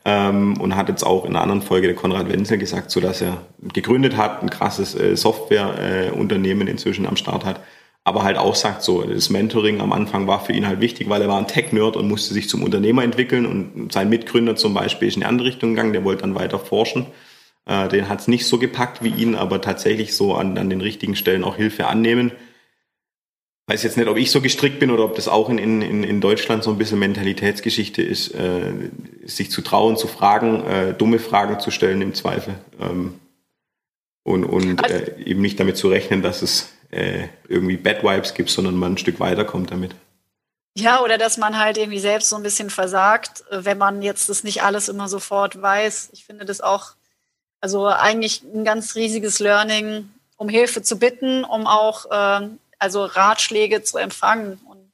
Ähm, 0.06 0.60
und 0.60 0.76
hat 0.76 0.90
jetzt 0.90 1.02
auch 1.02 1.24
in 1.24 1.30
einer 1.30 1.40
anderen 1.40 1.62
Folge 1.62 1.86
der 1.86 1.96
Konrad 1.96 2.28
Wenzel 2.28 2.58
gesagt, 2.58 2.90
so 2.90 3.00
dass 3.00 3.22
er 3.22 3.38
gegründet 3.72 4.18
hat, 4.18 4.42
ein 4.42 4.50
krasses 4.50 4.94
äh, 4.94 5.16
Softwareunternehmen 5.16 6.68
inzwischen 6.68 7.06
am 7.06 7.16
Start 7.16 7.44
hat. 7.46 7.60
Aber 8.06 8.22
halt 8.22 8.36
auch 8.36 8.54
sagt, 8.54 8.82
so 8.82 9.02
das 9.02 9.30
Mentoring 9.30 9.80
am 9.80 9.94
Anfang 9.94 10.26
war 10.26 10.44
für 10.44 10.52
ihn 10.52 10.66
halt 10.66 10.80
wichtig, 10.80 11.08
weil 11.08 11.22
er 11.22 11.28
war 11.28 11.38
ein 11.38 11.46
Tech-Nerd 11.46 11.96
und 11.96 12.06
musste 12.06 12.34
sich 12.34 12.50
zum 12.50 12.62
Unternehmer 12.62 13.02
entwickeln. 13.02 13.46
Und 13.46 13.92
sein 13.92 14.10
Mitgründer 14.10 14.56
zum 14.56 14.74
Beispiel 14.74 15.08
ist 15.08 15.16
in 15.16 15.22
eine 15.22 15.30
andere 15.30 15.48
Richtung 15.48 15.70
gegangen, 15.70 15.94
der 15.94 16.04
wollte 16.04 16.20
dann 16.20 16.34
weiter 16.34 16.58
forschen. 16.58 17.06
Äh, 17.64 17.88
den 17.88 18.10
hat 18.10 18.20
es 18.20 18.28
nicht 18.28 18.46
so 18.46 18.58
gepackt 18.58 19.02
wie 19.02 19.08
ihn, 19.08 19.34
aber 19.34 19.62
tatsächlich 19.62 20.14
so 20.14 20.34
an, 20.34 20.58
an 20.58 20.68
den 20.68 20.82
richtigen 20.82 21.16
Stellen 21.16 21.44
auch 21.44 21.56
Hilfe 21.56 21.86
annehmen. 21.86 22.32
Weiß 23.66 23.82
jetzt 23.82 23.96
nicht, 23.96 24.08
ob 24.08 24.18
ich 24.18 24.30
so 24.30 24.42
gestrickt 24.42 24.78
bin 24.78 24.90
oder 24.90 25.04
ob 25.04 25.16
das 25.16 25.26
auch 25.26 25.48
in, 25.48 25.58
in, 25.58 26.04
in 26.04 26.20
Deutschland 26.20 26.62
so 26.62 26.70
ein 26.70 26.76
bisschen 26.76 26.98
Mentalitätsgeschichte 26.98 28.02
ist, 28.02 28.34
äh, 28.34 28.90
sich 29.24 29.50
zu 29.50 29.62
trauen, 29.62 29.96
zu 29.96 30.06
fragen, 30.06 30.64
äh, 30.66 30.92
dumme 30.92 31.18
Fragen 31.18 31.60
zu 31.60 31.70
stellen 31.70 32.02
im 32.02 32.12
Zweifel. 32.12 32.54
Ähm, 32.78 33.18
und 34.22 34.44
und 34.44 34.82
also, 34.84 34.94
äh, 34.94 35.22
eben 35.22 35.40
nicht 35.40 35.58
damit 35.58 35.78
zu 35.78 35.88
rechnen, 35.88 36.22
dass 36.22 36.42
es 36.42 36.72
äh, 36.90 37.28
irgendwie 37.48 37.78
Bad 37.78 38.02
Vibes 38.02 38.34
gibt, 38.34 38.50
sondern 38.50 38.76
man 38.76 38.94
ein 38.94 38.98
Stück 38.98 39.18
weiterkommt 39.18 39.70
damit. 39.70 39.94
Ja, 40.76 41.02
oder 41.02 41.18
dass 41.18 41.38
man 41.38 41.58
halt 41.58 41.78
irgendwie 41.78 42.00
selbst 42.00 42.28
so 42.28 42.36
ein 42.36 42.42
bisschen 42.42 42.68
versagt, 42.68 43.44
wenn 43.50 43.78
man 43.78 44.02
jetzt 44.02 44.28
das 44.28 44.44
nicht 44.44 44.62
alles 44.62 44.88
immer 44.88 45.08
sofort 45.08 45.60
weiß. 45.60 46.10
Ich 46.12 46.24
finde 46.24 46.44
das 46.44 46.60
auch 46.60 46.94
also 47.60 47.86
eigentlich 47.86 48.42
ein 48.42 48.64
ganz 48.64 48.94
riesiges 48.94 49.38
Learning, 49.38 50.10
um 50.36 50.50
Hilfe 50.50 50.82
zu 50.82 50.98
bitten, 50.98 51.44
um 51.44 51.66
auch 51.66 52.10
äh, 52.10 52.48
also 52.84 53.06
Ratschläge 53.06 53.82
zu 53.82 53.96
empfangen 53.96 54.60
und 54.68 54.90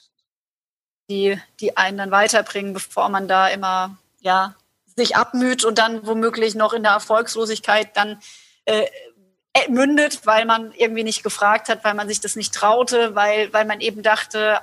die, 1.11 1.37
die 1.59 1.77
einen 1.77 1.99
dann 1.99 2.13
weiterbringen, 2.13 2.73
bevor 2.73 3.09
man 3.09 3.27
da 3.27 3.49
immer 3.49 3.99
ja 4.21 4.55
sich 4.95 5.17
abmüht 5.17 5.65
und 5.65 5.77
dann 5.79 6.07
womöglich 6.07 6.55
noch 6.55 6.73
in 6.73 6.85
der 6.85 6.93
Erfolgslosigkeit 6.93 7.97
dann 7.97 8.21
äh, 8.65 8.87
äh, 9.55 9.69
mündet, 9.69 10.25
weil 10.25 10.45
man 10.45 10.73
irgendwie 10.77 11.03
nicht 11.03 11.25
gefragt 11.25 11.69
hat, 11.69 11.83
weil 11.83 11.95
man 11.95 12.07
sich 12.07 12.21
das 12.21 12.37
nicht 12.37 12.55
traute, 12.55 13.17
weil, 13.17 13.53
weil 13.53 13.65
man 13.65 13.81
eben 13.81 14.05
dachte, 14.05 14.61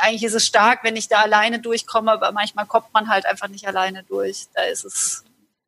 eigentlich 0.00 0.24
ist 0.24 0.32
es 0.32 0.46
stark, 0.46 0.82
wenn 0.82 0.96
ich 0.96 1.08
da 1.08 1.20
alleine 1.20 1.58
durchkomme, 1.58 2.12
aber 2.12 2.32
manchmal 2.32 2.64
kommt 2.64 2.86
man 2.94 3.10
halt 3.10 3.26
einfach 3.26 3.48
nicht 3.48 3.68
alleine 3.68 4.04
durch. 4.04 4.46
Da 4.54 4.62
ist 4.62 4.86
es 4.86 5.24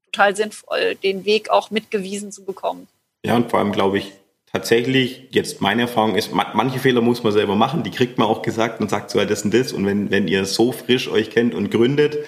total 0.07 0.35
sinnvoll, 0.35 0.95
den 0.95 1.27
Weg 1.27 1.51
auch 1.51 1.71
mitgewiesen 1.71 2.33
zu 2.33 2.43
bekommen. 2.43 2.89
Ja, 3.23 3.37
und 3.37 3.51
vor 3.51 3.59
allem 3.59 3.73
glaube 3.73 3.99
ich, 3.99 4.15
tatsächlich, 4.53 5.29
jetzt 5.31 5.61
meine 5.61 5.83
Erfahrung 5.83 6.15
ist, 6.15 6.31
manche 6.33 6.79
Fehler 6.79 7.01
muss 7.01 7.23
man 7.23 7.33
selber 7.33 7.57
machen, 7.57 7.83
die 7.83 7.91
kriegt 7.91 8.19
man 8.19 8.29
auch 8.29 8.43
gesagt 8.43 8.81
und 8.81 8.91
sagt 8.91 9.11
so, 9.11 9.19
ja, 9.19 9.25
das 9.25 9.43
und 9.45 9.55
das. 9.55 9.73
Und 9.73 9.87
wenn, 9.87 10.11
wenn 10.11 10.29
ihr 10.29 10.45
so 10.45 10.73
frisch 10.73 11.09
euch 11.09 11.31
kennt 11.31 11.55
und 11.55 11.71
gründet, 11.71 12.19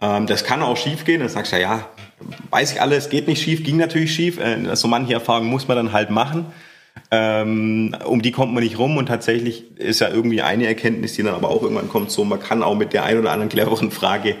ähm, 0.00 0.26
das 0.26 0.44
kann 0.44 0.62
auch 0.62 0.76
schief 0.76 1.04
gehen, 1.04 1.20
dann 1.20 1.28
sagst 1.28 1.52
du 1.52 1.56
ja, 1.56 1.62
ja, 1.62 1.88
weiß 2.50 2.72
ich 2.72 2.80
alles, 2.80 3.10
geht 3.10 3.28
nicht 3.28 3.42
schief, 3.42 3.62
ging 3.62 3.76
natürlich 3.76 4.14
schief. 4.14 4.38
Äh, 4.40 4.74
so 4.76 4.88
manche 4.88 5.12
Erfahrungen 5.12 5.50
muss 5.50 5.68
man 5.68 5.76
dann 5.76 5.92
halt 5.92 6.10
machen. 6.10 6.46
Ähm, 7.10 7.94
um 8.04 8.22
die 8.22 8.32
kommt 8.32 8.54
man 8.54 8.62
nicht 8.62 8.78
rum 8.78 8.96
und 8.96 9.06
tatsächlich 9.06 9.78
ist 9.78 10.00
ja 10.00 10.08
irgendwie 10.08 10.42
eine 10.42 10.66
Erkenntnis, 10.66 11.14
die 11.14 11.22
dann 11.22 11.34
aber 11.34 11.50
auch 11.50 11.62
irgendwann 11.62 11.88
kommt, 11.88 12.10
so 12.10 12.24
man 12.24 12.40
kann 12.40 12.62
auch 12.62 12.76
mit 12.76 12.92
der 12.92 13.04
ein 13.04 13.18
oder 13.18 13.32
anderen 13.32 13.50
cleveren 13.50 13.90
Frage 13.90 14.36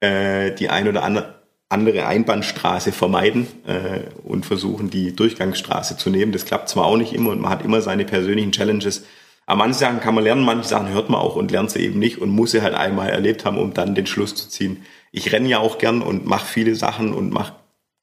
äh, 0.00 0.50
die 0.52 0.70
ein 0.70 0.88
oder 0.88 1.02
andere 1.02 1.39
andere 1.70 2.06
Einbahnstraße 2.06 2.90
vermeiden 2.92 3.46
äh, 3.66 4.00
und 4.24 4.44
versuchen, 4.44 4.90
die 4.90 5.14
Durchgangsstraße 5.14 5.96
zu 5.96 6.10
nehmen. 6.10 6.32
Das 6.32 6.44
klappt 6.44 6.68
zwar 6.68 6.84
auch 6.84 6.96
nicht 6.96 7.14
immer 7.14 7.30
und 7.30 7.40
man 7.40 7.50
hat 7.50 7.64
immer 7.64 7.80
seine 7.80 8.04
persönlichen 8.04 8.52
Challenges. 8.52 9.04
Aber 9.46 9.58
manche 9.58 9.78
Sachen 9.78 10.00
kann 10.00 10.16
man 10.16 10.24
lernen, 10.24 10.44
manche 10.44 10.68
Sachen 10.68 10.88
hört 10.88 11.10
man 11.10 11.20
auch 11.20 11.36
und 11.36 11.52
lernt 11.52 11.70
sie 11.70 11.78
eben 11.80 11.98
nicht 11.98 12.18
und 12.18 12.28
muss 12.28 12.50
sie 12.50 12.62
halt 12.62 12.74
einmal 12.74 13.08
erlebt 13.08 13.44
haben, 13.44 13.56
um 13.56 13.72
dann 13.72 13.94
den 13.94 14.06
Schluss 14.06 14.34
zu 14.34 14.48
ziehen. 14.48 14.82
Ich 15.12 15.32
renne 15.32 15.48
ja 15.48 15.60
auch 15.60 15.78
gern 15.78 16.02
und 16.02 16.26
mache 16.26 16.46
viele 16.46 16.74
Sachen 16.74 17.14
und 17.14 17.32
mache 17.32 17.54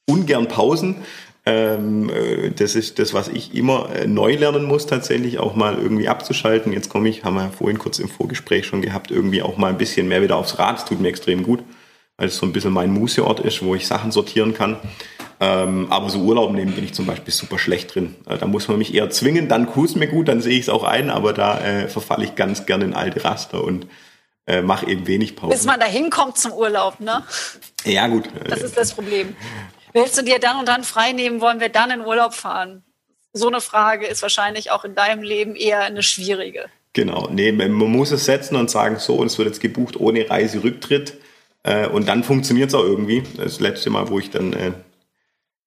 ungern 0.09 0.47
Pausen. 0.47 0.95
Ähm, 1.45 2.09
äh, 2.09 2.51
das 2.51 2.73
ist 2.75 2.99
das, 2.99 3.13
was 3.13 3.27
ich 3.27 3.53
immer 3.53 3.89
äh, 3.93 4.07
neu 4.07 4.35
lernen 4.35 4.63
muss, 4.63 4.85
tatsächlich 4.85 5.39
auch 5.39 5.55
mal 5.55 5.77
irgendwie 5.77 6.07
abzuschalten. 6.07 6.71
Jetzt 6.71 6.89
komme 6.89 7.09
ich, 7.09 7.25
haben 7.25 7.35
wir 7.35 7.51
vorhin 7.51 7.79
kurz 7.79 7.99
im 7.99 8.07
Vorgespräch 8.07 8.65
schon 8.65 8.81
gehabt, 8.81 9.11
irgendwie 9.11 9.41
auch 9.41 9.57
mal 9.57 9.67
ein 9.67 9.77
bisschen 9.77 10.07
mehr 10.07 10.21
wieder 10.21 10.37
aufs 10.37 10.57
Rad. 10.57 10.77
Das 10.77 10.85
tut 10.85 11.01
mir 11.01 11.09
extrem 11.09 11.43
gut 11.43 11.63
weil 12.17 12.27
es 12.27 12.37
so 12.37 12.45
ein 12.45 12.53
bisschen 12.53 12.73
mein 12.73 12.91
Museort 12.91 13.39
ist, 13.39 13.63
wo 13.63 13.75
ich 13.75 13.87
Sachen 13.87 14.11
sortieren 14.11 14.53
kann. 14.53 14.77
Ähm, 15.39 15.91
aber 15.91 16.09
so 16.09 16.19
Urlaub 16.19 16.51
nehmen 16.51 16.73
bin 16.73 16.83
ich 16.83 16.93
zum 16.93 17.05
Beispiel 17.05 17.31
super 17.31 17.59
schlecht 17.59 17.93
drin. 17.93 18.15
Äh, 18.27 18.37
da 18.37 18.47
muss 18.47 18.67
man 18.67 18.79
mich 18.79 18.93
eher 18.93 19.09
zwingen, 19.11 19.47
dann 19.47 19.71
tut 19.71 19.95
mir 19.95 20.07
gut, 20.07 20.27
dann 20.27 20.41
sehe 20.41 20.53
ich 20.53 20.61
es 20.61 20.69
auch 20.69 20.83
ein, 20.83 21.11
aber 21.11 21.31
da 21.31 21.59
äh, 21.61 21.87
verfalle 21.87 22.25
ich 22.25 22.35
ganz 22.35 22.65
gerne 22.65 22.85
in 22.85 22.93
alte 22.95 23.23
Raster 23.23 23.63
und 23.63 23.85
äh, 24.47 24.63
mache 24.63 24.87
eben 24.87 25.05
wenig 25.05 25.35
Pause. 25.35 25.53
Bis 25.53 25.65
man 25.65 25.79
da 25.79 25.85
hinkommt 25.85 26.39
zum 26.39 26.53
Urlaub, 26.53 26.99
ne? 26.99 27.23
Ja, 27.83 28.07
gut. 28.07 28.29
Das 28.49 28.61
ist 28.61 28.75
das 28.75 28.93
Problem. 28.93 29.35
Willst 29.93 30.17
du 30.17 30.23
dir 30.23 30.39
dann 30.39 30.57
und 30.57 30.67
dann 30.67 30.83
frei 30.83 31.11
nehmen, 31.11 31.39
wollen 31.39 31.59
wir 31.59 31.69
dann 31.69 31.91
in 31.91 32.01
Urlaub 32.01 32.33
fahren? 32.33 32.83
So 33.33 33.47
eine 33.47 33.61
Frage 33.61 34.07
ist 34.07 34.23
wahrscheinlich 34.23 34.71
auch 34.71 34.85
in 34.85 34.95
deinem 34.95 35.21
Leben 35.21 35.55
eher 35.55 35.81
eine 35.81 36.01
schwierige. 36.01 36.65
Genau, 36.93 37.29
nee, 37.31 37.51
man 37.51 37.71
muss 37.71 38.09
es 38.09 38.25
setzen 38.25 38.55
und 38.55 38.71
sagen, 38.71 38.97
so, 38.97 39.15
und 39.15 39.27
es 39.27 39.37
wird 39.37 39.49
jetzt 39.49 39.61
gebucht 39.61 39.99
ohne 39.99 40.27
Reiserücktritt 40.27 41.17
äh, 41.67 41.87
und 41.87 42.07
dann 42.07 42.23
funktioniert 42.23 42.69
es 42.69 42.75
auch 42.75 42.83
irgendwie. 42.83 43.23
Das 43.35 43.59
letzte 43.59 43.89
Mal, 43.89 44.09
wo 44.09 44.19
ich 44.19 44.29
dann 44.29 44.53
äh, 44.53 44.71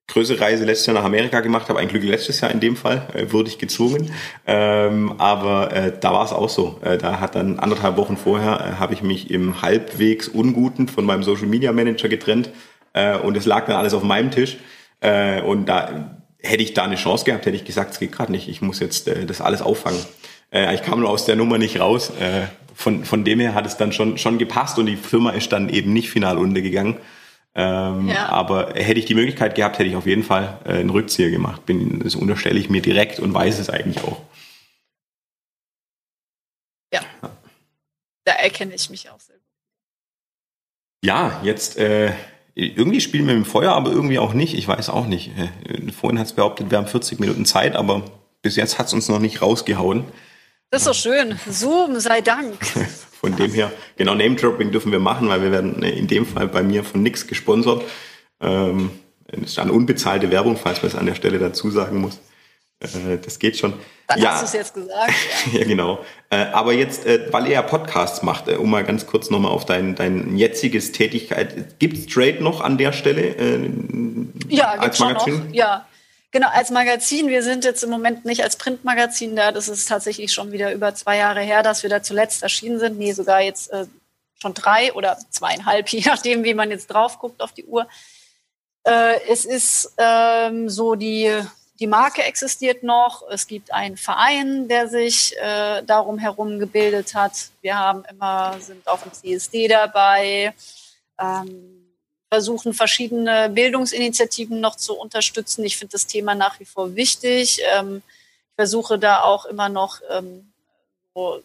größere 0.09 0.41
Reise 0.41 0.65
letztes 0.65 0.87
Jahr 0.87 0.95
nach 0.95 1.05
Amerika 1.05 1.41
gemacht 1.41 1.69
habe, 1.69 1.79
ein 1.79 1.89
Glück 1.89 2.03
letztes 2.03 2.41
Jahr 2.41 2.51
in 2.51 2.61
dem 2.61 2.77
Fall, 2.77 3.07
äh, 3.15 3.31
wurde 3.33 3.49
ich 3.49 3.59
gezwungen. 3.59 4.11
Ähm, 4.47 5.15
aber 5.19 5.73
äh, 5.73 5.93
da 5.99 6.13
war 6.13 6.25
es 6.25 6.33
auch 6.33 6.49
so. 6.49 6.81
Äh, 6.83 6.97
da 6.97 7.21
hat 7.21 7.35
dann 7.35 7.59
anderthalb 7.59 7.97
Wochen 7.99 8.17
vorher, 8.17 8.61
äh, 8.61 8.81
habe 8.81 8.95
ich 8.95 9.03
mich 9.03 9.31
im 9.31 9.61
halbwegs 9.61 10.27
Unguten 10.27 10.89
von 10.89 11.05
meinem 11.05 11.23
Social 11.23 11.47
Media 11.47 11.73
Manager 11.73 12.09
getrennt 12.09 12.51
äh, 12.95 13.17
und 13.19 13.37
es 13.37 13.45
lag 13.45 13.67
dann 13.67 13.77
alles 13.77 13.93
auf 13.93 14.03
meinem 14.03 14.31
Tisch. 14.31 14.57
Äh, 15.01 15.43
und 15.43 15.67
da 15.67 16.17
hätte 16.43 16.63
ich 16.63 16.73
da 16.73 16.85
eine 16.85 16.97
Chance 16.97 17.27
gehabt, 17.27 17.45
hätte 17.45 17.57
ich 17.57 17.67
gesagt, 17.67 17.93
es 17.93 17.99
geht 17.99 18.13
gerade 18.13 18.33
nicht, 18.33 18.49
ich 18.49 18.63
muss 18.63 18.81
jetzt 18.81 19.07
das 19.27 19.43
alles 19.43 19.61
auffangen. 19.61 20.01
Ich 20.73 20.83
kam 20.83 21.01
nur 21.01 21.11
aus 21.11 21.27
der 21.27 21.37
Nummer 21.37 21.59
nicht 21.59 21.79
raus. 21.79 22.11
Von, 22.75 23.05
von 23.05 23.25
dem 23.25 23.41
her 23.41 23.55
hat 23.55 23.67
es 23.67 23.77
dann 23.77 23.93
schon, 23.93 24.19
schon 24.19 24.39
gepasst 24.39 24.79
und 24.79 24.87
die 24.87 24.97
Firma 24.97 25.31
ist 25.31 25.53
dann 25.53 25.69
eben 25.69 25.93
nicht 25.93 26.11
final 26.11 26.39
untergegangen. 26.39 26.97
Ähm, 27.55 28.09
ja. 28.09 28.29
Aber 28.29 28.75
hätte 28.75 29.01
ich 29.01 29.07
die 29.07 29.15
Möglichkeit 29.15 29.55
gehabt, 29.55 29.79
hätte 29.79 29.89
ich 29.89 29.97
auf 29.97 30.07
jeden 30.07 30.23
Fall 30.23 30.59
äh, 30.65 30.75
einen 30.75 30.91
Rückzieher 30.91 31.31
gemacht. 31.31 31.67
Bin, 31.67 32.01
das 32.01 32.15
unterstelle 32.15 32.59
ich 32.59 32.71
mir 32.71 32.81
direkt 32.81 33.19
und 33.19 33.35
weiß 33.35 33.59
es 33.59 33.71
eigentlich 33.71 34.03
auch. 34.05 34.21
ja. 36.93 37.01
Da 38.25 38.33
erkenne 38.33 38.75
ich 38.75 38.91
mich 38.91 39.11
auch 39.11 39.19
sehr 39.19 39.37
gut. 39.37 39.45
Ja, 41.05 41.41
jetzt 41.43 41.79
äh, 41.79 42.13
irgendwie 42.55 43.01
spielen 43.01 43.27
wir 43.27 43.35
mit 43.35 43.47
dem 43.47 43.51
Feuer, 43.51 43.73
aber 43.73 43.91
irgendwie 43.91 44.19
auch 44.19 44.35
nicht. 44.35 44.55
Ich 44.55 44.69
weiß 44.69 44.91
auch 44.91 45.07
nicht. 45.07 45.31
Äh, 45.37 45.93
vorhin 45.93 46.19
hat 46.19 46.27
es 46.27 46.35
behauptet, 46.35 46.71
wir 46.71 46.79
haben 46.79 46.87
40 46.87 47.19
Minuten 47.19 47.47
Zeit, 47.47 47.75
aber 47.75 48.05
bis 48.43 48.57
jetzt 48.57 48.79
hat 48.79 48.87
es 48.87 48.93
uns 48.93 49.09
noch 49.09 49.19
nicht 49.19 49.43
rausgehauen. 49.43 50.05
Das 50.71 50.83
ist 50.83 50.89
doch 50.89 50.95
schön. 50.95 51.37
Zoom, 51.49 51.99
sei 51.99 52.21
Dank. 52.21 52.55
Von 53.21 53.35
dem 53.37 53.53
her, 53.53 53.73
genau, 53.97 54.15
Name-Dropping 54.15 54.71
dürfen 54.71 54.93
wir 54.93 55.01
machen, 55.01 55.29
weil 55.29 55.43
wir 55.43 55.51
werden 55.51 55.83
äh, 55.83 55.91
in 55.91 56.07
dem 56.07 56.25
Fall 56.25 56.47
bei 56.47 56.63
mir 56.63 56.85
von 56.85 57.03
nix 57.03 57.27
gesponsert. 57.27 57.83
Ähm, 58.41 58.93
das 59.27 59.51
ist 59.51 59.59
eine 59.59 59.73
unbezahlte 59.73 60.31
Werbung, 60.31 60.57
falls 60.57 60.81
man 60.81 60.91
es 60.91 60.97
an 60.97 61.05
der 61.05 61.15
Stelle 61.15 61.39
dazu 61.39 61.71
sagen 61.71 62.01
muss. 62.01 62.19
Äh, 62.79 63.19
das 63.23 63.39
geht 63.39 63.59
schon. 63.59 63.75
Dann 64.07 64.23
ja. 64.23 64.31
hast 64.31 64.41
du 64.41 64.47
es 64.47 64.53
jetzt 64.55 64.75
gesagt. 64.75 65.13
Ja, 65.53 65.59
ja 65.59 65.67
genau. 65.67 66.03
Äh, 66.31 66.47
aber 66.53 66.73
jetzt, 66.73 67.05
äh, 67.05 67.31
weil 67.31 67.47
er 67.47 67.53
ja 67.53 67.63
Podcasts 67.63 68.23
macht, 68.23 68.49
um 68.49 68.71
mal 68.71 68.85
ganz 68.85 69.07
kurz 69.07 69.29
nochmal 69.29 69.51
auf 69.51 69.67
dein, 69.67 69.97
dein 69.97 70.37
jetziges 70.39 70.93
Tätigkeit. 70.93 71.79
Gibt 71.79 71.99
es 71.99 72.07
Trade 72.07 72.43
noch 72.43 72.63
an 72.63 72.79
der 72.79 72.93
Stelle? 72.93 73.35
ja, 74.49 74.71
als 74.71 74.99
Magazin? 75.01 75.47
Noch. 75.49 75.53
Ja, 75.53 75.87
Genau, 76.33 76.49
als 76.49 76.71
Magazin. 76.71 77.29
Wir 77.29 77.43
sind 77.43 77.65
jetzt 77.65 77.83
im 77.83 77.91
Moment 77.91 78.25
nicht 78.25 78.45
als 78.45 78.57
Printmagazin 78.57 79.35
da. 79.35 79.51
Das 79.51 79.69
ist 79.69 79.89
tatsächlich 79.89 80.33
schon 80.33 80.53
wieder 80.53 80.73
über 80.73 80.95
zwei 80.95 81.17
Jahre 81.17 81.41
her, 81.41 81.63
dass 81.65 81.83
wir 81.83 81.91
da 81.91 82.03
zuletzt 82.03 82.43
erschienen 82.43 82.79
sind. 82.79 82.99
Nee, 82.99 83.13
sogar 83.13 83.41
jetzt 83.41 83.73
äh, 83.73 83.87
schon 84.41 84.55
drei 84.55 84.93
oder 84.93 85.19
zweieinhalb, 85.31 85.89
je 85.93 86.03
nachdem, 86.07 86.45
wie 86.45 86.55
man 86.55 86.71
jetzt 86.71 86.87
drauf 86.87 87.19
guckt 87.19 87.43
auf 87.43 87.53
die 87.53 87.65
Uhr. 87.65 87.89
Äh, 88.85 89.21
es 89.29 89.45
ist 89.45 89.93
ähm, 89.99 90.69
so, 90.69 90.95
die, 90.95 91.37
die 91.81 91.89
Marke 91.89 92.23
existiert 92.23 92.85
noch. 92.85 93.29
Es 93.29 93.49
gibt 93.49 93.73
einen 93.73 93.97
Verein, 93.97 94.69
der 94.69 94.89
sich 94.89 95.37
äh, 95.39 95.83
darum 95.83 96.19
herum 96.19 96.61
gebildet 96.61 97.15
hat. 97.15 97.51
Wir 97.61 97.77
haben 97.77 98.05
immer, 98.05 98.57
sind 98.61 98.87
auf 98.87 99.03
dem 99.03 99.13
CSD 99.13 99.67
dabei. 99.67 100.55
Ähm, 101.19 101.80
versuchen, 102.31 102.73
verschiedene 102.75 103.51
Bildungsinitiativen 103.51 104.61
noch 104.61 104.77
zu 104.77 104.95
unterstützen. 104.95 105.65
Ich 105.65 105.77
finde 105.77 105.93
das 105.93 106.07
Thema 106.07 106.35
nach 106.35 106.61
wie 106.61 106.65
vor 106.65 106.95
wichtig. 106.95 107.61
Ähm, 107.75 108.03
ich 108.51 108.55
versuche 108.57 108.99
da 108.99 109.23
auch 109.23 109.47
immer 109.47 109.69
noch 109.69 110.01
ähm, 110.11 110.53
so 111.15 111.43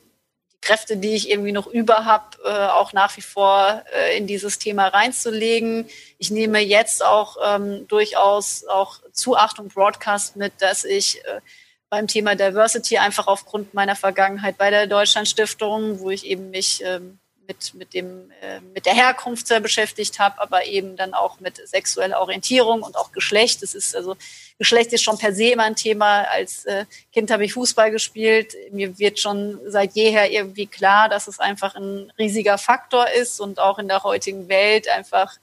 die 0.53 0.61
Kräfte, 0.61 0.97
die 0.97 1.15
ich 1.15 1.29
irgendwie 1.29 1.51
noch 1.51 1.67
über 1.67 2.05
habe, 2.05 2.37
äh, 2.43 2.67
auch 2.67 2.93
nach 2.93 3.17
wie 3.17 3.21
vor 3.21 3.83
äh, 3.95 4.17
in 4.17 4.27
dieses 4.27 4.59
Thema 4.59 4.87
reinzulegen. 4.87 5.89
Ich 6.19 6.29
nehme 6.29 6.59
jetzt 6.59 7.03
auch 7.03 7.37
ähm, 7.43 7.87
durchaus 7.87 8.65
auch 8.65 8.99
zu 9.11 9.35
Achtung 9.35 9.69
Broadcast 9.69 10.35
mit, 10.35 10.53
dass 10.59 10.83
ich 10.83 11.25
äh, 11.25 11.41
beim 11.89 12.07
Thema 12.07 12.35
Diversity 12.35 12.97
einfach 12.97 13.27
aufgrund 13.27 13.73
meiner 13.73 13.95
Vergangenheit 13.95 14.57
bei 14.57 14.69
der 14.69 14.85
Deutschland 14.85 15.27
Stiftung, 15.27 15.99
wo 15.99 16.11
ich 16.11 16.25
eben 16.25 16.51
mich 16.51 16.83
ähm, 16.83 17.19
mit, 17.47 17.73
mit, 17.73 17.93
dem, 17.93 18.31
äh, 18.41 18.59
mit 18.73 18.85
der 18.85 18.93
Herkunft 18.93 19.47
sehr 19.47 19.59
beschäftigt 19.59 20.19
habe, 20.19 20.39
aber 20.41 20.65
eben 20.65 20.95
dann 20.95 21.13
auch 21.13 21.39
mit 21.39 21.57
sexueller 21.67 22.19
Orientierung 22.19 22.81
und 22.81 22.97
auch 22.97 23.11
Geschlecht. 23.11 23.61
Das 23.61 23.75
ist 23.75 23.95
also 23.95 24.15
Geschlecht 24.57 24.93
ist 24.93 25.03
schon 25.03 25.17
per 25.17 25.33
se 25.33 25.51
immer 25.51 25.63
ein 25.63 25.75
Thema. 25.75 26.23
Als 26.23 26.65
äh, 26.65 26.85
Kind 27.11 27.31
habe 27.31 27.45
ich 27.45 27.53
Fußball 27.53 27.91
gespielt. 27.91 28.53
Mir 28.71 28.97
wird 28.97 29.19
schon 29.19 29.59
seit 29.67 29.93
jeher 29.93 30.31
irgendwie 30.31 30.67
klar, 30.67 31.09
dass 31.09 31.27
es 31.27 31.39
einfach 31.39 31.75
ein 31.75 32.11
riesiger 32.17 32.57
Faktor 32.57 33.07
ist 33.09 33.39
und 33.39 33.59
auch 33.59 33.79
in 33.79 33.87
der 33.87 34.03
heutigen 34.03 34.47
Welt 34.47 34.87
einfach 34.89 35.35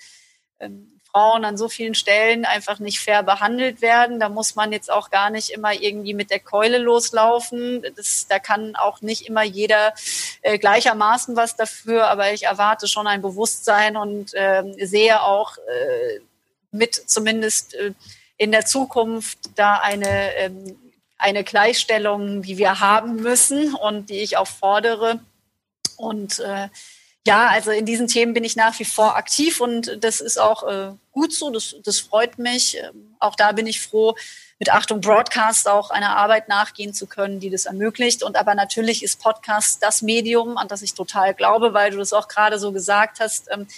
ähm, 0.61 0.91
Frauen 1.12 1.44
an 1.44 1.58
so 1.58 1.68
vielen 1.68 1.94
Stellen 1.94 2.44
einfach 2.46 2.78
nicht 2.78 3.00
fair 3.00 3.22
behandelt 3.22 3.82
werden. 3.82 4.18
Da 4.18 4.28
muss 4.30 4.54
man 4.54 4.72
jetzt 4.72 4.90
auch 4.90 5.10
gar 5.10 5.28
nicht 5.28 5.50
immer 5.50 5.74
irgendwie 5.74 6.14
mit 6.14 6.30
der 6.30 6.40
Keule 6.40 6.78
loslaufen. 6.78 7.84
Das, 7.96 8.26
da 8.28 8.38
kann 8.38 8.76
auch 8.76 9.02
nicht 9.02 9.26
immer 9.26 9.42
jeder 9.42 9.92
äh, 10.40 10.58
gleichermaßen 10.58 11.36
was 11.36 11.54
dafür, 11.54 12.08
aber 12.08 12.32
ich 12.32 12.44
erwarte 12.44 12.88
schon 12.88 13.06
ein 13.06 13.20
Bewusstsein 13.20 13.96
und 13.96 14.32
äh, 14.34 14.62
sehe 14.78 15.22
auch 15.22 15.58
äh, 15.58 16.20
mit 16.70 16.94
zumindest 16.94 17.74
äh, 17.74 17.92
in 18.38 18.50
der 18.50 18.64
Zukunft 18.64 19.38
da 19.54 19.76
eine, 19.76 20.34
ähm, 20.36 20.78
eine 21.18 21.44
Gleichstellung, 21.44 22.40
die 22.42 22.56
wir 22.56 22.80
haben 22.80 23.16
müssen 23.16 23.74
und 23.74 24.08
die 24.08 24.20
ich 24.20 24.38
auch 24.38 24.46
fordere. 24.46 25.20
Und 25.96 26.40
äh, 26.40 26.68
ja, 27.26 27.48
also 27.48 27.70
in 27.70 27.86
diesen 27.86 28.08
Themen 28.08 28.34
bin 28.34 28.42
ich 28.42 28.56
nach 28.56 28.78
wie 28.80 28.84
vor 28.84 29.16
aktiv 29.16 29.60
und 29.60 29.98
das 30.02 30.20
ist 30.20 30.38
auch 30.38 30.66
äh, 30.66 30.92
gut 31.12 31.32
so, 31.32 31.50
das, 31.50 31.76
das 31.84 32.00
freut 32.00 32.38
mich. 32.38 32.78
Ähm, 32.78 33.14
auch 33.20 33.36
da 33.36 33.52
bin 33.52 33.68
ich 33.68 33.80
froh, 33.80 34.16
mit 34.58 34.72
Achtung 34.72 35.00
Broadcast 35.00 35.68
auch 35.68 35.90
einer 35.90 36.16
Arbeit 36.16 36.48
nachgehen 36.48 36.94
zu 36.94 37.06
können, 37.06 37.38
die 37.38 37.50
das 37.50 37.66
ermöglicht. 37.66 38.24
Und 38.24 38.36
aber 38.36 38.54
natürlich 38.54 39.04
ist 39.04 39.20
Podcast 39.20 39.82
das 39.82 40.02
Medium, 40.02 40.56
an 40.56 40.66
das 40.66 40.82
ich 40.82 40.94
total 40.94 41.34
glaube, 41.34 41.74
weil 41.74 41.92
du 41.92 41.98
das 41.98 42.12
auch 42.12 42.26
gerade 42.26 42.58
so 42.58 42.72
gesagt 42.72 43.20
hast. 43.20 43.48
Ähm, 43.52 43.68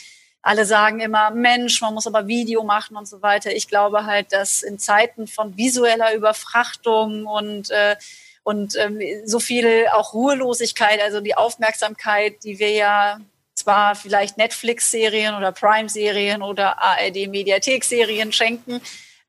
alle 0.40 0.64
sagen 0.64 1.00
immer, 1.00 1.30
Mensch, 1.30 1.80
man 1.80 1.94
muss 1.94 2.06
aber 2.06 2.26
Video 2.26 2.64
machen 2.64 2.96
und 2.96 3.08
so 3.08 3.20
weiter. 3.22 3.54
Ich 3.54 3.68
glaube 3.68 4.04
halt, 4.06 4.32
dass 4.32 4.62
in 4.62 4.78
Zeiten 4.78 5.26
von 5.26 5.56
visueller 5.56 6.14
Überfrachtung 6.14 7.26
und 7.26 7.70
äh, 7.70 7.96
und 8.42 8.76
ähm, 8.76 9.00
so 9.24 9.40
viel 9.40 9.86
auch 9.92 10.12
Ruhelosigkeit, 10.12 11.00
also 11.00 11.22
die 11.22 11.34
Aufmerksamkeit, 11.34 12.44
die 12.44 12.58
wir 12.58 12.72
ja 12.72 13.20
zwar 13.64 13.94
vielleicht 13.94 14.36
Netflix-Serien 14.36 15.34
oder 15.34 15.50
Prime-Serien 15.52 16.42
oder 16.42 16.82
ARD-Mediathek-Serien 16.82 18.30
schenken. 18.30 18.80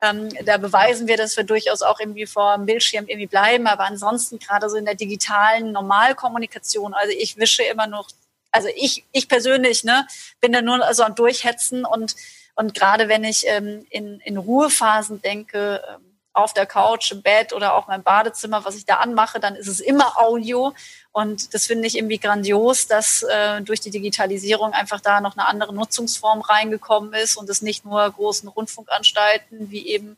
Ähm, 0.02 0.30
da 0.46 0.58
beweisen 0.58 1.08
wir, 1.08 1.16
dass 1.16 1.38
wir 1.38 1.46
durchaus 1.46 1.82
auch 1.82 2.02
irgendwie 2.02 2.26
vor 2.26 2.56
dem 2.56 2.66
Bildschirm 2.66 3.06
irgendwie 3.08 3.28
bleiben. 3.28 3.66
Aber 3.66 3.86
ansonsten 3.86 4.38
gerade 4.40 4.70
so 4.70 4.76
in 4.76 4.84
der 4.84 4.96
digitalen 4.96 5.72
Normalkommunikation, 5.72 6.94
also 6.94 7.14
ich 7.18 7.38
wische 7.38 7.64
immer 7.64 7.88
noch, 7.88 8.10
also 8.52 8.68
ich, 8.76 9.06
ich 9.14 9.30
persönlich, 9.30 9.86
ne, 9.86 10.06
bin 10.42 10.52
da 10.52 10.62
nur 10.62 10.94
so 10.94 11.04
am 11.04 11.16
Durchhetzen 11.16 11.86
und, 11.86 12.16
und 12.56 12.74
gerade 12.74 13.08
wenn 13.08 13.24
ich 13.24 13.46
ähm, 13.48 13.86
in, 13.90 14.20
in 14.20 14.38
Ruhephasen 14.38 15.22
denke, 15.22 15.82
ähm, 15.90 16.05
auf 16.36 16.54
der 16.54 16.66
Couch, 16.66 17.12
im 17.12 17.22
Bett 17.22 17.54
oder 17.54 17.76
auch 17.76 17.88
mein 17.88 18.04
Badezimmer, 18.04 18.66
was 18.66 18.76
ich 18.76 18.86
da 18.86 18.96
anmache, 18.96 19.40
dann 19.40 19.56
ist 19.56 19.68
es 19.68 19.80
immer 19.80 20.20
Audio. 20.20 20.74
Und 21.14 21.54
das 21.54 21.66
finde 21.66 21.88
ich 21.88 21.98
irgendwie 21.98 22.18
grandios, 22.18 22.88
dass 22.88 23.24
äh, 23.24 23.62
durch 23.62 23.80
die 23.80 23.90
Digitalisierung 23.90 24.74
einfach 24.74 25.00
da 25.00 25.22
noch 25.22 25.38
eine 25.38 25.48
andere 25.48 25.74
Nutzungsform 25.74 26.42
reingekommen 26.42 27.14
ist 27.14 27.38
und 27.38 27.50
es 27.50 27.62
nicht 27.62 27.86
nur 27.86 28.10
großen 28.12 28.50
Rundfunkanstalten 28.50 29.72
wie 29.72 29.88
eben 29.88 30.18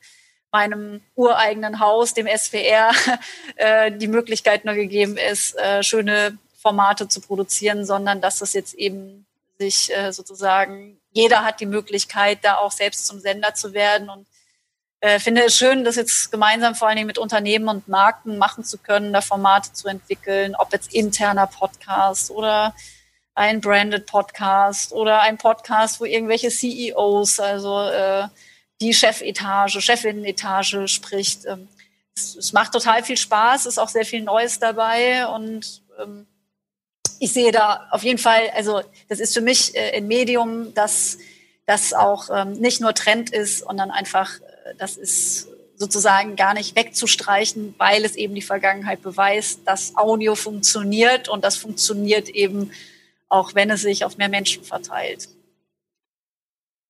meinem 0.51 1.01
ureigenen 1.15 1.79
Haus, 1.79 2.15
dem 2.15 2.27
SWR, 2.27 2.91
äh, 3.55 3.91
die 3.91 4.07
Möglichkeit 4.07 4.65
nur 4.65 4.73
gegeben 4.73 5.17
ist, 5.17 5.55
äh, 5.59 5.83
schöne 5.83 6.37
Formate 6.59 7.07
zu 7.07 7.21
produzieren, 7.21 7.85
sondern 7.85 8.21
dass 8.21 8.39
das 8.39 8.53
jetzt 8.53 8.73
eben 8.73 9.27
sich 9.59 9.95
äh, 9.95 10.11
sozusagen, 10.11 10.99
jeder 11.11 11.43
hat 11.43 11.59
die 11.59 11.67
Möglichkeit, 11.67 12.39
da 12.41 12.55
auch 12.57 12.71
selbst 12.71 13.05
zum 13.05 13.19
Sender 13.19 13.53
zu 13.53 13.73
werden 13.73 14.09
und 14.09 14.25
äh, 14.99 15.19
finde 15.19 15.43
es 15.43 15.55
schön, 15.55 15.83
das 15.83 15.95
jetzt 15.95 16.31
gemeinsam 16.31 16.73
vor 16.73 16.87
allen 16.87 16.97
Dingen 16.97 17.07
mit 17.07 17.19
Unternehmen 17.19 17.67
und 17.67 17.87
Marken 17.87 18.37
machen 18.37 18.63
zu 18.63 18.77
können, 18.77 19.13
da 19.13 19.21
Formate 19.21 19.73
zu 19.73 19.87
entwickeln, 19.87 20.55
ob 20.55 20.73
jetzt 20.73 20.93
interner 20.93 21.47
Podcast 21.47 22.31
oder 22.31 22.73
ein 23.35 23.61
branded 23.61 24.07
Podcast 24.07 24.93
oder 24.93 25.21
ein 25.21 25.37
Podcast, 25.37 25.99
wo 25.99 26.05
irgendwelche 26.05 26.49
CEOs, 26.49 27.39
also 27.39 27.81
äh, 27.81 28.27
die 28.81 28.93
Chefetage, 28.93 29.79
Chefinnenetage 29.79 30.87
spricht. 30.87 31.45
Ähm, 31.45 31.67
es, 32.15 32.35
es, 32.35 32.53
macht 32.53 32.73
total 32.73 33.03
viel 33.03 33.17
Spaß, 33.17 33.67
ist 33.67 33.77
auch 33.77 33.89
sehr 33.89 34.05
viel 34.05 34.23
Neues 34.23 34.57
dabei 34.57 35.27
und 35.27 35.83
ähm, 35.99 36.25
ich 37.19 37.33
sehe 37.33 37.51
da 37.51 37.87
auf 37.91 38.03
jeden 38.03 38.19
Fall, 38.19 38.49
also 38.55 38.81
das 39.09 39.19
ist 39.19 39.35
für 39.35 39.41
mich 39.41 39.75
äh, 39.75 39.95
ein 39.95 40.07
Medium, 40.07 40.73
das 40.73 41.19
das 41.67 41.93
auch 41.93 42.29
ähm, 42.33 42.53
nicht 42.53 42.79
nur 42.81 42.93
Trend 42.93 43.29
ist, 43.29 43.59
sondern 43.59 43.91
einfach 43.91 44.31
das 44.77 44.97
ist 44.97 45.49
sozusagen 45.77 46.35
gar 46.35 46.53
nicht 46.53 46.75
wegzustreichen, 46.75 47.75
weil 47.77 48.03
es 48.03 48.15
eben 48.15 48.33
die 48.33 48.41
Vergangenheit 48.41 49.01
beweist, 49.01 49.61
dass 49.65 49.95
Audio 49.95 50.35
funktioniert 50.35 51.29
und 51.29 51.43
das 51.43 51.55
funktioniert 51.55 52.29
eben 52.29 52.71
auch, 53.29 53.53
wenn 53.55 53.69
es 53.69 53.81
sich 53.81 54.03
auf 54.03 54.17
mehr 54.17 54.29
Menschen 54.29 54.63
verteilt. 54.63 55.29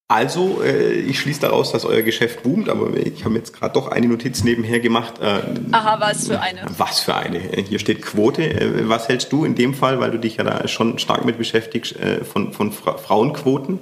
Also, 0.10 0.64
äh, 0.64 0.94
ich 0.94 1.20
schließe 1.20 1.42
daraus, 1.42 1.74
dass 1.74 1.84
euer 1.84 2.02
Geschäft 2.02 2.42
boomt, 2.44 2.70
aber 2.70 2.96
ich 2.96 3.26
habe 3.26 3.36
jetzt 3.36 3.52
gerade 3.52 3.74
doch 3.74 3.90
eine 3.90 4.08
Notiz 4.08 4.42
nebenher 4.42 4.80
gemacht. 4.80 5.20
Äh, 5.20 5.42
Aha, 5.74 6.00
was 6.00 6.28
für 6.28 6.40
eine? 6.40 6.62
Was 6.78 7.02
für 7.02 7.14
eine? 7.14 7.40
Hier 7.40 7.78
steht 7.78 8.02
Quote. 8.04 8.42
Äh, 8.42 8.88
was 8.88 9.10
hältst 9.10 9.34
du 9.34 9.44
in 9.44 9.56
dem 9.56 9.74
Fall, 9.74 10.00
weil 10.00 10.12
du 10.12 10.18
dich 10.18 10.38
ja 10.38 10.46
da 10.46 10.66
schon 10.70 10.98
stark 10.98 11.26
mit 11.26 11.38
beschäftigst, 11.38 11.98
äh, 11.98 12.24
von, 12.24 12.54
von 12.54 12.72
Fra 12.72 12.98
Frauenquoten? 12.98 13.80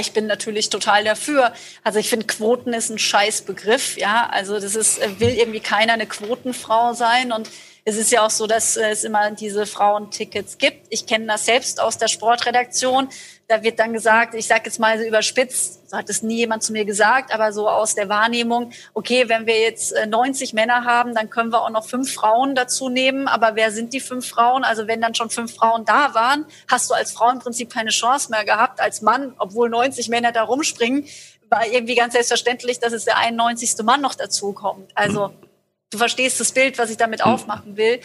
Ich 0.00 0.12
bin 0.12 0.26
natürlich 0.26 0.70
total 0.70 1.04
dafür. 1.04 1.52
Also 1.84 1.98
ich 1.98 2.08
finde, 2.08 2.26
Quoten 2.26 2.72
ist 2.72 2.90
ein 2.90 2.98
Scheißbegriff, 2.98 3.96
ja. 3.96 4.28
Also 4.30 4.60
das 4.60 4.74
ist, 4.74 4.98
äh, 4.98 5.20
will 5.20 5.30
irgendwie 5.30 5.60
keiner 5.60 5.94
eine 5.94 6.06
Quotenfrau 6.06 6.92
sein. 6.92 7.32
Und 7.32 7.50
es 7.88 7.96
ist 7.96 8.12
ja 8.12 8.26
auch 8.26 8.30
so, 8.30 8.46
dass 8.46 8.76
es 8.76 9.02
immer 9.02 9.30
diese 9.30 9.64
Frauentickets 9.64 10.58
gibt. 10.58 10.86
Ich 10.90 11.06
kenne 11.06 11.24
das 11.26 11.46
selbst 11.46 11.80
aus 11.80 11.96
der 11.96 12.08
Sportredaktion. 12.08 13.08
Da 13.46 13.62
wird 13.62 13.78
dann 13.78 13.94
gesagt, 13.94 14.34
ich 14.34 14.46
sage 14.46 14.64
jetzt 14.66 14.78
mal 14.78 14.98
so 14.98 15.06
überspitzt, 15.06 15.88
so 15.88 15.96
hat 15.96 16.10
es 16.10 16.22
nie 16.22 16.36
jemand 16.36 16.62
zu 16.62 16.74
mir 16.74 16.84
gesagt, 16.84 17.32
aber 17.32 17.50
so 17.50 17.66
aus 17.66 17.94
der 17.94 18.10
Wahrnehmung, 18.10 18.72
okay, 18.92 19.30
wenn 19.30 19.46
wir 19.46 19.58
jetzt 19.58 19.94
90 20.06 20.52
äh, 20.52 20.54
Männer 20.54 20.84
haben, 20.84 21.14
dann 21.14 21.30
können 21.30 21.50
wir 21.50 21.62
auch 21.62 21.70
noch 21.70 21.86
fünf 21.86 22.12
Frauen 22.12 22.54
dazu 22.54 22.90
nehmen. 22.90 23.26
Aber 23.26 23.56
wer 23.56 23.70
sind 23.70 23.94
die 23.94 24.00
fünf 24.00 24.28
Frauen? 24.28 24.64
Also 24.64 24.86
wenn 24.86 25.00
dann 25.00 25.14
schon 25.14 25.30
fünf 25.30 25.54
Frauen 25.54 25.86
da 25.86 26.12
waren, 26.12 26.44
hast 26.70 26.90
du 26.90 26.94
als 26.94 27.12
Frau 27.12 27.30
im 27.30 27.38
Prinzip 27.38 27.72
keine 27.72 27.88
Chance 27.88 28.30
mehr 28.30 28.44
gehabt. 28.44 28.82
Als 28.82 29.00
Mann, 29.00 29.32
obwohl 29.38 29.70
90 29.70 30.10
Männer 30.10 30.30
da 30.30 30.42
rumspringen, 30.42 31.06
war 31.48 31.66
irgendwie 31.66 31.94
ganz 31.94 32.12
selbstverständlich, 32.12 32.80
dass 32.80 32.92
es 32.92 33.06
der 33.06 33.16
91. 33.16 33.82
Mann 33.82 34.02
noch 34.02 34.14
dazu 34.14 34.52
kommt. 34.52 34.90
Also 34.94 35.32
du 35.90 35.98
verstehst 35.98 36.40
das 36.40 36.52
Bild, 36.52 36.78
was 36.78 36.90
ich 36.90 36.96
damit 36.96 37.24
hm. 37.24 37.32
aufmachen 37.32 37.76
will. 37.76 38.00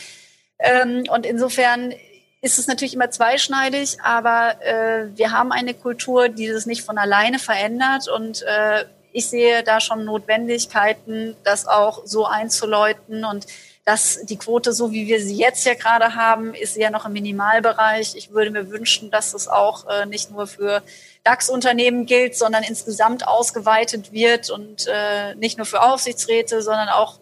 Ähm, 0.60 1.04
und 1.10 1.26
insofern 1.26 1.94
ist 2.42 2.60
es 2.60 2.68
natürlich 2.68 2.94
immer 2.94 3.10
zweischneidig, 3.10 3.98
aber 4.02 4.62
äh, 4.62 5.08
wir 5.16 5.32
haben 5.32 5.52
eine 5.52 5.74
Kultur, 5.74 6.30
die 6.30 6.48
das 6.48 6.66
nicht 6.66 6.84
von 6.84 6.98
alleine 6.98 7.40
verändert 7.40 8.10
und 8.10 8.42
äh, 8.44 8.86
ich 9.14 9.30
sehe 9.30 9.64
da 9.64 9.80
schon 9.80 10.06
Notwendigkeiten, 10.06 11.38
das 11.44 11.68
auch 11.68 12.02
so 12.06 12.26
einzuläuten 12.26 13.24
und 13.24 13.46
dass 13.86 14.22
die 14.24 14.38
Quote, 14.38 14.72
so 14.74 14.92
wie 14.92 15.08
wir 15.08 15.22
sie 15.22 15.36
jetzt 15.36 15.66
ja 15.66 15.74
gerade 15.74 16.16
haben, 16.16 16.54
ist 16.54 16.78
ja 16.78 16.90
noch 16.90 17.06
im 17.06 17.14
Minimalbereich. 17.14 18.16
Ich 18.16 18.32
würde 18.32 18.50
mir 18.50 18.70
wünschen, 18.70 19.12
dass 19.12 19.34
das 19.34 19.48
auch 19.48 19.88
äh, 19.88 20.06
nicht 20.06 20.32
nur 20.32 20.48
für 20.48 20.82
DAX-Unternehmen 21.26 22.06
gilt, 22.06 22.36
sondern 22.36 22.64
insgesamt 22.64 23.28
ausgeweitet 23.28 24.14
wird 24.14 24.50
und 24.50 24.88
äh, 24.88 25.36
nicht 25.36 25.58
nur 25.58 25.66
für 25.66 25.82
Aufsichtsräte, 25.82 26.62
sondern 26.62 26.90
auch 26.90 27.20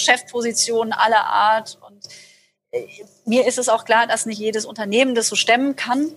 Chefpositionen 0.00 0.92
aller 0.92 1.24
Art. 1.26 1.78
Und 1.86 2.08
mir 3.24 3.46
ist 3.46 3.58
es 3.58 3.68
auch 3.68 3.84
klar, 3.84 4.06
dass 4.06 4.26
nicht 4.26 4.38
jedes 4.38 4.64
Unternehmen 4.64 5.14
das 5.14 5.28
so 5.28 5.36
stemmen 5.36 5.76
kann, 5.76 6.12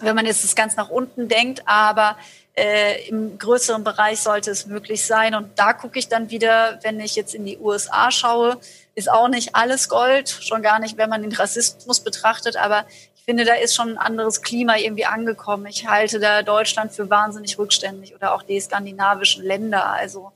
wenn 0.00 0.16
man 0.16 0.26
jetzt 0.26 0.44
das 0.44 0.54
ganz 0.54 0.76
nach 0.76 0.90
unten 0.90 1.28
denkt, 1.28 1.62
aber 1.66 2.16
äh, 2.56 3.08
im 3.08 3.38
größeren 3.38 3.84
Bereich 3.84 4.20
sollte 4.20 4.50
es 4.50 4.66
möglich 4.66 5.06
sein. 5.06 5.34
Und 5.34 5.58
da 5.58 5.72
gucke 5.72 5.98
ich 5.98 6.08
dann 6.08 6.30
wieder, 6.30 6.78
wenn 6.82 7.00
ich 7.00 7.16
jetzt 7.16 7.34
in 7.34 7.44
die 7.44 7.58
USA 7.58 8.10
schaue, 8.10 8.58
ist 8.94 9.10
auch 9.10 9.28
nicht 9.28 9.54
alles 9.54 9.88
Gold, 9.88 10.28
schon 10.28 10.62
gar 10.62 10.78
nicht, 10.78 10.96
wenn 10.96 11.10
man 11.10 11.22
den 11.22 11.32
Rassismus 11.32 12.00
betrachtet, 12.00 12.56
aber 12.56 12.84
ich 13.16 13.24
finde, 13.24 13.46
da 13.46 13.54
ist 13.54 13.74
schon 13.74 13.88
ein 13.88 13.98
anderes 13.98 14.42
Klima 14.42 14.76
irgendwie 14.76 15.06
angekommen. 15.06 15.64
Ich 15.64 15.88
halte 15.88 16.20
da 16.20 16.42
Deutschland 16.42 16.92
für 16.92 17.08
wahnsinnig 17.08 17.58
rückständig 17.58 18.14
oder 18.14 18.34
auch 18.34 18.42
die 18.42 18.60
skandinavischen 18.60 19.42
Länder. 19.42 19.86
Also 19.86 20.30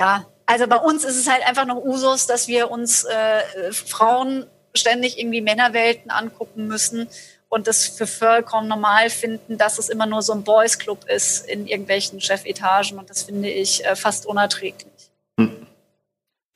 ja, 0.00 0.26
also 0.46 0.66
bei 0.68 0.76
uns 0.76 1.04
ist 1.04 1.16
es 1.16 1.28
halt 1.28 1.46
einfach 1.46 1.66
noch 1.66 1.76
Usus, 1.84 2.26
dass 2.26 2.48
wir 2.48 2.70
uns 2.70 3.04
äh, 3.04 3.72
Frauen 3.72 4.46
ständig 4.74 5.18
irgendwie 5.18 5.40
Männerwelten 5.40 6.10
angucken 6.10 6.66
müssen 6.66 7.08
und 7.48 7.66
das 7.66 7.86
für 7.86 8.06
vollkommen 8.06 8.68
normal 8.68 9.10
finden, 9.10 9.58
dass 9.58 9.78
es 9.78 9.88
immer 9.88 10.06
nur 10.06 10.22
so 10.22 10.32
ein 10.32 10.44
Boys 10.44 10.78
Club 10.78 11.04
ist 11.08 11.48
in 11.48 11.66
irgendwelchen 11.66 12.20
Chefetagen 12.20 12.98
und 12.98 13.10
das 13.10 13.24
finde 13.24 13.50
ich 13.50 13.84
äh, 13.84 13.96
fast 13.96 14.26
unerträglich. 14.26 14.92
Hm. 15.38 15.66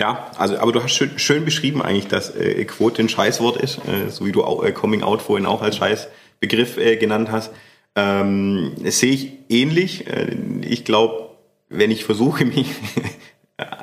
Ja, 0.00 0.30
also 0.38 0.58
aber 0.58 0.72
du 0.72 0.82
hast 0.82 0.92
schön, 0.92 1.18
schön 1.18 1.44
beschrieben 1.44 1.82
eigentlich, 1.82 2.08
dass 2.08 2.34
äh, 2.34 2.64
Quote 2.64 3.02
ein 3.02 3.08
Scheißwort 3.08 3.56
ist, 3.56 3.78
äh, 3.86 4.08
so 4.08 4.24
wie 4.24 4.32
du 4.32 4.44
auch, 4.44 4.64
äh, 4.64 4.72
Coming 4.72 5.02
Out 5.02 5.22
vorhin 5.22 5.46
auch 5.46 5.62
als 5.62 5.76
Scheißbegriff 5.76 6.78
äh, 6.78 6.96
genannt 6.96 7.30
hast. 7.30 7.52
Ähm, 7.96 8.72
das 8.82 8.98
sehe 8.98 9.12
ich 9.12 9.32
ähnlich. 9.48 10.06
Äh, 10.06 10.34
ich 10.62 10.84
glaube, 10.84 11.30
wenn 11.68 11.90
ich 11.90 12.04
versuche, 12.04 12.44
mich 12.46 12.68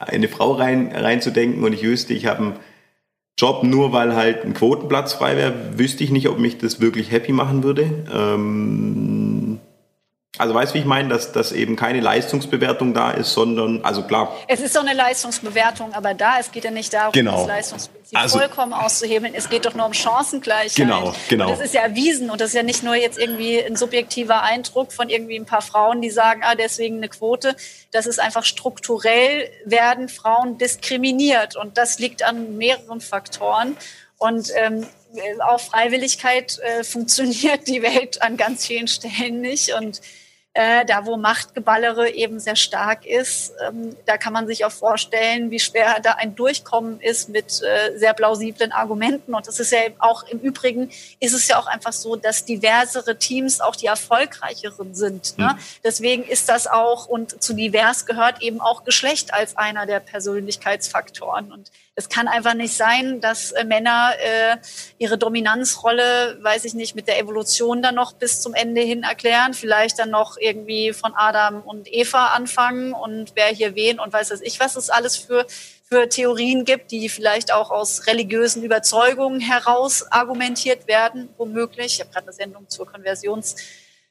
eine 0.08 0.28
Frau 0.28 0.54
rein 0.54 0.92
reinzudenken 0.94 1.64
und 1.64 1.74
ich 1.74 1.84
wüsste, 1.84 2.14
ich 2.14 2.26
habe 2.26 2.40
einen 2.40 2.54
Job, 3.40 3.64
nur 3.64 3.94
weil 3.94 4.16
halt 4.16 4.44
ein 4.44 4.56
Quotenplatz 4.56 5.14
frei 5.14 5.38
wäre, 5.38 5.78
wüsste 5.78 6.04
ich 6.04 6.10
nicht, 6.10 6.28
ob 6.28 6.40
mich 6.40 6.58
das 6.58 6.82
wirklich 6.82 7.12
happy 7.12 7.32
machen 7.34 7.64
würde. 7.64 7.88
Ähm, 8.12 9.37
also 10.38 10.54
weißt 10.54 10.72
du, 10.72 10.76
wie 10.76 10.80
ich 10.80 10.86
meine, 10.86 11.10
dass, 11.10 11.32
dass 11.32 11.52
eben 11.52 11.76
keine 11.76 12.00
Leistungsbewertung 12.00 12.94
da 12.94 13.12
ist, 13.12 13.34
sondern, 13.34 13.84
also 13.84 14.04
klar. 14.04 14.36
Es 14.48 14.60
ist 14.60 14.76
doch 14.76 14.82
eine 14.82 14.94
Leistungsbewertung, 14.94 15.94
aber 15.94 16.14
da, 16.14 16.40
es 16.40 16.52
geht 16.52 16.64
ja 16.64 16.72
nicht 16.72 16.94
darum, 16.94 17.12
genau. 17.12 17.40
das 17.40 17.48
Leistungsprinzip 17.48 18.18
also, 18.18 18.40
vollkommen 18.40 18.74
auszuhebeln. 18.74 19.34
Es 19.36 19.50
geht 19.50 19.66
doch 19.66 19.74
nur 19.74 19.86
um 19.86 19.94
Chancengleichheit. 19.94 20.76
Genau, 20.76 21.14
genau. 21.28 21.46
Und 21.46 21.52
das 21.54 21.66
ist 21.66 21.74
ja 21.74 21.82
erwiesen 21.82 22.30
und 22.30 22.42
das 22.42 22.50
ist 22.50 22.56
ja 22.56 22.64
nicht 22.64 22.84
nur 22.84 22.96
jetzt 22.96 23.18
irgendwie 23.18 23.60
ein 23.62 23.76
subjektiver 23.76 24.44
Eindruck 24.44 24.94
von 24.94 25.10
irgendwie 25.10 25.38
ein 25.38 25.46
paar 25.46 25.62
Frauen, 25.62 26.02
die 26.02 26.10
sagen, 26.10 26.42
ah, 26.44 26.56
deswegen 26.56 26.98
eine 26.98 27.10
Quote. 27.10 27.56
Das 27.92 28.06
ist 28.06 28.20
einfach 28.20 28.44
strukturell 28.44 29.50
werden 29.66 30.10
Frauen 30.10 30.58
diskriminiert 30.58 31.56
und 31.56 31.78
das 31.78 32.00
liegt 32.00 32.24
an 32.24 32.58
mehreren 32.58 33.02
Faktoren. 33.02 33.78
Und 34.18 34.52
ähm, 34.56 34.86
auf 35.40 35.68
Freiwilligkeit 35.68 36.60
äh, 36.60 36.84
funktioniert 36.84 37.68
die 37.68 37.82
Welt 37.82 38.22
an 38.22 38.38
ganz 38.38 38.66
vielen 38.66 38.88
Stellen 38.88 39.42
nicht. 39.42 39.74
Und 39.74 40.02
äh, 40.58 40.86
da 40.86 41.06
wo 41.06 41.18
Machtgeballere 41.18 42.10
eben 42.10 42.40
sehr 42.40 42.56
stark 42.56 43.06
ist, 43.06 43.54
ähm, 43.68 43.96
da 44.08 44.18
kann 44.18 44.34
man 44.34 44.48
sich 44.48 44.66
auch 44.66 44.72
vorstellen, 44.72 45.52
wie 45.52 45.60
schwer 45.60 46.00
da 46.02 46.14
ein 46.14 46.36
Durchkommen 46.36 47.00
ist 47.00 47.30
mit 47.30 47.62
äh, 47.62 47.96
sehr 47.96 48.16
plausiblen 48.16 48.72
Argumenten. 48.72 49.36
Und 49.36 49.48
das 49.48 49.60
ist 49.60 49.72
ja 49.72 49.82
auch 50.00 50.24
im 50.24 50.40
Übrigen, 50.40 50.90
ist 51.20 51.36
es 51.36 51.48
ja 51.48 51.60
auch 51.60 51.68
einfach 51.68 51.94
so, 51.94 52.16
dass 52.16 52.44
diversere 52.44 53.20
Teams 53.20 53.62
auch 53.62 53.76
die 53.76 53.86
erfolgreicheren 53.86 54.96
sind. 54.96 55.38
Ne? 55.38 55.54
Mhm. 55.54 55.60
Deswegen 55.84 56.24
ist 56.24 56.50
das 56.50 56.66
auch, 56.66 57.06
und 57.06 57.44
zu 57.44 57.54
divers 57.54 58.08
gehört 58.08 58.42
eben 58.42 58.60
auch 58.60 58.84
Geschlecht 58.84 59.36
als 59.36 59.58
einer 59.58 59.86
der 59.86 60.00
Persönlichkeitsfaktoren. 60.00 61.52
Und 61.52 61.70
es 61.98 62.10
kann 62.10 62.28
einfach 62.28 62.54
nicht 62.54 62.76
sein, 62.76 63.22
dass 63.22 63.52
äh, 63.52 63.64
Männer 63.64 64.12
äh, 64.20 64.58
ihre 65.00 65.18
Dominanzrolle, 65.18 66.38
weiß 66.42 66.64
ich 66.66 66.76
nicht, 66.76 66.96
mit 66.96 67.08
der 67.08 67.20
Evolution 67.20 67.82
dann 67.82 67.96
noch 67.96 68.14
bis 68.14 68.40
zum 68.40 68.54
Ende 68.54 68.82
hin 68.82 69.02
erklären, 69.02 69.56
vielleicht 69.56 69.98
dann 69.98 70.12
noch 70.12 70.38
irgendwie 70.40 70.94
von 70.94 71.14
Adam 71.16 71.62
und 71.62 71.92
Eva 71.92 72.28
anfangen 72.28 72.94
und 72.94 73.32
wer 73.34 73.48
hier 73.48 73.74
wen 73.74 74.00
und 74.00 74.14
weiß 74.14 74.30
was 74.30 74.42
ich, 74.42 74.60
was 74.60 74.76
es 74.76 74.92
alles 74.92 75.18
für 75.18 75.46
für 75.90 76.10
Theorien 76.10 76.66
gibt, 76.66 76.92
die 76.92 77.08
vielleicht 77.08 77.54
auch 77.54 77.72
aus 77.72 78.08
religiösen 78.08 78.62
Überzeugungen 78.62 79.40
heraus 79.40 80.04
argumentiert 80.12 80.86
werden, 80.86 81.30
womöglich. 81.38 81.94
Ich 81.94 82.00
habe 82.02 82.12
gerade 82.12 82.26
eine 82.26 82.34
Sendung 82.34 82.70
zur 82.70 82.86
Konversions 82.86 83.56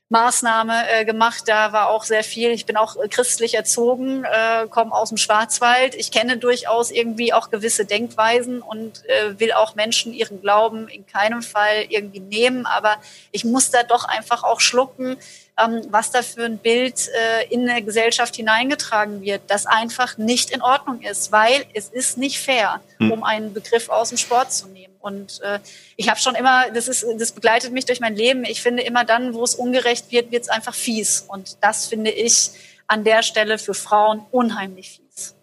Maßnahme 0.08 0.88
äh, 0.88 1.04
gemacht. 1.04 1.44
Da 1.46 1.72
war 1.72 1.90
auch 1.90 2.04
sehr 2.04 2.22
viel. 2.22 2.50
Ich 2.50 2.64
bin 2.64 2.76
auch 2.76 2.96
äh, 2.96 3.08
christlich 3.08 3.54
erzogen, 3.54 4.24
äh, 4.24 4.66
komme 4.68 4.92
aus 4.92 5.08
dem 5.08 5.18
Schwarzwald. 5.18 5.94
Ich 5.96 6.12
kenne 6.12 6.36
durchaus 6.36 6.90
irgendwie 6.92 7.32
auch 7.32 7.50
gewisse 7.50 7.84
Denkweisen 7.84 8.62
und 8.62 9.04
äh, 9.06 9.38
will 9.40 9.52
auch 9.52 9.74
Menschen 9.74 10.12
ihren 10.12 10.40
Glauben 10.40 10.88
in 10.88 11.06
keinem 11.06 11.42
Fall 11.42 11.86
irgendwie 11.88 12.20
nehmen. 12.20 12.66
Aber 12.66 12.96
ich 13.32 13.44
muss 13.44 13.70
da 13.70 13.82
doch 13.82 14.04
einfach 14.04 14.44
auch 14.44 14.60
schlucken, 14.60 15.16
was 15.56 16.10
da 16.10 16.22
für 16.22 16.44
ein 16.44 16.58
Bild 16.58 17.08
äh, 17.08 17.52
in 17.52 17.68
eine 17.68 17.82
Gesellschaft 17.82 18.36
hineingetragen 18.36 19.22
wird, 19.22 19.42
das 19.48 19.64
einfach 19.66 20.18
nicht 20.18 20.50
in 20.50 20.60
Ordnung 20.60 21.00
ist, 21.00 21.32
weil 21.32 21.64
es 21.72 21.88
ist 21.88 22.18
nicht 22.18 22.38
fair, 22.38 22.80
hm. 22.98 23.10
um 23.10 23.24
einen 23.24 23.54
Begriff 23.54 23.88
aus 23.88 24.10
dem 24.10 24.18
Sport 24.18 24.52
zu 24.52 24.68
nehmen. 24.68 24.94
Und 25.00 25.40
äh, 25.42 25.60
ich 25.96 26.10
habe 26.10 26.18
schon 26.18 26.34
immer, 26.34 26.70
das 26.74 26.88
ist, 26.88 27.06
das 27.18 27.32
begleitet 27.32 27.72
mich 27.72 27.86
durch 27.86 28.00
mein 28.00 28.16
Leben. 28.16 28.44
Ich 28.44 28.60
finde 28.60 28.82
immer 28.82 29.04
dann, 29.04 29.34
wo 29.34 29.44
es 29.44 29.54
ungerecht 29.54 30.10
wird, 30.10 30.32
wird 30.32 30.42
es 30.42 30.48
einfach 30.48 30.74
fies. 30.74 31.24
Und 31.28 31.58
das 31.60 31.86
finde 31.86 32.10
ich 32.10 32.50
an 32.86 33.04
der 33.04 33.22
Stelle 33.22 33.58
für 33.58 33.74
Frauen 33.74 34.22
unheimlich 34.30 35.00
fies. 35.00 35.34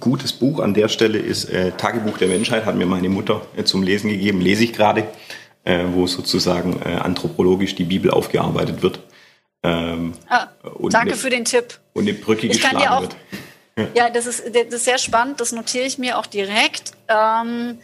Gutes 0.00 0.32
Buch 0.32 0.60
an 0.60 0.74
der 0.74 0.88
Stelle 0.88 1.18
ist 1.18 1.46
äh, 1.46 1.72
Tagebuch 1.72 2.18
der 2.18 2.28
Menschheit, 2.28 2.64
hat 2.66 2.76
mir 2.76 2.86
meine 2.86 3.08
Mutter 3.08 3.42
äh, 3.56 3.64
zum 3.64 3.82
Lesen 3.82 4.10
gegeben, 4.10 4.40
lese 4.40 4.64
ich 4.64 4.72
gerade, 4.72 5.06
äh, 5.64 5.84
wo 5.92 6.06
sozusagen 6.06 6.80
äh, 6.84 6.94
anthropologisch 6.94 7.74
die 7.74 7.84
Bibel 7.84 8.10
aufgearbeitet 8.10 8.82
wird. 8.82 9.00
Ähm, 9.64 10.12
ah, 10.28 10.48
danke 10.62 11.12
eine, 11.12 11.16
für 11.16 11.30
den 11.30 11.46
Tipp. 11.46 11.80
Und 11.94 12.02
eine 12.06 12.12
Brücke 12.12 12.46
ich 12.46 12.60
geschlagen 12.60 12.86
auch, 12.86 13.00
wird. 13.00 13.16
Ja. 13.94 14.10
das, 14.10 14.26
ist, 14.26 14.44
das 14.54 14.66
ist 14.66 14.84
sehr 14.84 14.98
spannend, 14.98 15.40
das 15.40 15.52
notiere 15.52 15.86
ich 15.86 15.96
mir 15.98 16.18
auch 16.18 16.26
direkt. 16.26 16.92
Ähm, 17.08 17.80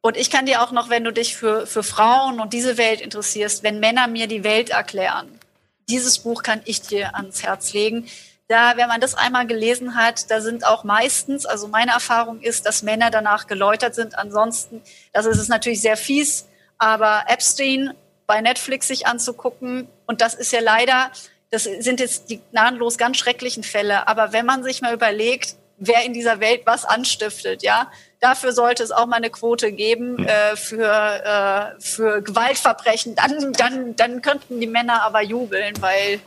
und 0.00 0.16
ich 0.16 0.30
kann 0.30 0.46
dir 0.46 0.62
auch 0.62 0.70
noch, 0.70 0.90
wenn 0.90 1.02
du 1.02 1.12
dich 1.12 1.36
für, 1.36 1.66
für 1.66 1.82
Frauen 1.82 2.38
und 2.38 2.52
diese 2.52 2.78
Welt 2.78 3.00
interessierst, 3.00 3.64
wenn 3.64 3.80
Männer 3.80 4.06
mir 4.06 4.28
die 4.28 4.44
Welt 4.44 4.70
erklären, 4.70 5.40
dieses 5.88 6.20
Buch 6.20 6.42
kann 6.42 6.60
ich 6.64 6.82
dir 6.82 7.16
ans 7.16 7.42
Herz 7.42 7.72
legen. 7.72 8.06
Da, 8.46 8.76
wenn 8.76 8.88
man 8.88 9.00
das 9.00 9.14
einmal 9.14 9.46
gelesen 9.46 9.96
hat, 9.96 10.30
da 10.30 10.40
sind 10.40 10.66
auch 10.66 10.84
meistens, 10.84 11.46
also 11.46 11.66
meine 11.66 11.92
Erfahrung 11.92 12.40
ist, 12.42 12.66
dass 12.66 12.82
Männer 12.82 13.10
danach 13.10 13.46
geläutert 13.46 13.94
sind. 13.94 14.16
Ansonsten, 14.18 14.82
das 15.12 15.26
ist 15.26 15.38
es 15.38 15.48
natürlich 15.48 15.80
sehr 15.80 15.96
fies, 15.96 16.46
aber 16.78 17.24
Epstein 17.26 17.94
bei 18.26 18.40
Netflix 18.40 18.88
sich 18.88 19.06
anzugucken, 19.06 19.88
und 20.06 20.20
das 20.20 20.34
ist 20.34 20.52
ja 20.52 20.60
leider, 20.60 21.10
das 21.50 21.64
sind 21.64 22.00
jetzt 22.00 22.30
die 22.30 22.40
gnadenlos 22.50 22.98
ganz 22.98 23.16
schrecklichen 23.18 23.62
Fälle, 23.62 24.08
aber 24.08 24.32
wenn 24.32 24.46
man 24.46 24.62
sich 24.62 24.80
mal 24.82 24.94
überlegt, 24.94 25.56
wer 25.76 26.04
in 26.04 26.12
dieser 26.12 26.40
Welt 26.40 26.62
was 26.64 26.84
anstiftet, 26.84 27.62
ja, 27.62 27.90
Dafür 28.24 28.52
sollte 28.52 28.82
es 28.82 28.90
auch 28.90 29.04
mal 29.04 29.16
eine 29.16 29.28
Quote 29.28 29.70
geben 29.70 30.26
äh, 30.26 30.56
für, 30.56 30.82
äh, 30.82 31.78
für 31.78 32.22
Gewaltverbrechen. 32.22 33.14
Dann, 33.14 33.52
dann, 33.52 33.96
dann 33.96 34.22
könnten 34.22 34.60
die 34.60 34.66
Männer 34.66 35.02
aber 35.02 35.20
jubeln, 35.20 35.74
weil 35.80 36.20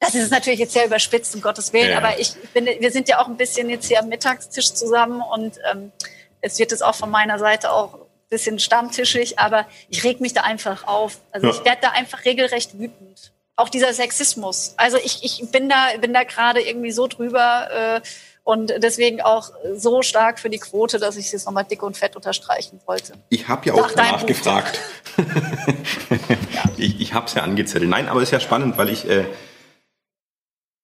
das 0.00 0.14
ist 0.14 0.30
natürlich 0.30 0.60
jetzt 0.60 0.72
sehr 0.72 0.86
überspitzt, 0.86 1.34
um 1.34 1.42
Gottes 1.42 1.74
Willen. 1.74 1.90
Ja. 1.90 1.98
Aber 1.98 2.18
ich 2.18 2.32
bin, 2.54 2.64
wir 2.64 2.90
sind 2.90 3.10
ja 3.10 3.20
auch 3.20 3.26
ein 3.26 3.36
bisschen 3.36 3.68
jetzt 3.68 3.86
hier 3.86 4.00
am 4.00 4.08
Mittagstisch 4.08 4.72
zusammen 4.72 5.20
und 5.20 5.58
ähm, 5.70 5.92
es 6.40 6.58
wird 6.58 6.70
jetzt 6.70 6.82
auch 6.82 6.94
von 6.94 7.10
meiner 7.10 7.38
Seite 7.38 7.70
auch 7.70 7.98
bisschen 8.28 8.58
stammtischig, 8.58 9.38
aber 9.38 9.66
ich 9.88 10.04
reg 10.04 10.20
mich 10.20 10.32
da 10.32 10.42
einfach 10.42 10.86
auf. 10.86 11.18
Also 11.30 11.48
ja. 11.48 11.52
ich 11.52 11.64
werde 11.64 11.78
da 11.82 11.90
einfach 11.90 12.24
regelrecht 12.24 12.78
wütend. 12.78 13.32
Auch 13.56 13.68
dieser 13.68 13.92
Sexismus. 13.94 14.74
Also 14.76 14.98
ich, 14.98 15.24
ich 15.24 15.50
bin 15.50 15.68
da, 15.68 15.88
bin 16.00 16.12
da 16.12 16.24
gerade 16.24 16.60
irgendwie 16.60 16.90
so 16.90 17.06
drüber 17.06 17.68
äh, 17.70 18.00
und 18.44 18.72
deswegen 18.78 19.22
auch 19.22 19.50
so 19.74 20.02
stark 20.02 20.38
für 20.38 20.50
die 20.50 20.58
Quote, 20.58 20.98
dass 20.98 21.16
ich 21.16 21.26
es 21.26 21.32
jetzt 21.32 21.46
nochmal 21.46 21.64
dick 21.64 21.82
und 21.82 21.96
fett 21.96 22.14
unterstreichen 22.16 22.80
wollte. 22.86 23.14
Ich 23.30 23.48
habe 23.48 23.66
ja 23.66 23.74
auch 23.74 23.90
danach 23.90 24.26
gefragt. 24.26 24.78
ja. 25.16 25.24
Ich, 26.76 27.00
ich 27.00 27.14
habe 27.14 27.24
es 27.26 27.32
ja 27.32 27.42
angezettelt. 27.42 27.88
Nein, 27.88 28.06
aber 28.06 28.20
es 28.20 28.28
ist 28.28 28.32
ja 28.32 28.40
spannend, 28.40 28.76
weil 28.76 28.90
ich 28.90 29.08
äh, 29.08 29.24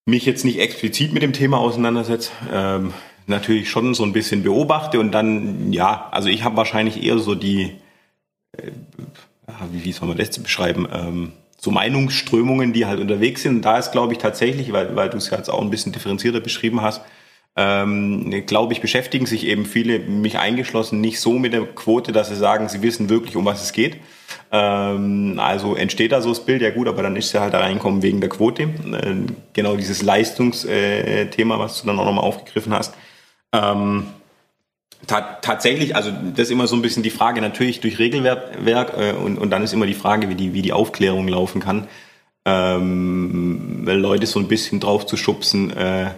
mich 0.06 0.24
jetzt 0.24 0.44
nicht 0.44 0.58
explizit 0.58 1.12
mit 1.12 1.22
dem 1.22 1.34
Thema 1.34 1.58
auseinandersetze. 1.58 2.30
Ähm, 2.50 2.94
natürlich 3.26 3.70
schon 3.70 3.94
so 3.94 4.04
ein 4.04 4.12
bisschen 4.12 4.42
beobachte 4.42 5.00
und 5.00 5.12
dann, 5.12 5.72
ja, 5.72 6.08
also 6.10 6.28
ich 6.28 6.44
habe 6.44 6.56
wahrscheinlich 6.56 7.02
eher 7.02 7.18
so 7.18 7.34
die, 7.34 7.76
äh, 8.52 8.70
wie, 9.70 9.84
wie 9.84 9.92
soll 9.92 10.08
man 10.08 10.18
das 10.18 10.38
beschreiben, 10.38 10.88
ähm, 10.92 11.32
so 11.58 11.70
Meinungsströmungen, 11.70 12.72
die 12.72 12.86
halt 12.86 12.98
unterwegs 12.98 13.42
sind. 13.42 13.56
Und 13.56 13.64
da 13.64 13.78
ist, 13.78 13.92
glaube 13.92 14.12
ich, 14.12 14.18
tatsächlich, 14.18 14.72
weil, 14.72 14.96
weil 14.96 15.10
du 15.10 15.16
es 15.16 15.30
ja 15.30 15.36
jetzt 15.36 15.48
auch 15.48 15.60
ein 15.60 15.70
bisschen 15.70 15.92
differenzierter 15.92 16.40
beschrieben 16.40 16.82
hast, 16.82 17.02
ähm, 17.54 18.46
glaube 18.46 18.72
ich, 18.72 18.80
beschäftigen 18.80 19.26
sich 19.26 19.46
eben 19.46 19.66
viele, 19.66 19.98
mich 20.00 20.38
eingeschlossen, 20.38 21.00
nicht 21.00 21.20
so 21.20 21.38
mit 21.38 21.52
der 21.52 21.66
Quote, 21.66 22.10
dass 22.10 22.30
sie 22.30 22.36
sagen, 22.36 22.68
sie 22.68 22.82
wissen 22.82 23.10
wirklich, 23.10 23.36
um 23.36 23.44
was 23.44 23.62
es 23.62 23.72
geht. 23.72 23.98
Ähm, 24.50 25.38
also 25.38 25.76
entsteht 25.76 26.12
da 26.12 26.20
so 26.20 26.30
das 26.30 26.44
Bild, 26.44 26.62
ja 26.62 26.70
gut, 26.70 26.88
aber 26.88 27.02
dann 27.02 27.14
ist 27.14 27.32
ja 27.32 27.42
halt 27.42 27.54
da 27.54 27.60
reinkommen 27.60 28.02
wegen 28.02 28.20
der 28.20 28.30
Quote. 28.30 28.62
Äh, 28.62 29.32
genau 29.52 29.76
dieses 29.76 30.02
Leistungsthema, 30.02 31.58
was 31.58 31.80
du 31.80 31.86
dann 31.86 31.98
auch 31.98 32.06
nochmal 32.06 32.24
aufgegriffen 32.24 32.72
hast. 32.72 32.94
Ähm, 33.52 34.06
ta 35.06 35.20
tatsächlich, 35.42 35.96
also 35.96 36.10
das 36.10 36.46
ist 36.46 36.50
immer 36.50 36.66
so 36.66 36.76
ein 36.76 36.82
bisschen 36.82 37.02
die 37.02 37.10
Frage, 37.10 37.40
natürlich 37.40 37.80
durch 37.80 37.98
Regelwerk 37.98 38.96
äh, 38.96 39.12
und, 39.12 39.38
und 39.38 39.50
dann 39.50 39.62
ist 39.62 39.72
immer 39.72 39.86
die 39.86 39.94
Frage, 39.94 40.28
wie 40.28 40.34
die, 40.34 40.54
wie 40.54 40.62
die 40.62 40.72
Aufklärung 40.72 41.28
laufen 41.28 41.60
kann. 41.60 41.88
Ähm, 42.44 43.84
Leute 43.86 44.26
so 44.26 44.40
ein 44.40 44.48
bisschen 44.48 44.80
drauf 44.80 45.06
zu 45.06 45.16
schubsen, 45.16 45.70
äh, 45.76 46.10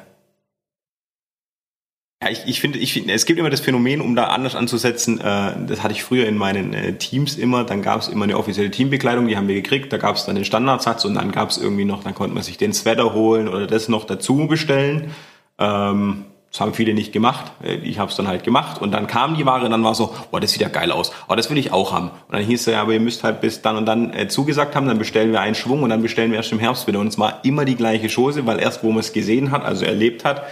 ja, 2.25 2.31
ich, 2.31 2.47
ich 2.47 2.61
finde, 2.61 2.79
ich 2.79 2.95
finde, 2.95 3.13
es 3.13 3.27
gibt 3.27 3.39
immer 3.39 3.51
das 3.51 3.61
Phänomen, 3.61 4.01
um 4.01 4.17
da 4.17 4.29
anders 4.29 4.55
anzusetzen, 4.55 5.21
äh, 5.21 5.53
das 5.67 5.83
hatte 5.83 5.93
ich 5.93 6.03
früher 6.03 6.27
in 6.27 6.39
meinen 6.39 6.73
äh, 6.73 6.97
Teams 6.97 7.37
immer, 7.37 7.65
dann 7.65 7.83
gab 7.83 8.01
es 8.01 8.09
immer 8.09 8.25
eine 8.25 8.39
offizielle 8.39 8.71
Teambekleidung, 8.71 9.29
die 9.29 9.37
haben 9.37 9.47
wir 9.47 9.57
gekriegt, 9.57 9.93
da 9.93 9.99
gab 9.99 10.17
es 10.17 10.25
dann 10.25 10.35
den 10.35 10.47
Standardsatz 10.47 11.05
und 11.05 11.15
dann 11.17 11.33
gab 11.33 11.51
es 11.51 11.59
irgendwie 11.59 11.85
noch, 11.85 12.03
dann 12.03 12.15
konnte 12.15 12.33
man 12.33 12.43
sich 12.43 12.57
den 12.57 12.73
Sweater 12.73 13.13
holen 13.13 13.47
oder 13.47 13.67
das 13.67 13.91
noch 13.91 14.07
dazu 14.07 14.47
bestellen. 14.47 15.11
Ähm, 15.59 16.25
das 16.55 16.61
haben 16.61 16.73
viele 16.73 16.95
nicht 16.95 17.13
gemacht. 17.13 17.51
Äh, 17.65 17.75
ich 17.79 17.99
habe 17.99 18.13
es 18.13 18.17
dann 18.17 18.29
halt 18.29 18.45
gemacht 18.45 18.81
und 18.81 18.93
dann 18.93 19.09
kam 19.09 19.37
die 19.37 19.45
Ware 19.45 19.65
und 19.65 19.73
dann 19.73 19.83
war 19.83 19.97
so, 19.97 20.15
boah, 20.31 20.39
das 20.39 20.53
sieht 20.53 20.63
ja 20.63 20.69
geil 20.69 20.93
aus. 20.93 21.11
Oh, 21.29 21.35
das 21.35 21.51
will 21.51 21.59
ich 21.59 21.73
auch 21.73 21.91
haben. 21.93 22.11
Und 22.29 22.33
dann 22.33 22.43
hieß 22.43 22.61
es 22.61 22.73
ja, 22.73 22.81
aber 22.81 22.93
ihr 22.93 23.01
müsst 23.01 23.25
halt 23.25 23.41
bis 23.41 23.61
dann 23.61 23.77
und 23.77 23.87
dann 23.87 24.13
äh, 24.13 24.29
zugesagt 24.29 24.77
haben, 24.77 24.87
dann 24.87 24.99
bestellen 24.99 25.33
wir 25.33 25.41
einen 25.41 25.57
Schwung 25.57 25.83
und 25.83 25.91
dann 25.91 26.01
bestellen 26.01 26.31
wir 26.31 26.37
erst 26.37 26.53
im 26.53 26.61
Herbst 26.61 26.87
wieder. 26.87 27.01
Und 27.01 27.09
es 27.09 27.19
war 27.19 27.45
immer 27.45 27.65
die 27.65 27.75
gleiche 27.75 28.09
Chose, 28.09 28.47
weil 28.47 28.61
erst 28.61 28.85
wo 28.85 28.91
man 28.91 29.01
es 29.01 29.13
gesehen 29.13 29.51
hat, 29.51 29.65
also 29.65 29.85
erlebt 29.85 30.25
hat, 30.25 30.45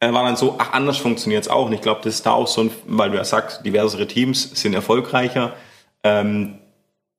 äh, 0.00 0.12
war 0.12 0.24
dann 0.24 0.36
so, 0.36 0.56
ach, 0.58 0.74
anders 0.74 0.98
funktioniert 0.98 1.44
es 1.44 1.48
auch. 1.48 1.66
Und 1.66 1.72
ich 1.72 1.80
glaube, 1.80 2.02
das 2.04 2.16
ist 2.16 2.26
da 2.26 2.32
auch 2.32 2.48
so 2.48 2.60
ein, 2.60 2.70
weil 2.86 3.10
du 3.10 3.16
ja 3.16 3.24
sagst, 3.24 3.64
diversere 3.64 4.06
Teams 4.06 4.60
sind 4.60 4.74
erfolgreicher. 4.74 5.54
Ähm, 6.04 6.58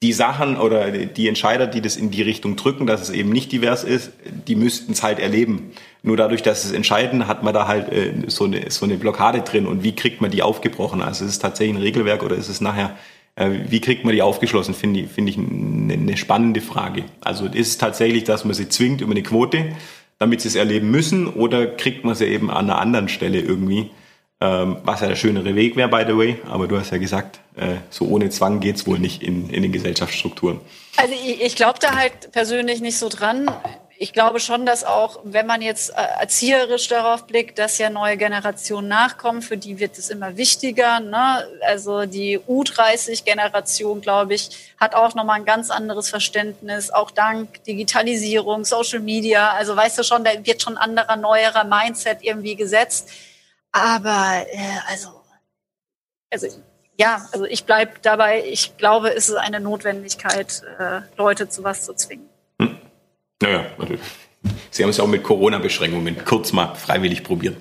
die 0.04 0.14
Sachen 0.14 0.58
oder 0.58 0.92
die 0.92 1.28
Entscheider, 1.28 1.66
die 1.66 1.82
das 1.82 1.96
in 1.96 2.12
die 2.12 2.22
Richtung 2.22 2.56
drücken, 2.56 2.86
dass 2.86 3.02
es 3.02 3.10
eben 3.10 3.30
nicht 3.30 3.52
divers 3.52 3.84
ist, 3.84 4.12
die 4.48 4.56
müssten 4.56 4.92
es 4.92 5.02
halt 5.02 5.20
erleben. 5.20 5.72
Nur 6.04 6.18
dadurch, 6.18 6.44
dass 6.44 6.66
es 6.66 6.72
entscheiden, 6.72 7.28
hat 7.28 7.42
man 7.42 7.54
da 7.54 7.68
halt 7.68 7.92
äh, 7.92 8.14
so, 8.28 8.46
eine, 8.46 8.70
so 8.70 8.86
eine 8.86 8.96
Blockade 8.96 9.42
drin. 9.42 9.66
Und 9.66 9.84
wie 9.84 9.96
kriegt 9.96 10.22
man 10.22 10.30
die 10.30 10.44
aufgebrochen? 10.44 11.02
Also 11.02 11.26
ist 11.26 11.32
es 11.32 11.40
tatsächlich 11.40 11.76
ein 11.76 11.82
Regelwerk 11.82 12.22
oder 12.22 12.36
ist 12.36 12.48
es 12.48 12.62
nachher, 12.62 12.96
äh, 13.36 13.50
wie 13.70 13.82
kriegt 13.82 14.06
man 14.06 14.14
die 14.14 14.22
aufgeschlossen? 14.22 14.76
Finde 14.76 15.02
ich, 15.02 15.10
finde 15.10 15.32
ich 15.32 15.38
eine, 15.40 15.94
eine 15.94 16.18
spannende 16.18 16.62
Frage. 16.62 17.04
Also 17.22 17.48
ist 17.48 17.70
es 17.70 17.78
tatsächlich, 17.80 18.24
dass 18.24 18.46
man 18.46 18.54
sie 18.54 18.70
zwingt 18.70 19.02
über 19.02 19.12
eine 19.12 19.24
Quote 19.24 19.74
damit 20.20 20.42
sie 20.42 20.48
es 20.48 20.56
erleben 20.56 20.90
müssen, 20.90 21.28
oder 21.28 21.68
kriegt 21.68 22.04
man 22.04 22.16
sie 22.16 22.26
eben 22.26 22.50
an 22.50 22.70
einer 22.70 22.80
anderen 22.80 23.10
Stelle 23.10 23.40
irgendwie? 23.40 23.92
Ähm, 24.40 24.78
was 24.84 25.02
ja 25.02 25.08
der 25.08 25.16
schönere 25.16 25.56
Weg 25.56 25.76
wäre, 25.76 25.90
by 25.90 26.04
the 26.08 26.16
way. 26.16 26.38
Aber 26.48 26.68
du 26.68 26.78
hast 26.78 26.92
ja 26.92 27.00
gesagt, 27.00 27.40
äh, 27.56 27.78
so 27.90 28.06
ohne 28.06 28.30
Zwang 28.30 28.60
geht's 28.60 28.86
wohl 28.86 29.00
nicht 29.00 29.24
in, 29.24 29.50
in 29.50 29.64
den 29.64 29.72
Gesellschaftsstrukturen. 29.72 30.60
Also 30.96 31.14
ich, 31.14 31.42
ich 31.42 31.56
glaube 31.56 31.80
da 31.80 31.96
halt 31.96 32.32
persönlich 32.32 32.80
nicht 32.80 33.00
so 33.00 33.10
dran 33.10 33.50
ich 34.00 34.14
glaube 34.14 34.40
schon, 34.40 34.66
dass 34.66 34.84
auch, 34.84 35.20
wenn 35.24 35.48
man 35.48 35.62
jetzt 35.62 35.90
äh, 35.90 36.02
erzieherisch 36.20 36.88
darauf 36.88 37.26
blickt, 37.26 37.58
dass 37.58 37.78
ja 37.80 37.90
neue 37.90 38.16
Generationen 38.16 38.88
nachkommen, 38.88 39.42
für 39.42 39.58
die 39.58 39.80
wird 39.80 39.98
es 39.98 40.10
immer 40.10 40.38
wichtiger. 40.38 41.00
Ne? 41.00 41.48
Also 41.66 42.06
die 42.06 42.40
U30-Generation, 42.40 44.02
glaube 44.02 44.36
ich, 44.36 44.50
hat 44.80 44.94
auch 44.94 45.16
nochmal 45.16 45.40
ein 45.40 45.46
ganz 45.46 45.72
anderes 45.72 46.10
Verständnis, 46.10 46.92
auch 46.92 47.10
dank 47.10 47.64
Digitalisierung, 47.64 48.66
Social 48.66 49.00
Media. 49.00 49.52
Also 49.52 49.76
weißt 49.76 49.98
du 49.98 50.04
schon, 50.04 50.24
da 50.24 50.32
wird 50.44 50.62
schon 50.62 50.78
anderer, 50.78 51.16
neuerer 51.16 51.64
Mindset 51.64 52.20
irgendwie 52.22 52.56
gesetzt. 52.56 53.10
Aber 53.72 54.46
äh, 54.52 54.80
also, 54.90 55.10
also 56.32 56.48
ja, 57.00 57.28
also 57.32 57.46
ich 57.46 57.66
bleibe 57.66 57.94
dabei, 58.02 58.44
ich 58.46 58.78
glaube, 58.78 59.14
es 59.14 59.30
ist 59.30 59.36
eine 59.36 59.60
Notwendigkeit, 59.60 60.64
äh, 60.80 61.02
Leute 61.16 61.48
zu 61.48 61.64
was 61.64 61.86
zu 61.86 61.94
zwingen. 61.94 62.28
Naja, 63.42 63.66
Sie 64.72 64.84
haben 64.84 64.90
es 64.90 64.98
ja 64.98 65.04
auch 65.04 65.10
mit 65.10 65.24
Corona-Beschränkungen 65.24 66.24
kurz 66.26 66.54
mal 66.54 66.74
freiwillig 66.76 67.24
probiert. 67.24 67.58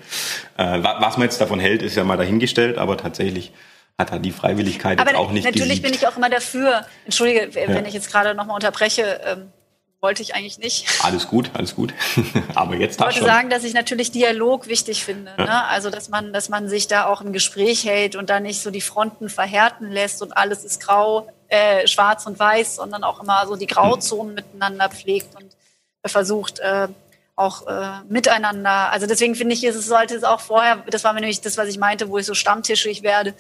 Äh, 0.56 0.82
was 0.82 1.16
man 1.16 1.24
jetzt 1.24 1.40
davon 1.40 1.60
hält, 1.60 1.82
ist 1.82 1.96
ja 1.96 2.04
mal 2.04 2.16
dahingestellt, 2.16 2.78
aber 2.78 2.96
tatsächlich 2.96 3.52
hat 3.98 4.12
er 4.12 4.18
die 4.18 4.30
Freiwilligkeit 4.30 5.00
aber 5.00 5.10
jetzt 5.10 5.18
auch 5.18 5.32
nicht 5.32 5.44
Natürlich 5.44 5.68
gesiegt. 5.68 5.84
bin 5.84 5.94
ich 5.94 6.06
auch 6.06 6.16
immer 6.16 6.28
dafür. 6.28 6.86
Entschuldige, 7.04 7.54
wenn 7.54 7.70
ja. 7.70 7.82
ich 7.86 7.94
jetzt 7.94 8.10
gerade 8.10 8.34
nochmal 8.34 8.54
unterbreche. 8.54 9.20
Ähm, 9.24 9.52
wollte 10.00 10.22
ich 10.22 10.34
eigentlich 10.34 10.58
nicht. 10.58 10.86
Alles 11.02 11.26
gut, 11.28 11.50
alles 11.54 11.74
gut. 11.74 11.94
Aber 12.54 12.76
jetzt 12.76 12.96
Ich 12.96 13.00
wollte 13.00 13.18
schon. 13.18 13.26
sagen, 13.26 13.50
dass 13.50 13.64
ich 13.64 13.74
natürlich 13.74 14.12
Dialog 14.12 14.66
wichtig 14.66 15.04
finde. 15.04 15.32
Ja. 15.38 15.44
Ne? 15.44 15.64
Also, 15.64 15.90
dass 15.90 16.08
man, 16.08 16.32
dass 16.32 16.48
man 16.48 16.68
sich 16.68 16.86
da 16.88 17.06
auch 17.06 17.20
im 17.20 17.32
Gespräch 17.32 17.84
hält 17.84 18.16
und 18.16 18.30
da 18.30 18.40
nicht 18.40 18.60
so 18.60 18.70
die 18.70 18.80
Fronten 18.80 19.28
verhärten 19.28 19.90
lässt 19.90 20.22
und 20.22 20.36
alles 20.36 20.64
ist 20.64 20.80
grau, 20.80 21.28
äh, 21.48 21.86
schwarz 21.86 22.26
und 22.26 22.38
weiß, 22.38 22.76
sondern 22.76 23.04
auch 23.04 23.22
immer 23.22 23.46
so 23.46 23.56
die 23.56 23.66
Grauzonen 23.66 24.28
hm. 24.28 24.34
miteinander 24.34 24.88
pflegt 24.88 25.34
und 25.34 25.56
versucht, 26.04 26.58
äh, 26.60 26.88
auch 27.36 27.66
äh, 27.66 28.02
miteinander. 28.08 28.90
Also 28.90 29.06
deswegen 29.06 29.34
finde 29.34 29.54
ich, 29.54 29.62
es 29.62 29.86
sollte 29.86 30.16
es 30.16 30.24
auch 30.24 30.40
vorher, 30.40 30.82
das 30.90 31.04
war 31.04 31.12
mir 31.12 31.20
nämlich 31.20 31.42
das, 31.42 31.58
was 31.58 31.68
ich 31.68 31.78
meinte, 31.78 32.08
wo 32.08 32.16
ich 32.18 32.24
so 32.24 32.34
stammtischig 32.34 33.02
werde. 33.02 33.34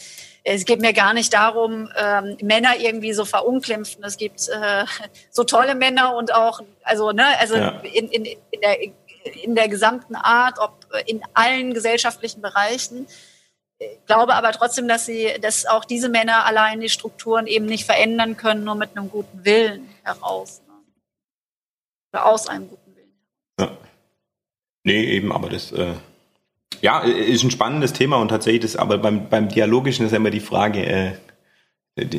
Es 0.48 0.64
geht 0.64 0.80
mir 0.80 0.92
gar 0.92 1.12
nicht 1.12 1.32
darum, 1.32 1.90
ähm, 1.96 2.36
Männer 2.40 2.76
irgendwie 2.78 3.12
so 3.12 3.24
verunglimpfen. 3.24 4.04
Es 4.04 4.16
gibt 4.16 4.48
äh, 4.48 4.84
so 5.30 5.42
tolle 5.42 5.74
Männer 5.74 6.14
und 6.14 6.32
auch, 6.32 6.60
also, 6.84 7.10
ne, 7.10 7.24
also 7.40 7.56
ja. 7.56 7.80
in, 7.80 8.08
in, 8.08 8.24
in, 8.24 8.60
der, 8.60 8.78
in 9.42 9.54
der 9.56 9.68
gesamten 9.68 10.14
Art, 10.14 10.58
ob 10.60 10.86
in 11.06 11.20
allen 11.34 11.74
gesellschaftlichen 11.74 12.42
Bereichen. 12.42 13.08
Ich 13.78 14.06
glaube 14.06 14.34
aber 14.34 14.52
trotzdem, 14.52 14.86
dass 14.86 15.04
sie, 15.04 15.34
dass 15.40 15.66
auch 15.66 15.84
diese 15.84 16.08
Männer 16.08 16.46
allein 16.46 16.80
die 16.80 16.88
Strukturen 16.88 17.48
eben 17.48 17.66
nicht 17.66 17.84
verändern 17.84 18.36
können, 18.36 18.62
nur 18.62 18.76
mit 18.76 18.96
einem 18.96 19.10
guten 19.10 19.44
Willen 19.44 19.88
heraus 20.04 20.62
aus 22.24 22.48
einem 22.48 22.68
guten 22.68 22.94
Willen. 22.94 23.12
Ja. 23.60 23.76
Nee, 24.84 25.04
eben, 25.04 25.32
aber 25.32 25.48
das 25.48 25.72
äh, 25.72 25.94
ja, 26.82 27.00
ist 27.00 27.44
ein 27.44 27.50
spannendes 27.50 27.92
Thema 27.92 28.16
und 28.16 28.28
tatsächlich 28.28 28.62
das, 28.62 28.76
aber 28.76 28.98
beim, 28.98 29.28
beim 29.28 29.48
Dialogischen 29.48 30.06
ist 30.06 30.12
ja 30.12 30.18
immer 30.18 30.30
die 30.30 30.40
Frage, 30.40 30.84
äh, 30.84 31.12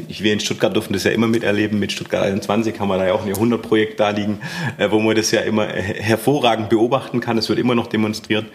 ich 0.07 0.23
wir 0.23 0.33
in 0.33 0.39
Stuttgart 0.39 0.75
durften 0.75 0.93
das 0.93 1.03
ja 1.03 1.11
immer 1.11 1.27
miterleben, 1.27 1.79
mit 1.79 1.91
Stuttgart 1.91 2.23
21 2.23 2.79
haben 2.79 2.87
wir 2.87 2.97
da 2.97 3.07
ja 3.07 3.13
auch 3.13 3.21
ein 3.21 3.27
Jahrhundertprojekt 3.27 3.99
da 3.99 4.09
liegen, 4.09 4.41
äh, 4.77 4.89
wo 4.89 4.99
man 4.99 5.15
das 5.15 5.31
ja 5.31 5.41
immer 5.41 5.67
hervorragend 5.67 6.69
beobachten 6.69 7.19
kann. 7.19 7.37
Es 7.37 7.47
wird 7.47 7.59
immer 7.59 7.75
noch 7.75 7.87
demonstriert. 7.87 8.45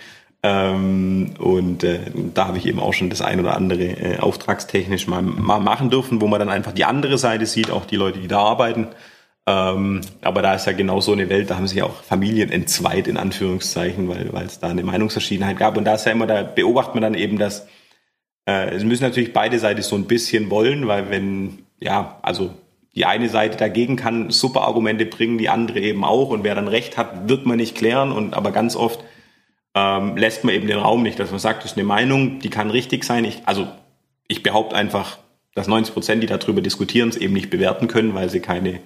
Ähm, 0.42 1.34
und 1.38 1.84
äh, 1.84 2.00
da 2.34 2.48
habe 2.48 2.58
ich 2.58 2.66
eben 2.66 2.80
auch 2.80 2.92
schon 2.92 3.10
das 3.10 3.22
ein 3.22 3.38
oder 3.38 3.56
andere 3.56 3.84
äh, 3.84 4.18
auftragstechnisch 4.18 5.06
mal, 5.06 5.22
mal 5.22 5.60
machen 5.60 5.90
dürfen, 5.90 6.20
wo 6.20 6.26
man 6.26 6.40
dann 6.40 6.48
einfach 6.48 6.72
die 6.72 6.84
andere 6.84 7.16
Seite 7.16 7.46
sieht, 7.46 7.70
auch 7.70 7.86
die 7.86 7.94
Leute, 7.94 8.18
die 8.18 8.26
da 8.26 8.40
arbeiten. 8.40 8.88
Ähm, 9.46 10.02
aber 10.20 10.40
da 10.42 10.54
ist 10.54 10.66
ja 10.66 10.72
genau 10.72 11.00
so 11.00 11.12
eine 11.12 11.28
Welt, 11.28 11.50
da 11.50 11.56
haben 11.56 11.66
sich 11.66 11.82
auch 11.82 12.02
Familien 12.02 12.50
entzweit, 12.50 13.08
in 13.08 13.16
Anführungszeichen, 13.16 14.08
weil, 14.08 14.32
weil 14.32 14.46
es 14.46 14.60
da 14.60 14.68
eine 14.68 14.84
Meinungsverschiedenheit 14.84 15.58
gab. 15.58 15.76
Und 15.76 15.84
da 15.84 15.94
ist 15.94 16.06
ja 16.06 16.12
immer, 16.12 16.26
da 16.26 16.42
beobachtet 16.42 16.94
man 16.94 17.02
dann 17.02 17.14
eben, 17.14 17.38
dass 17.38 17.66
äh, 18.46 18.70
es 18.74 18.84
müssen 18.84 19.02
natürlich 19.02 19.32
beide 19.32 19.58
Seiten 19.58 19.82
so 19.82 19.96
ein 19.96 20.06
bisschen 20.06 20.50
wollen, 20.50 20.86
weil 20.86 21.10
wenn, 21.10 21.64
ja, 21.80 22.18
also 22.22 22.54
die 22.94 23.06
eine 23.06 23.28
Seite 23.28 23.56
dagegen 23.56 23.96
kann 23.96 24.30
super 24.30 24.62
Argumente 24.62 25.06
bringen, 25.06 25.38
die 25.38 25.48
andere 25.48 25.80
eben 25.80 26.04
auch. 26.04 26.28
Und 26.28 26.44
wer 26.44 26.54
dann 26.54 26.68
recht 26.68 26.96
hat, 26.96 27.28
wird 27.28 27.46
man 27.46 27.56
nicht 27.56 27.74
klären. 27.76 28.12
Und 28.12 28.34
aber 28.34 28.52
ganz 28.52 28.76
oft 28.76 29.02
ähm, 29.74 30.16
lässt 30.16 30.44
man 30.44 30.54
eben 30.54 30.66
den 30.66 30.78
Raum 30.78 31.02
nicht, 31.02 31.18
dass 31.18 31.30
man 31.30 31.40
sagt, 31.40 31.64
das 31.64 31.72
ist 31.72 31.78
eine 31.78 31.86
Meinung, 31.86 32.38
die 32.40 32.50
kann 32.50 32.70
richtig 32.70 33.04
sein. 33.04 33.24
Ich, 33.24 33.42
also 33.46 33.66
ich 34.28 34.42
behaupte 34.42 34.76
einfach, 34.76 35.18
dass 35.54 35.68
90 35.68 35.94
Prozent, 35.94 36.22
die 36.22 36.26
darüber 36.26 36.60
diskutieren, 36.60 37.08
es 37.08 37.16
eben 37.16 37.32
nicht 37.32 37.50
bewerten 37.50 37.88
können, 37.88 38.14
weil 38.14 38.28
sie 38.28 38.40
keine 38.40 38.80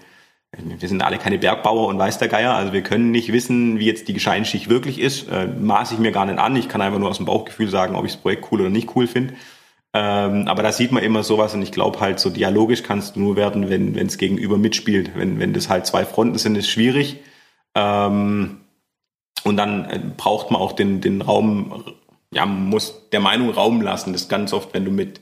wir 0.59 0.89
sind 0.89 1.03
alle 1.03 1.19
keine 1.19 1.39
Bergbauer 1.39 1.89
und 1.89 1.99
weiß 1.99 2.19
der 2.19 2.29
Geier, 2.29 2.55
also 2.55 2.73
wir 2.73 2.83
können 2.83 3.11
nicht 3.11 3.33
wissen, 3.33 3.79
wie 3.79 3.87
jetzt 3.87 4.09
die 4.09 4.15
Gesteinsschicht 4.15 4.69
wirklich 4.69 5.01
ist. 5.01 5.29
Äh, 5.29 5.47
maße 5.47 5.95
ich 5.95 6.01
mir 6.01 6.13
gar 6.13 6.27
nicht 6.27 6.39
an. 6.39 6.57
Ich 6.57 6.69
kann 6.69 6.81
einfach 6.81 6.99
nur 6.99 7.11
aus 7.11 7.19
dem 7.19 7.27
Bauchgefühl 7.27 7.69
sagen, 7.69 7.95
ob 7.97 8.05
ich 8.05 8.13
das 8.13 8.21
Projekt 8.21 8.47
cool 8.51 8.61
oder 8.63 8.71
nicht 8.71 8.95
cool 8.97 9.07
finde. 9.07 9.35
Ähm, 9.95 10.47
aber 10.49 10.63
da 10.63 10.73
sieht 10.73 10.93
man 10.93 11.03
immer 11.03 11.23
sowas 11.23 11.55
und 11.55 11.63
ich 11.63 11.73
glaube 11.73 12.01
halt, 12.01 12.19
so 12.19 12.29
dialogisch 12.31 12.83
kannst 12.83 13.17
du 13.17 13.21
nur 13.21 13.37
werden, 13.37 13.71
wenn 13.71 13.97
es 13.97 14.19
gegenüber 14.19 14.59
mitspielt. 14.59 15.13
Wenn, 15.15 15.39
wenn 15.39 15.55
das 15.55 15.69
halt 15.69 15.87
zwei 15.87 16.05
Fronten 16.05 16.39
sind, 16.39 16.57
ist 16.57 16.69
schwierig. 16.69 17.21
Ähm, 17.75 18.61
und 19.45 19.57
dann 19.57 19.85
äh, 19.89 20.01
braucht 20.17 20.51
man 20.51 20.61
auch 20.61 20.73
den, 20.73 21.01
den 21.01 21.23
Raum, 21.23 21.85
ja, 22.33 22.45
muss 22.47 23.09
der 23.11 23.21
Meinung 23.21 23.51
Raum 23.51 23.81
lassen. 23.81 24.13
Das 24.13 24.23
ist 24.23 24.29
ganz 24.29 24.53
oft, 24.53 24.75
wenn 24.75 24.85
du 24.85 24.91
mit 24.91 25.21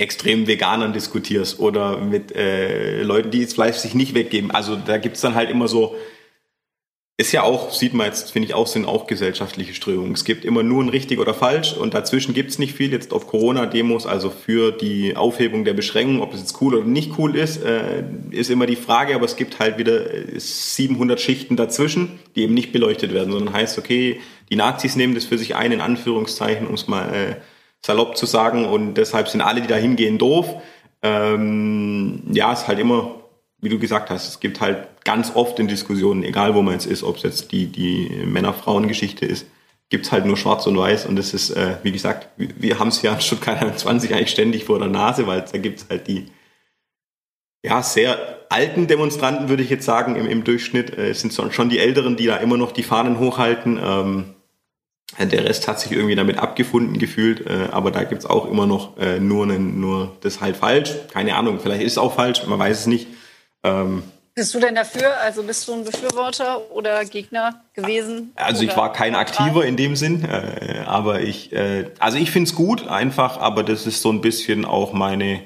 extremen 0.00 0.46
Veganern 0.46 0.92
diskutierst 0.92 1.60
oder 1.60 1.98
mit 1.98 2.34
äh, 2.34 3.02
Leuten, 3.02 3.30
die 3.30 3.44
das 3.44 3.54
Fleisch 3.54 3.76
sich 3.76 3.94
nicht 3.94 4.14
weggeben. 4.14 4.50
Also 4.50 4.76
da 4.76 4.98
gibt's 4.98 5.20
dann 5.20 5.34
halt 5.34 5.50
immer 5.50 5.68
so, 5.68 5.94
ist 7.18 7.32
ja 7.32 7.42
auch, 7.42 7.70
sieht 7.70 7.92
man 7.92 8.06
jetzt, 8.06 8.32
finde 8.32 8.48
ich 8.48 8.54
auch, 8.54 8.66
sind 8.66 8.86
auch 8.86 9.06
gesellschaftliche 9.06 9.74
Strömungen. 9.74 10.14
Es 10.14 10.24
gibt 10.24 10.46
immer 10.46 10.62
nur 10.62 10.82
ein 10.82 10.88
richtig 10.88 11.18
oder 11.18 11.34
falsch 11.34 11.74
und 11.74 11.92
dazwischen 11.92 12.32
gibt's 12.32 12.58
nicht 12.58 12.74
viel. 12.74 12.90
Jetzt 12.90 13.12
auf 13.12 13.26
Corona-Demos, 13.26 14.06
also 14.06 14.30
für 14.30 14.72
die 14.72 15.16
Aufhebung 15.16 15.66
der 15.66 15.74
Beschränkungen, 15.74 16.22
ob 16.22 16.32
es 16.32 16.40
jetzt 16.40 16.62
cool 16.62 16.76
oder 16.76 16.86
nicht 16.86 17.18
cool 17.18 17.36
ist, 17.36 17.62
äh, 17.62 18.04
ist 18.30 18.48
immer 18.48 18.64
die 18.64 18.76
Frage, 18.76 19.14
aber 19.14 19.26
es 19.26 19.36
gibt 19.36 19.58
halt 19.58 19.76
wieder 19.76 20.00
700 20.34 21.18
äh, 21.18 21.22
Schichten 21.22 21.56
dazwischen, 21.56 22.18
die 22.34 22.42
eben 22.44 22.54
nicht 22.54 22.72
beleuchtet 22.72 23.12
werden, 23.12 23.32
sondern 23.32 23.52
heißt, 23.52 23.78
okay, 23.78 24.18
die 24.48 24.56
Nazis 24.56 24.96
nehmen 24.96 25.14
das 25.14 25.26
für 25.26 25.36
sich 25.36 25.54
ein, 25.54 25.72
in 25.72 25.82
Anführungszeichen, 25.82 26.66
um 26.66 26.72
es 26.72 26.88
mal 26.88 27.14
äh, 27.14 27.36
salopp 27.84 28.16
zu 28.16 28.26
sagen, 28.26 28.66
und 28.66 28.94
deshalb 28.94 29.28
sind 29.28 29.40
alle, 29.40 29.60
die 29.60 29.68
da 29.68 29.76
hingehen, 29.76 30.18
doof. 30.18 30.46
Ähm, 31.02 32.22
ja, 32.32 32.52
ist 32.52 32.68
halt 32.68 32.78
immer 32.78 33.20
wie 33.60 33.68
du 33.68 33.78
gesagt 33.78 34.10
hast, 34.10 34.28
es 34.28 34.40
gibt 34.40 34.60
halt 34.60 35.04
ganz 35.04 35.32
oft 35.34 35.58
in 35.58 35.68
Diskussionen, 35.68 36.22
egal 36.22 36.54
wo 36.54 36.62
man 36.62 36.74
jetzt 36.74 36.86
ist, 36.86 37.02
ob 37.02 37.16
es 37.16 37.22
jetzt 37.22 37.52
die, 37.52 37.66
die 37.66 38.08
Männer-Frauen-Geschichte 38.24 39.26
ist, 39.26 39.46
gibt 39.90 40.06
es 40.06 40.12
halt 40.12 40.24
nur 40.24 40.36
schwarz 40.36 40.66
und 40.66 40.78
weiß 40.78 41.06
und 41.06 41.16
das 41.16 41.34
ist, 41.34 41.50
äh, 41.50 41.76
wie 41.82 41.92
gesagt, 41.92 42.28
wir 42.36 42.78
haben 42.78 42.88
es 42.88 43.02
ja 43.02 43.12
in 43.12 43.20
Stuttgart 43.20 43.58
21 43.60 44.14
eigentlich 44.14 44.30
ständig 44.30 44.64
vor 44.64 44.78
der 44.78 44.88
Nase, 44.88 45.26
weil 45.26 45.44
da 45.50 45.58
gibt 45.58 45.80
es 45.80 45.86
halt 45.88 46.06
die 46.06 46.26
ja, 47.62 47.82
sehr 47.82 48.46
alten 48.48 48.86
Demonstranten, 48.86 49.50
würde 49.50 49.62
ich 49.62 49.68
jetzt 49.68 49.84
sagen, 49.84 50.16
im, 50.16 50.26
im 50.26 50.44
Durchschnitt. 50.44 50.96
Äh, 50.96 51.10
es 51.10 51.20
sind 51.20 51.34
schon 51.52 51.68
die 51.68 51.78
Älteren, 51.78 52.16
die 52.16 52.26
da 52.26 52.36
immer 52.36 52.56
noch 52.56 52.72
die 52.72 52.82
Fahnen 52.82 53.18
hochhalten. 53.18 53.78
Ähm, 53.82 54.34
der 55.18 55.44
Rest 55.44 55.68
hat 55.68 55.80
sich 55.80 55.92
irgendwie 55.92 56.14
damit 56.14 56.38
abgefunden 56.38 56.98
gefühlt, 56.98 57.46
äh, 57.46 57.68
aber 57.70 57.90
da 57.90 58.04
gibt's 58.04 58.26
auch 58.26 58.50
immer 58.50 58.66
noch 58.66 58.96
äh, 58.98 59.18
nur, 59.18 59.44
einen, 59.44 59.80
nur 59.80 60.16
das 60.20 60.40
halt 60.40 60.56
falsch. 60.56 60.94
Keine 61.12 61.34
Ahnung, 61.34 61.60
vielleicht 61.60 61.82
ist 61.82 61.92
es 61.92 61.98
auch 61.98 62.14
falsch, 62.14 62.46
man 62.46 62.58
weiß 62.58 62.80
es 62.80 62.86
nicht. 62.86 63.08
Ähm, 63.64 64.02
bist 64.34 64.54
du 64.54 64.60
denn 64.60 64.74
dafür? 64.74 65.18
Also 65.20 65.42
bist 65.42 65.66
du 65.66 65.74
ein 65.74 65.84
Befürworter 65.84 66.70
oder 66.70 67.04
Gegner 67.04 67.62
gewesen? 67.74 68.32
Also 68.36 68.62
ich 68.62 68.76
war 68.76 68.92
kein 68.92 69.14
Aktiver 69.14 69.64
in 69.64 69.76
dem 69.76 69.96
Sinn, 69.96 70.24
äh, 70.24 70.84
aber 70.86 71.20
ich, 71.20 71.52
äh, 71.52 71.90
also 71.98 72.16
ich 72.16 72.30
finde 72.30 72.48
es 72.48 72.54
gut, 72.54 72.86
einfach, 72.86 73.38
aber 73.38 73.64
das 73.64 73.86
ist 73.86 74.00
so 74.00 74.10
ein 74.10 74.20
bisschen 74.20 74.64
auch 74.64 74.92
meine, 74.92 75.42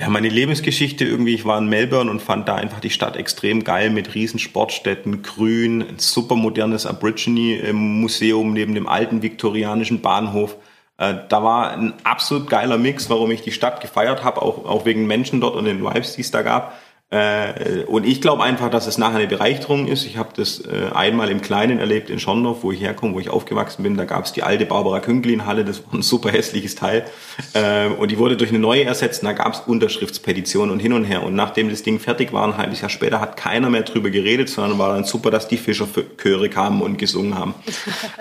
ja, 0.00 0.10
meine 0.10 0.28
Lebensgeschichte 0.28 1.04
irgendwie. 1.04 1.34
Ich 1.34 1.46
war 1.46 1.58
in 1.58 1.68
Melbourne 1.68 2.10
und 2.10 2.20
fand 2.20 2.48
da 2.48 2.56
einfach 2.56 2.80
die 2.80 2.90
Stadt 2.90 3.16
extrem 3.16 3.64
geil 3.64 3.88
mit 3.88 4.14
riesen 4.14 4.38
Sportstätten, 4.38 5.22
grün, 5.22 5.82
ein 5.82 5.98
super 5.98 6.34
modernes 6.34 6.84
Aborigine-Museum 6.84 8.52
neben 8.52 8.74
dem 8.74 8.88
alten 8.88 9.22
viktorianischen 9.22 10.02
Bahnhof. 10.02 10.56
Äh, 10.98 11.14
da 11.28 11.42
war 11.42 11.72
ein 11.72 11.94
absolut 12.04 12.50
geiler 12.50 12.76
Mix, 12.76 13.08
warum 13.08 13.30
ich 13.30 13.40
die 13.40 13.52
Stadt 13.52 13.80
gefeiert 13.80 14.22
habe, 14.22 14.42
auch, 14.42 14.66
auch 14.66 14.84
wegen 14.84 15.06
Menschen 15.06 15.40
dort 15.40 15.56
und 15.56 15.64
den 15.64 15.82
Vibes, 15.82 16.14
die 16.14 16.22
es 16.22 16.30
da 16.30 16.42
gab. 16.42 16.78
Äh, 17.08 17.84
und 17.86 18.04
ich 18.04 18.20
glaube 18.20 18.42
einfach, 18.42 18.68
dass 18.68 18.88
es 18.88 18.98
nachher 18.98 19.18
eine 19.18 19.28
Bereicherung 19.28 19.86
ist. 19.86 20.04
Ich 20.04 20.16
habe 20.16 20.30
das 20.34 20.58
äh, 20.66 20.90
einmal 20.92 21.30
im 21.30 21.40
Kleinen 21.40 21.78
erlebt 21.78 22.10
in 22.10 22.18
Schondorf, 22.18 22.64
wo 22.64 22.72
ich 22.72 22.80
herkomme, 22.80 23.14
wo 23.14 23.20
ich 23.20 23.30
aufgewachsen 23.30 23.84
bin. 23.84 23.96
Da 23.96 24.04
gab 24.04 24.24
es 24.24 24.32
die 24.32 24.42
alte 24.42 24.66
Barbara 24.66 24.98
Künglin-Halle, 24.98 25.64
das 25.64 25.86
war 25.86 25.94
ein 25.94 26.02
super 26.02 26.32
hässliches 26.32 26.74
Teil. 26.74 27.04
Äh, 27.52 27.86
und 27.90 28.10
die 28.10 28.18
wurde 28.18 28.36
durch 28.36 28.50
eine 28.50 28.58
neue 28.58 28.84
ersetzt. 28.84 29.22
Und 29.22 29.26
da 29.26 29.34
gab 29.34 29.54
es 29.54 29.60
Unterschriftspetitionen 29.60 30.72
und 30.72 30.80
hin 30.80 30.92
und 30.92 31.04
her. 31.04 31.22
Und 31.22 31.36
nachdem 31.36 31.70
das 31.70 31.84
Ding 31.84 32.00
fertig 32.00 32.32
war, 32.32 32.44
ein 32.44 32.56
halbes 32.56 32.80
Jahr 32.80 32.90
später, 32.90 33.20
hat 33.20 33.36
keiner 33.36 33.70
mehr 33.70 33.82
drüber 33.82 34.10
geredet, 34.10 34.48
sondern 34.48 34.76
war 34.78 34.92
dann 34.92 35.04
super, 35.04 35.30
dass 35.30 35.46
die 35.46 35.58
Fischerchöre 35.58 36.48
kamen 36.48 36.82
und 36.82 36.98
gesungen 36.98 37.38
haben. 37.38 37.54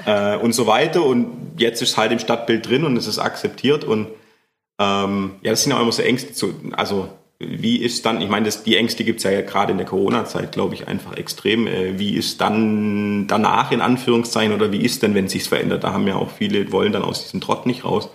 und 0.41 0.53
so 0.53 0.67
weiter. 0.67 1.03
Und 1.03 1.53
jetzt 1.57 1.81
ist 1.81 1.89
es 1.89 1.97
halt 1.97 2.11
im 2.11 2.19
Stadtbild 2.19 2.69
drin 2.69 2.83
und 2.83 2.97
es 2.97 3.07
ist 3.07 3.17
akzeptiert. 3.17 3.83
Und 3.83 4.09
ähm, 4.79 5.31
ja, 5.41 5.51
das 5.51 5.63
sind 5.63 5.73
auch 5.73 5.81
immer 5.81 5.91
so 5.91 6.03
Ängste 6.03 6.33
zu, 6.33 6.53
also 6.73 7.09
wie 7.39 7.77
ist 7.77 8.05
dann, 8.05 8.21
ich 8.21 8.29
meine, 8.29 8.45
das, 8.45 8.63
die 8.63 8.77
Ängste 8.77 9.03
gibt 9.03 9.19
es 9.19 9.23
ja 9.23 9.41
gerade 9.41 9.71
in 9.71 9.77
der 9.77 9.87
Corona-Zeit, 9.87 10.53
glaube 10.53 10.73
ich, 10.73 10.87
einfach 10.87 11.17
extrem. 11.17 11.67
Äh, 11.67 11.99
wie 11.99 12.15
ist 12.15 12.39
dann 12.39 13.27
danach 13.27 13.71
in 13.71 13.81
Anführungszeichen 13.81 14.53
oder 14.53 14.71
wie 14.71 14.81
ist 14.81 15.03
denn, 15.03 15.15
wenn 15.15 15.27
sich's 15.27 15.47
verändert? 15.47 15.83
Da 15.83 15.91
haben 15.91 16.07
ja 16.07 16.15
auch 16.15 16.31
viele, 16.31 16.71
wollen 16.71 16.93
dann 16.93 17.03
aus 17.03 17.23
diesem 17.23 17.41
Trott 17.41 17.65
nicht 17.65 17.83
raus. 17.83 18.09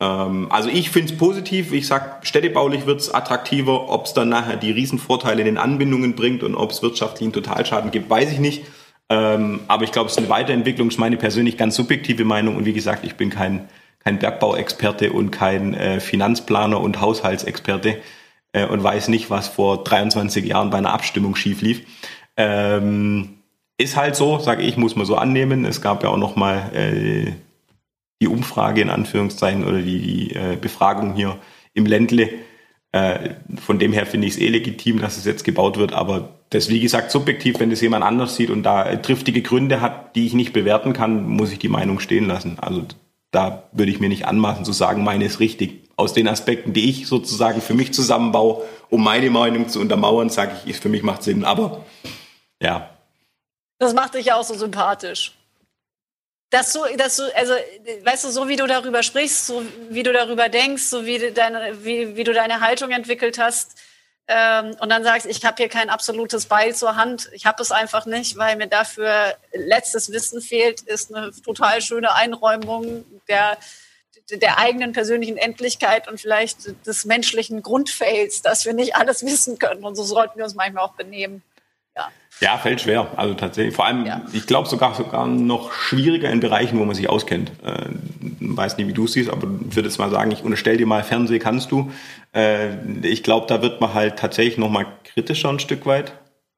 Ähm, 0.00 0.46
also 0.50 0.68
ich 0.68 0.90
finde 0.90 1.12
es 1.12 1.18
positiv. 1.18 1.72
Ich 1.72 1.88
sag, 1.88 2.24
städtebaulich 2.24 2.86
wird 2.86 3.00
es 3.00 3.12
attraktiver. 3.12 3.88
Ob 3.90 4.06
es 4.06 4.14
dann 4.14 4.28
nachher 4.28 4.56
die 4.56 4.70
Riesenvorteile 4.70 5.40
in 5.40 5.46
den 5.46 5.58
Anbindungen 5.58 6.14
bringt 6.14 6.44
und 6.44 6.54
ob 6.54 6.70
es 6.70 6.82
wirtschaftlichen 6.82 7.32
Totalschaden 7.32 7.90
gibt, 7.90 8.08
weiß 8.10 8.30
ich 8.30 8.38
nicht. 8.38 8.64
Ähm, 9.08 9.60
aber 9.66 9.82
ich 9.82 9.90
glaube, 9.90 10.06
es 10.06 10.12
ist 10.12 10.18
eine 10.18 10.28
Weiterentwicklung, 10.28 10.88
ist 10.88 10.98
meine 10.98 11.16
persönlich 11.16 11.56
ganz 11.56 11.74
subjektive 11.74 12.24
Meinung. 12.24 12.56
Und 12.56 12.64
wie 12.64 12.72
gesagt, 12.72 13.04
ich 13.04 13.16
bin 13.16 13.28
kein, 13.28 13.68
kein 14.04 14.20
Bergbauexperte 14.20 15.12
und 15.12 15.32
kein 15.32 15.74
äh, 15.74 15.98
Finanzplaner 15.98 16.80
und 16.80 17.00
Haushaltsexperte 17.00 17.98
äh, 18.52 18.66
und 18.66 18.82
weiß 18.82 19.08
nicht, 19.08 19.30
was 19.30 19.48
vor 19.48 19.84
23 19.84 20.44
Jahren 20.44 20.70
bei 20.70 20.78
einer 20.78 20.92
Abstimmung 20.92 21.34
schief 21.34 21.62
lief. 21.62 21.82
Ähm, 22.36 23.38
ist 23.78 23.96
halt 23.96 24.16
so, 24.16 24.38
sage 24.38 24.62
ich, 24.62 24.76
muss 24.76 24.96
man 24.96 25.06
so 25.06 25.16
annehmen. 25.16 25.64
Es 25.64 25.80
gab 25.80 26.02
ja 26.02 26.10
auch 26.10 26.16
noch 26.16 26.36
mal 26.36 26.70
äh, 26.74 27.32
die 28.20 28.28
Umfrage 28.28 28.80
in 28.80 28.90
Anführungszeichen 28.90 29.64
oder 29.64 29.82
die, 29.82 29.98
die 30.00 30.34
äh, 30.34 30.56
Befragung 30.60 31.14
hier 31.14 31.38
im 31.74 31.86
Ländle. 31.86 32.30
Äh, 32.92 33.30
von 33.56 33.78
dem 33.78 33.92
her 33.92 34.06
finde 34.06 34.26
ich 34.26 34.34
es 34.34 34.40
eh 34.40 34.48
legitim, 34.48 35.00
dass 35.00 35.16
es 35.16 35.24
jetzt 35.24 35.44
gebaut 35.44 35.78
wird, 35.78 35.94
aber 35.94 36.28
das, 36.50 36.68
wie 36.68 36.80
gesagt, 36.80 37.10
subjektiv, 37.10 37.58
wenn 37.58 37.70
das 37.70 37.80
jemand 37.80 38.04
anders 38.04 38.36
sieht 38.36 38.50
und 38.50 38.62
da 38.62 38.94
triftige 38.96 39.40
Gründe 39.40 39.80
hat, 39.80 40.14
die 40.14 40.26
ich 40.26 40.34
nicht 40.34 40.52
bewerten 40.52 40.92
kann, 40.92 41.26
muss 41.26 41.50
ich 41.50 41.58
die 41.58 41.70
Meinung 41.70 41.98
stehen 41.98 42.26
lassen. 42.26 42.58
Also 42.60 42.84
da 43.30 43.64
würde 43.72 43.90
ich 43.90 44.00
mir 44.00 44.10
nicht 44.10 44.26
anmaßen 44.26 44.64
zu 44.66 44.72
sagen, 44.72 45.02
meine 45.02 45.24
ist 45.24 45.40
richtig 45.40 45.81
aus 46.02 46.12
den 46.12 46.28
Aspekten, 46.28 46.72
die 46.72 46.90
ich 46.90 47.06
sozusagen 47.06 47.62
für 47.62 47.74
mich 47.74 47.94
zusammenbaue, 47.94 48.64
um 48.90 49.02
meine 49.02 49.30
Meinung 49.30 49.68
zu 49.68 49.80
untermauern, 49.80 50.28
sage 50.28 50.52
ich, 50.66 50.78
für 50.78 50.88
mich 50.88 51.02
macht 51.02 51.22
Sinn. 51.22 51.44
Aber 51.44 51.84
ja. 52.60 52.90
Das 53.78 53.94
macht 53.94 54.14
dich 54.14 54.26
ja 54.26 54.36
auch 54.36 54.44
so 54.44 54.54
sympathisch. 54.54 55.32
Dass 56.50 56.72
du, 56.74 56.80
dass 56.98 57.16
du, 57.16 57.22
also, 57.34 57.54
weißt 58.04 58.24
du, 58.24 58.30
so 58.30 58.48
wie 58.48 58.56
du 58.56 58.66
darüber 58.66 59.02
sprichst, 59.02 59.46
so 59.46 59.62
wie 59.88 60.02
du 60.02 60.12
darüber 60.12 60.48
denkst, 60.50 60.82
so 60.84 61.06
wie, 61.06 61.30
deine, 61.30 61.82
wie, 61.82 62.14
wie 62.14 62.24
du 62.24 62.34
deine 62.34 62.60
Haltung 62.60 62.90
entwickelt 62.90 63.38
hast, 63.38 63.78
ähm, 64.28 64.76
und 64.80 64.88
dann 64.88 65.02
sagst, 65.02 65.26
ich 65.26 65.44
habe 65.44 65.56
hier 65.56 65.68
kein 65.68 65.90
absolutes 65.90 66.46
Beil 66.46 66.74
zur 66.74 66.96
Hand, 66.96 67.28
ich 67.32 67.44
habe 67.44 67.60
es 67.62 67.72
einfach 67.72 68.06
nicht, 68.06 68.36
weil 68.36 68.56
mir 68.56 68.68
dafür 68.68 69.34
letztes 69.52 70.12
Wissen 70.12 70.40
fehlt, 70.40 70.80
ist 70.82 71.14
eine 71.14 71.32
total 71.44 71.82
schöne 71.82 72.14
Einräumung 72.14 73.04
der 73.28 73.58
der 74.30 74.58
eigenen 74.58 74.92
persönlichen 74.92 75.36
Endlichkeit 75.36 76.08
und 76.08 76.20
vielleicht 76.20 76.74
des 76.86 77.04
menschlichen 77.04 77.62
Grundfails, 77.62 78.42
dass 78.42 78.64
wir 78.64 78.72
nicht 78.72 78.96
alles 78.96 79.24
wissen 79.24 79.58
können. 79.58 79.84
Und 79.84 79.96
so 79.96 80.02
sollten 80.02 80.38
wir 80.38 80.44
uns 80.44 80.54
manchmal 80.54 80.84
auch 80.84 80.94
benehmen. 80.94 81.42
Ja, 81.96 82.08
ja 82.40 82.58
fällt 82.58 82.80
schwer. 82.80 83.12
Also 83.16 83.34
tatsächlich. 83.34 83.74
Vor 83.74 83.86
allem, 83.86 84.06
ja. 84.06 84.22
ich 84.32 84.46
glaube 84.46 84.68
sogar 84.68 84.94
sogar 84.94 85.26
noch 85.26 85.72
schwieriger 85.72 86.30
in 86.30 86.40
Bereichen, 86.40 86.78
wo 86.78 86.84
man 86.84 86.94
sich 86.94 87.08
auskennt. 87.08 87.52
Äh, 87.62 87.86
weiß 88.40 88.76
nicht, 88.76 88.88
wie 88.88 88.92
du 88.92 89.04
es 89.04 89.12
siehst, 89.12 89.30
aber 89.30 89.48
ich 89.68 89.76
würde 89.76 89.88
jetzt 89.88 89.98
mal 89.98 90.10
sagen, 90.10 90.30
ich 90.30 90.42
unterstelle 90.42 90.78
dir 90.78 90.86
mal, 90.86 91.02
Fernseh 91.02 91.38
kannst 91.38 91.70
du. 91.70 91.92
Äh, 92.34 92.74
ich 93.02 93.22
glaube, 93.22 93.46
da 93.46 93.62
wird 93.62 93.80
man 93.80 93.94
halt 93.94 94.18
tatsächlich 94.18 94.58
noch 94.58 94.70
mal 94.70 94.86
kritischer 95.04 95.50
ein 95.50 95.60
Stück 95.60 95.86
weit. 95.86 96.12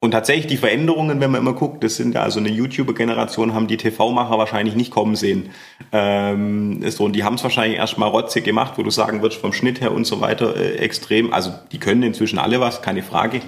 Und 0.05 0.11
tatsächlich 0.11 0.49
die 0.49 0.59
Veränderungen, 0.59 1.19
wenn 1.23 1.31
man 1.31 1.41
immer 1.41 1.55
guckt, 1.55 1.83
das 1.83 1.97
sind 1.97 2.15
ja 2.15 2.21
also 2.21 2.39
eine 2.39 2.51
YouTuber-Generation, 2.51 3.55
haben 3.55 3.69
die 3.69 3.79
TV-Macher 3.79 4.37
wahrscheinlich 4.37 4.75
nicht 4.75 4.91
kommen 4.91 5.17
sehen. 5.17 5.49
Ähm, 5.93 6.85
so, 6.91 7.05
und 7.07 7.15
die 7.15 7.25
haben 7.25 7.37
es 7.37 7.43
wahrscheinlich 7.43 7.79
erst 7.79 7.97
mal 7.97 8.09
rotzig 8.09 8.45
gemacht, 8.45 8.75
wo 8.77 8.83
du 8.83 8.91
sagen 8.91 9.23
würdest, 9.23 9.41
vom 9.41 9.55
Schnitt 9.55 9.81
her 9.81 9.93
und 9.93 10.07
so 10.07 10.21
weiter 10.21 10.57
äh, 10.57 10.75
extrem. 10.75 11.33
Also 11.33 11.55
die 11.73 11.79
können 11.79 12.03
inzwischen 12.03 12.39
alle 12.39 12.61
was, 12.61 12.83
keine 12.83 13.03
Frage. 13.03 13.41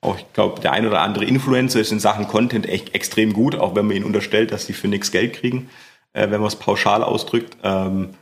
Auch 0.00 0.16
ich 0.16 0.24
glaube, 0.32 0.62
der 0.62 0.72
ein 0.72 0.86
oder 0.86 1.02
andere 1.02 1.26
Influencer 1.26 1.80
ist 1.80 1.92
in 1.92 2.00
Sachen 2.00 2.26
Content 2.26 2.66
echt 2.66 2.94
extrem 2.94 3.34
gut, 3.34 3.54
auch 3.54 3.74
wenn 3.74 3.86
man 3.86 3.94
ihnen 3.94 4.06
unterstellt, 4.06 4.52
dass 4.52 4.64
sie 4.64 4.72
für 4.72 4.88
nichts 4.88 5.12
Geld 5.12 5.34
kriegen, 5.34 5.68
äh, 6.14 6.30
wenn 6.30 6.40
man 6.40 6.48
es 6.48 6.56
pauschal 6.56 7.04
ausdrückt. 7.04 7.58
Ähm, 7.62 8.12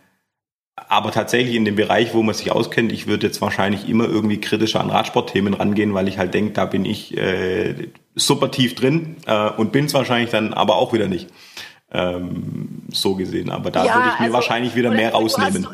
aber 0.89 1.11
tatsächlich 1.11 1.55
in 1.55 1.64
dem 1.64 1.76
Bereich, 1.76 2.14
wo 2.14 2.22
man 2.22 2.35
sich 2.35 2.51
auskennt, 2.51 2.93
ich 2.93 3.07
würde 3.07 3.26
jetzt 3.26 3.41
wahrscheinlich 3.41 3.89
immer 3.89 4.05
irgendwie 4.05 4.41
kritischer 4.41 4.81
an 4.81 4.91
Radsportthemen 4.91 5.55
rangehen, 5.55 5.95
weil 5.95 6.09
ich 6.09 6.18
halt 6.18 6.35
denke, 6.35 6.53
da 6.53 6.64
bin 6.64 6.85
ich 6.85 7.16
äh, 7.16 7.89
super 8.14 8.51
tief 8.51 8.74
drin 8.74 9.16
äh, 9.26 9.51
und 9.51 9.72
bin 9.72 9.87
es 9.87 9.95
wahrscheinlich 9.95 10.31
dann 10.31 10.55
aber 10.55 10.76
auch 10.76 10.93
wieder 10.93 11.09
nicht. 11.09 11.29
Ähm, 11.91 12.83
so 12.91 13.14
gesehen. 13.14 13.51
Aber 13.51 13.70
da 13.70 13.85
ja, 13.85 13.95
würde 13.95 14.09
ich 14.09 14.18
mir 14.18 14.24
also, 14.26 14.35
wahrscheinlich 14.35 14.74
wieder 14.74 14.91
mehr 14.91 15.12
rausnehmen. 15.12 15.62
Du, 15.62 15.70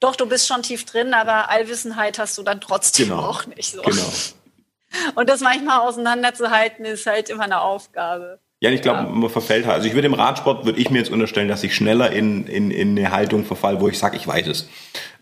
doch, 0.00 0.16
du 0.16 0.26
bist 0.26 0.48
schon 0.48 0.62
tief 0.62 0.86
drin, 0.86 1.12
aber 1.12 1.50
Allwissenheit 1.50 2.18
hast 2.18 2.38
du 2.38 2.42
dann 2.42 2.60
trotzdem 2.60 3.08
genau, 3.08 3.20
auch 3.20 3.46
nicht 3.46 3.72
so. 3.72 3.82
Genau. 3.82 4.12
Und 5.14 5.28
das 5.28 5.40
manchmal 5.40 5.80
auseinanderzuhalten, 5.80 6.86
ist 6.86 7.06
halt 7.06 7.28
immer 7.28 7.44
eine 7.44 7.60
Aufgabe. 7.60 8.40
Ja, 8.60 8.70
ich 8.70 8.82
glaube, 8.82 9.00
ja. 9.00 9.08
man 9.08 9.30
verfällt 9.30 9.66
halt. 9.66 9.76
Also 9.76 9.88
ich 9.88 9.94
würde 9.94 10.06
im 10.06 10.14
Radsport, 10.14 10.64
würde 10.64 10.80
ich 10.80 10.90
mir 10.90 10.98
jetzt 10.98 11.10
unterstellen, 11.10 11.48
dass 11.48 11.62
ich 11.62 11.74
schneller 11.74 12.10
in, 12.10 12.46
in, 12.46 12.70
in 12.70 12.98
eine 12.98 13.12
Haltung 13.12 13.44
verfall, 13.44 13.80
wo 13.80 13.88
ich 13.88 13.98
sage, 13.98 14.16
ich 14.16 14.26
weiß 14.26 14.48
es, 14.48 14.68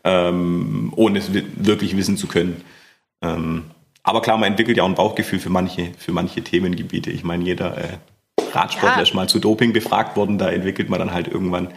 ähm, 0.05 0.93
ohne 0.97 1.19
es 1.19 1.31
wirklich 1.33 1.97
wissen 1.97 2.17
zu 2.17 2.29
können. 2.29 2.63
Ähm, 3.23 3.65
aber 4.03 4.23
klar, 4.23 4.39
man 4.39 4.51
entwickelt 4.51 4.77
ja 4.77 4.85
auch 4.85 4.89
ein 4.89 4.95
Bauchgefühl 4.95 5.39
für 5.39 5.51
manche, 5.51 5.93
für 5.99 6.13
manche 6.13 6.43
Themengebiete. 6.43 7.11
Ich 7.11 7.25
meine, 7.25 7.45
jeder 7.45 7.77
äh, 7.77 7.99
Radsportler 8.53 8.99
ja. 8.99 9.03
ist 9.03 9.15
mal 9.15 9.29
zu 9.29 9.39
Doping 9.39 9.73
befragt 9.73 10.17
worden, 10.17 10.39
da 10.39 10.49
entwickelt 10.49 10.89
man 10.89 10.99
dann 10.99 11.13
halt 11.13 11.29
irgendwann 11.29 11.75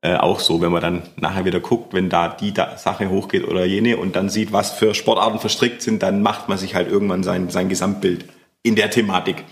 äh, 0.00 0.14
auch 0.16 0.40
so, 0.40 0.60
wenn 0.60 0.72
man 0.72 0.80
dann 0.80 1.02
nachher 1.16 1.44
wieder 1.44 1.60
guckt, 1.60 1.92
wenn 1.92 2.08
da 2.08 2.28
die 2.28 2.52
da 2.52 2.76
Sache 2.76 3.10
hochgeht 3.10 3.46
oder 3.46 3.64
jene 3.64 3.96
und 3.96 4.16
dann 4.16 4.28
sieht, 4.28 4.52
was 4.52 4.70
für 4.70 4.94
Sportarten 4.94 5.40
verstrickt 5.40 5.82
sind, 5.82 6.02
dann 6.02 6.22
macht 6.22 6.48
man 6.48 6.58
sich 6.58 6.74
halt 6.74 6.88
irgendwann 6.88 7.22
sein, 7.22 7.50
sein 7.50 7.68
Gesamtbild 7.68 8.24
in 8.62 8.76
der 8.76 8.90
Thematik. 8.90 9.44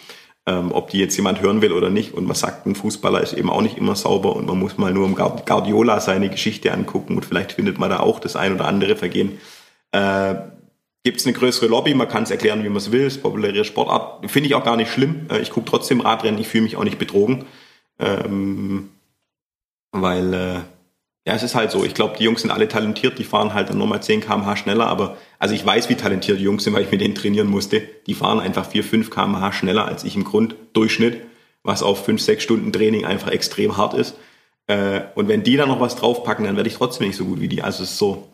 Ähm, 0.49 0.71
ob 0.73 0.91
die 0.91 0.99
jetzt 0.99 1.17
jemand 1.17 1.41
hören 1.41 1.61
will 1.61 1.73
oder 1.73 1.91
nicht. 1.91 2.15
Und 2.15 2.25
man 2.25 2.37
sagt, 2.37 2.67
ein 2.67 2.77
Fußballer 2.77 3.21
ist 3.21 3.33
eben 3.33 3.51
auch 3.51 3.63
nicht 3.63 3.77
immer 3.79 3.97
sauber 3.97 4.37
und 4.37 4.47
man 4.47 4.59
muss 4.59 4.79
mal 4.79 4.93
nur 4.93 5.07
im 5.07 5.17
Guardiola 5.17 5.99
seine 5.99 6.31
Geschichte 6.31 6.73
angucken 6.73 7.17
und 7.17 7.25
vielleicht 7.25 7.53
findet 7.53 7.79
man 7.79 7.91
da 7.91 7.99
auch 7.99 8.21
das 8.21 8.37
ein 8.37 8.55
oder 8.55 8.67
andere 8.67 8.95
Vergehen. 8.95 9.39
Äh, 9.91 10.35
Gibt 11.03 11.21
es 11.21 11.27
eine 11.27 11.35
größere 11.35 11.69
Lobby, 11.69 11.95
man 11.95 12.09
kann 12.09 12.25
es 12.25 12.33
erklären, 12.33 12.65
wie 12.65 12.69
man 12.69 12.79
es 12.79 12.91
will, 12.91 13.07
es 13.07 13.17
ist 13.17 13.23
populäre 13.23 13.65
Sportart. 13.65 14.29
Finde 14.29 14.49
ich 14.49 14.57
auch 14.57 14.65
gar 14.65 14.77
nicht 14.77 14.91
schlimm. 14.91 15.27
Äh, 15.31 15.41
ich 15.41 15.51
gucke 15.51 15.71
trotzdem 15.71 16.01
Radrennen, 16.01 16.41
ich 16.41 16.49
fühle 16.49 16.65
mich 16.65 16.77
auch 16.77 16.85
nicht 16.85 16.99
betrogen. 16.99 17.45
Ähm, 17.99 18.91
weil, 19.93 20.35
äh, 20.35 20.61
ja, 21.27 21.35
es 21.35 21.43
ist 21.43 21.57
halt 21.57 21.73
so. 21.73 21.85
Ich 21.85 21.95
glaube, 21.95 22.17
die 22.17 22.25
Jungs 22.25 22.43
sind 22.43 22.53
alle 22.53 22.69
talentiert, 22.69 23.19
die 23.19 23.25
fahren 23.25 23.53
halt 23.53 23.69
dann 23.69 23.79
nochmal 23.79 24.01
10 24.01 24.21
km/h 24.21 24.57
schneller, 24.57 24.87
aber 24.87 25.17
also 25.41 25.57
ich 25.57 25.67
weiß, 25.67 25.89
wie 25.89 25.97
talentiert 25.97 26.39
die 26.39 26.45
Jungs 26.45 26.63
sind, 26.63 26.73
weil 26.73 26.85
ich 26.85 26.91
mit 26.93 27.01
denen 27.01 27.17
trainieren 27.17 27.49
musste. 27.49 27.83
Die 28.07 28.15
fahren 28.15 28.39
einfach 28.39 28.65
4, 28.65 28.85
5 28.85 29.11
km/h 29.11 29.53
schneller 29.53 29.87
als 29.87 30.05
ich 30.05 30.15
im 30.15 30.23
Grunddurchschnitt, 30.23 31.21
was 31.65 31.83
auf 31.83 32.05
5, 32.05 32.23
6 32.23 32.45
Stunden 32.45 32.73
Training 32.73 33.05
einfach 33.05 33.33
extrem 33.33 33.77
hart 33.77 33.95
ist. 33.95 34.15
Äh, 34.69 35.01
und 35.17 35.27
wenn 35.27 35.43
die 35.43 35.57
dann 35.57 35.69
noch 35.69 35.81
was 35.81 35.97
draufpacken, 35.97 36.45
dann 36.45 36.55
werde 36.57 36.69
ich 36.69 36.77
trotzdem 36.77 37.09
nicht 37.09 37.17
so 37.17 37.25
gut 37.25 37.41
wie 37.41 37.49
die. 37.49 37.61
Also 37.61 37.83
es 37.83 37.91
ist 37.91 37.99
so. 37.99 38.29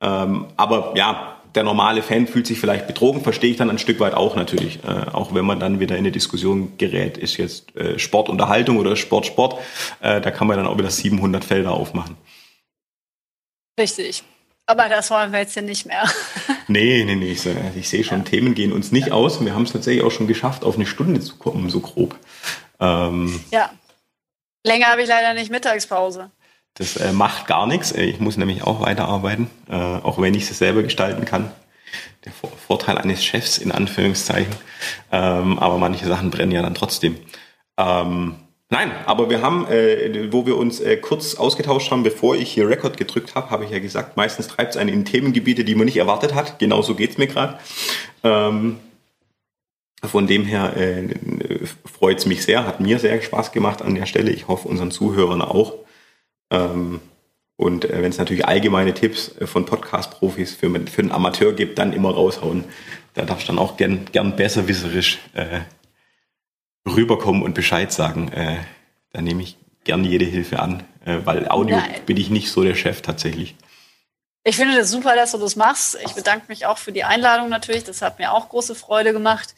Ähm, 0.00 0.46
aber 0.56 0.94
ja, 0.96 1.36
der 1.54 1.64
normale 1.64 2.00
Fan 2.00 2.26
fühlt 2.26 2.46
sich 2.46 2.58
vielleicht 2.58 2.86
betrogen, 2.86 3.20
verstehe 3.20 3.50
ich 3.50 3.58
dann 3.58 3.68
ein 3.68 3.78
Stück 3.78 4.00
weit 4.00 4.14
auch 4.14 4.34
natürlich. 4.34 4.78
Äh, 4.82 5.10
auch 5.12 5.34
wenn 5.34 5.44
man 5.44 5.60
dann 5.60 5.78
wieder 5.78 5.96
in 5.96 6.00
eine 6.00 6.12
Diskussion 6.12 6.78
gerät, 6.78 7.18
ist 7.18 7.36
jetzt 7.36 7.76
äh, 7.76 7.98
Sportunterhaltung 7.98 8.78
oder 8.78 8.96
Sport 8.96 9.26
Sport, 9.26 9.58
da 10.00 10.30
kann 10.30 10.46
man 10.46 10.56
dann 10.56 10.66
auch 10.66 10.78
wieder 10.78 10.88
700 10.88 11.44
Felder 11.44 11.72
aufmachen. 11.72 12.16
Richtig. 13.80 14.22
Aber 14.66 14.88
das 14.88 15.10
wollen 15.10 15.32
wir 15.32 15.40
jetzt 15.40 15.56
ja 15.56 15.62
nicht 15.62 15.86
mehr. 15.86 16.04
nee, 16.68 17.02
nee, 17.04 17.16
nee. 17.16 17.32
Ich, 17.32 17.46
ich 17.74 17.88
sehe 17.88 18.04
schon, 18.04 18.18
ja. 18.18 18.24
Themen 18.24 18.54
gehen 18.54 18.72
uns 18.72 18.92
nicht 18.92 19.08
ja. 19.08 19.14
aus. 19.14 19.42
Wir 19.42 19.54
haben 19.54 19.62
es 19.62 19.72
tatsächlich 19.72 20.04
auch 20.04 20.10
schon 20.10 20.28
geschafft, 20.28 20.64
auf 20.64 20.76
eine 20.76 20.86
Stunde 20.86 21.20
zu 21.20 21.36
kommen, 21.36 21.70
so 21.70 21.80
grob. 21.80 22.14
Ähm, 22.78 23.40
ja. 23.50 23.70
Länger 24.62 24.86
habe 24.86 25.02
ich 25.02 25.08
leider 25.08 25.32
nicht 25.32 25.50
Mittagspause. 25.50 26.30
Das 26.74 26.96
äh, 26.96 27.12
macht 27.12 27.46
gar 27.46 27.66
nichts. 27.66 27.90
Äh, 27.90 28.04
ich 28.04 28.20
muss 28.20 28.36
nämlich 28.36 28.62
auch 28.62 28.82
weiterarbeiten, 28.82 29.50
äh, 29.68 29.74
auch 29.74 30.20
wenn 30.20 30.34
ich 30.34 30.48
es 30.48 30.58
selber 30.58 30.82
gestalten 30.82 31.24
kann. 31.24 31.50
Der 32.26 32.32
Vor 32.32 32.50
Vorteil 32.50 32.98
eines 32.98 33.24
Chefs 33.24 33.56
in 33.56 33.72
Anführungszeichen. 33.72 34.54
Ähm, 35.10 35.58
aber 35.58 35.78
manche 35.78 36.06
Sachen 36.06 36.30
brennen 36.30 36.52
ja 36.52 36.62
dann 36.62 36.74
trotzdem. 36.74 37.18
Ähm, 37.78 38.36
nein, 38.70 38.90
aber 39.06 39.28
wir 39.28 39.42
haben, 39.42 39.66
äh, 39.66 40.32
wo 40.32 40.46
wir 40.46 40.56
uns 40.56 40.80
äh, 40.80 40.96
kurz 40.96 41.34
ausgetauscht 41.34 41.90
haben, 41.90 42.02
bevor 42.02 42.36
ich 42.36 42.50
hier 42.50 42.68
Rekord 42.68 42.96
gedrückt 42.96 43.34
habe, 43.34 43.50
habe 43.50 43.64
ich 43.64 43.70
ja 43.70 43.78
gesagt, 43.78 44.16
meistens 44.16 44.48
treibt 44.48 44.70
es 44.70 44.76
einen 44.76 44.90
in 44.90 45.04
Themengebiete, 45.04 45.64
die 45.64 45.74
man 45.74 45.84
nicht 45.84 45.98
erwartet 45.98 46.34
hat. 46.34 46.58
Genauso 46.58 46.94
geht 46.94 47.10
es 47.10 47.18
mir 47.18 47.26
gerade. 47.26 47.58
Ähm, 48.22 48.78
von 50.02 50.26
dem 50.26 50.44
her 50.44 50.76
äh, 50.76 51.08
freut 51.84 52.18
es 52.18 52.26
mich 52.26 52.42
sehr, 52.42 52.66
hat 52.66 52.80
mir 52.80 52.98
sehr 52.98 53.20
Spaß 53.20 53.52
gemacht 53.52 53.82
an 53.82 53.94
der 53.94 54.06
Stelle. 54.06 54.30
Ich 54.30 54.48
hoffe 54.48 54.68
unseren 54.68 54.90
Zuhörern 54.90 55.42
auch. 55.42 55.74
Ähm, 56.50 57.00
und 57.56 57.84
äh, 57.84 58.02
wenn 58.02 58.10
es 58.10 58.16
natürlich 58.16 58.46
allgemeine 58.46 58.94
Tipps 58.94 59.36
äh, 59.38 59.46
von 59.46 59.66
Podcast-Profis 59.66 60.54
für, 60.54 60.70
für 60.86 61.02
einen 61.02 61.12
Amateur 61.12 61.52
gibt, 61.52 61.78
dann 61.78 61.92
immer 61.92 62.10
raushauen. 62.10 62.64
Da 63.12 63.26
darfst 63.26 63.48
du 63.48 63.52
dann 63.52 63.58
auch 63.58 63.76
gern, 63.76 64.06
gern 64.12 64.36
besserwisserisch 64.36 65.18
äh, 65.34 65.60
rüberkommen 66.86 67.42
und 67.42 67.54
Bescheid 67.54 67.92
sagen. 67.92 68.32
Äh, 68.32 68.58
da 69.12 69.20
nehme 69.20 69.42
ich 69.42 69.56
gern 69.84 70.04
jede 70.04 70.24
Hilfe 70.24 70.60
an, 70.60 70.84
äh, 71.04 71.18
weil 71.24 71.48
Audio 71.48 71.76
Nein. 71.76 72.00
bin 72.06 72.16
ich 72.16 72.30
nicht 72.30 72.50
so 72.50 72.62
der 72.62 72.74
Chef 72.74 73.02
tatsächlich. 73.02 73.56
Ich 74.44 74.56
finde 74.56 74.76
das 74.76 74.90
super, 74.90 75.14
dass 75.14 75.32
du 75.32 75.38
das 75.38 75.56
machst. 75.56 75.98
Ich 76.04 76.14
bedanke 76.14 76.46
mich 76.48 76.64
auch 76.64 76.78
für 76.78 76.92
die 76.92 77.04
Einladung 77.04 77.48
natürlich. 77.50 77.84
Das 77.84 78.00
hat 78.00 78.18
mir 78.18 78.32
auch 78.32 78.48
große 78.48 78.74
Freude 78.74 79.12
gemacht. 79.12 79.54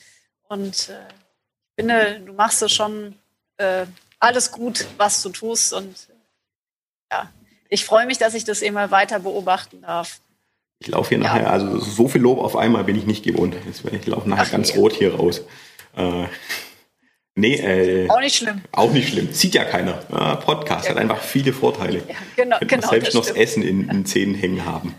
Und 0.48 0.88
äh, 0.88 1.08
ich 1.08 1.84
finde, 1.84 2.20
du 2.26 2.32
machst 2.32 2.62
es 2.62 2.72
schon 2.72 3.14
äh, 3.58 3.86
alles 4.18 4.50
gut, 4.50 4.86
was 4.96 5.22
du 5.22 5.28
tust. 5.28 5.72
Und 5.72 6.08
ja, 7.12 7.30
ich 7.68 7.84
freue 7.84 8.06
mich, 8.06 8.18
dass 8.18 8.34
ich 8.34 8.44
das 8.44 8.60
immer 8.60 8.90
weiter 8.90 9.20
beobachten 9.20 9.82
darf. 9.82 10.20
Ich 10.80 10.88
laufe 10.88 11.10
hier 11.10 11.18
ja. 11.18 11.24
nachher, 11.24 11.52
also 11.52 11.78
so 11.78 12.08
viel 12.08 12.20
Lob 12.20 12.40
auf 12.40 12.56
einmal 12.56 12.82
bin 12.82 12.96
ich 12.96 13.06
nicht 13.06 13.22
gewohnt. 13.22 13.54
Ich 13.92 14.06
laufe 14.06 14.28
nachher 14.28 14.46
Ach, 14.46 14.50
ganz 14.50 14.74
nee. 14.74 14.80
rot 14.80 14.94
hier 14.94 15.14
raus. 15.14 15.42
Äh, 15.96 16.26
nee, 17.34 17.54
äh, 17.54 18.08
auch 18.08 18.20
nicht 18.20 18.36
schlimm. 18.36 18.62
Auch 18.72 18.92
nicht 18.92 19.08
schlimm. 19.08 19.32
Sieht 19.32 19.54
ja 19.54 19.64
keiner. 19.64 20.02
Ja, 20.10 20.36
Podcast 20.36 20.86
ja. 20.86 20.90
hat 20.92 20.98
einfach 20.98 21.20
viele 21.20 21.52
Vorteile. 21.52 21.98
Ja, 22.08 22.14
genau, 22.36 22.56
genau, 22.60 22.88
selbst 22.88 23.14
noch 23.14 23.26
das 23.26 23.36
Essen 23.36 23.62
in, 23.62 23.88
in 23.88 24.06
Zähnen 24.06 24.34
hängen 24.34 24.64
haben. 24.64 24.94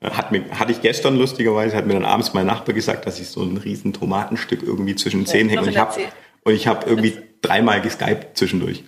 Äh, 0.00 0.10
hat 0.10 0.32
mir, 0.32 0.44
hatte 0.58 0.72
ich 0.72 0.80
gestern 0.80 1.16
lustigerweise, 1.16 1.76
hat 1.76 1.86
mir 1.86 1.94
dann 1.94 2.04
abends 2.04 2.34
mein 2.34 2.46
Nachbar 2.46 2.74
gesagt, 2.74 3.06
dass 3.06 3.20
ich 3.20 3.28
so 3.28 3.42
ein 3.42 3.56
riesen 3.56 3.92
Tomatenstück 3.92 4.62
irgendwie 4.62 4.96
zwischen 4.96 5.20
den 5.20 5.26
Zähnen 5.26 5.48
hänge. 5.48 5.62
Und 5.62 5.68
ich 5.68 5.78
habe 5.78 6.00
und 6.42 6.54
ich 6.54 6.66
habe 6.66 6.88
irgendwie 6.88 7.18
dreimal 7.42 7.80
geskypt 7.80 8.36
zwischendurch 8.36 8.84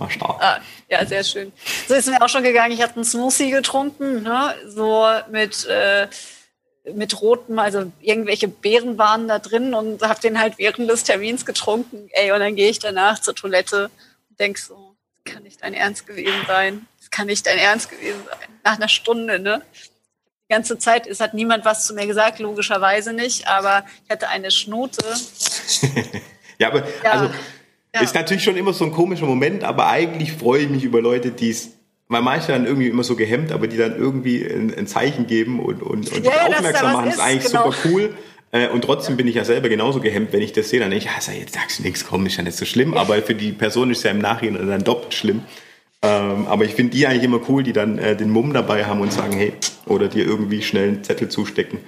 war 0.00 0.10
stark. 0.10 0.42
Ah, 0.42 0.60
ja, 0.88 1.04
sehr 1.04 1.22
schön. 1.24 1.52
So 1.86 1.94
ist 1.94 2.08
mir 2.08 2.20
auch 2.20 2.28
schon 2.28 2.42
gegangen. 2.42 2.72
Ich 2.72 2.82
hatte 2.82 2.96
einen 2.96 3.04
Smoothie 3.04 3.50
getrunken, 3.50 4.22
ne? 4.22 4.54
so 4.66 5.06
mit, 5.30 5.66
äh, 5.66 6.08
mit 6.84 7.20
roten, 7.20 7.58
also 7.58 7.92
irgendwelche 8.00 8.48
Beeren 8.48 8.98
waren 8.98 9.28
da 9.28 9.38
drin 9.38 9.74
und 9.74 10.02
habe 10.02 10.20
den 10.20 10.38
halt 10.38 10.58
während 10.58 10.88
des 10.90 11.04
Termins 11.04 11.44
getrunken. 11.44 12.08
Ey, 12.12 12.32
und 12.32 12.40
dann 12.40 12.56
gehe 12.56 12.70
ich 12.70 12.78
danach 12.78 13.20
zur 13.20 13.34
Toilette 13.34 13.90
und 14.28 14.40
denk 14.40 14.58
so, 14.58 14.96
das 15.24 15.34
kann 15.34 15.42
nicht 15.42 15.62
dein 15.62 15.74
Ernst 15.74 16.06
gewesen 16.06 16.44
sein. 16.46 16.86
Das 16.98 17.10
kann 17.10 17.26
nicht 17.26 17.46
dein 17.46 17.58
Ernst 17.58 17.90
gewesen 17.90 18.20
sein. 18.26 18.48
Nach 18.64 18.76
einer 18.76 18.88
Stunde, 18.88 19.38
ne? 19.38 19.62
Die 20.48 20.54
ganze 20.54 20.78
Zeit, 20.78 21.06
es 21.06 21.20
hat 21.20 21.34
niemand 21.34 21.64
was 21.64 21.86
zu 21.86 21.94
mir 21.94 22.06
gesagt, 22.06 22.38
logischerweise 22.40 23.12
nicht, 23.12 23.46
aber 23.46 23.84
ich 24.04 24.10
hatte 24.10 24.28
eine 24.28 24.50
Schnute. 24.50 25.04
ja, 26.58 26.68
aber 26.68 26.84
ja. 27.04 27.10
also 27.12 27.30
ja. 27.94 28.02
Ist 28.02 28.14
natürlich 28.14 28.44
schon 28.44 28.56
immer 28.56 28.72
so 28.72 28.84
ein 28.84 28.92
komischer 28.92 29.26
Moment, 29.26 29.64
aber 29.64 29.88
eigentlich 29.88 30.32
freue 30.32 30.62
ich 30.62 30.68
mich 30.68 30.84
über 30.84 31.00
Leute, 31.00 31.32
die 31.32 31.50
es, 31.50 31.70
weil 32.10 32.22
manche 32.22 32.48
dann 32.48 32.66
irgendwie 32.66 32.88
immer 32.88 33.04
so 33.04 33.14
gehemmt, 33.14 33.52
aber 33.52 33.68
die 33.68 33.76
dann 33.76 33.96
irgendwie 33.96 34.44
ein, 34.44 34.74
ein 34.76 34.86
Zeichen 34.88 35.28
geben 35.28 35.60
und, 35.60 35.80
und, 35.80 36.12
und 36.12 36.24
ja, 36.24 36.32
aufmerksam 36.48 36.92
machen, 36.92 37.08
ist, 37.08 37.14
ist 37.14 37.20
eigentlich 37.20 37.52
genau. 37.52 37.70
super 37.70 37.88
cool. 37.88 38.14
Äh, 38.52 38.66
und 38.66 38.82
trotzdem 38.82 39.16
bin 39.16 39.28
ich 39.28 39.36
ja 39.36 39.44
selber 39.44 39.68
genauso 39.68 40.00
gehemmt, 40.00 40.32
wenn 40.32 40.42
ich 40.42 40.52
das 40.52 40.70
sehe, 40.70 40.80
dann 40.80 40.90
denke 40.90 41.06
ich, 41.06 41.24
ja, 41.28 41.32
jetzt 41.32 41.54
sagst 41.54 41.78
du 41.78 41.84
nichts, 41.84 42.04
komm, 42.04 42.26
ist 42.26 42.36
ja 42.36 42.42
nicht 42.42 42.56
so 42.56 42.64
schlimm, 42.64 42.94
aber 42.94 43.22
für 43.22 43.36
die 43.36 43.52
Person 43.52 43.92
ist 43.92 43.98
es 43.98 44.02
ja 44.02 44.10
im 44.10 44.18
Nachhinein 44.18 44.66
dann 44.66 44.82
doppelt 44.82 45.14
schlimm. 45.14 45.42
Ähm, 46.02 46.48
aber 46.48 46.64
ich 46.64 46.74
finde 46.74 46.96
die 46.96 47.06
eigentlich 47.06 47.22
immer 47.22 47.40
cool, 47.48 47.62
die 47.62 47.72
dann 47.72 47.98
äh, 47.98 48.16
den 48.16 48.28
Mumm 48.28 48.52
dabei 48.52 48.86
haben 48.86 49.00
und 49.02 49.12
sagen, 49.12 49.34
hey, 49.34 49.52
oder 49.86 50.08
dir 50.08 50.24
irgendwie 50.24 50.62
schnell 50.62 50.88
einen 50.88 51.04
Zettel 51.04 51.28
zustecken. 51.28 51.78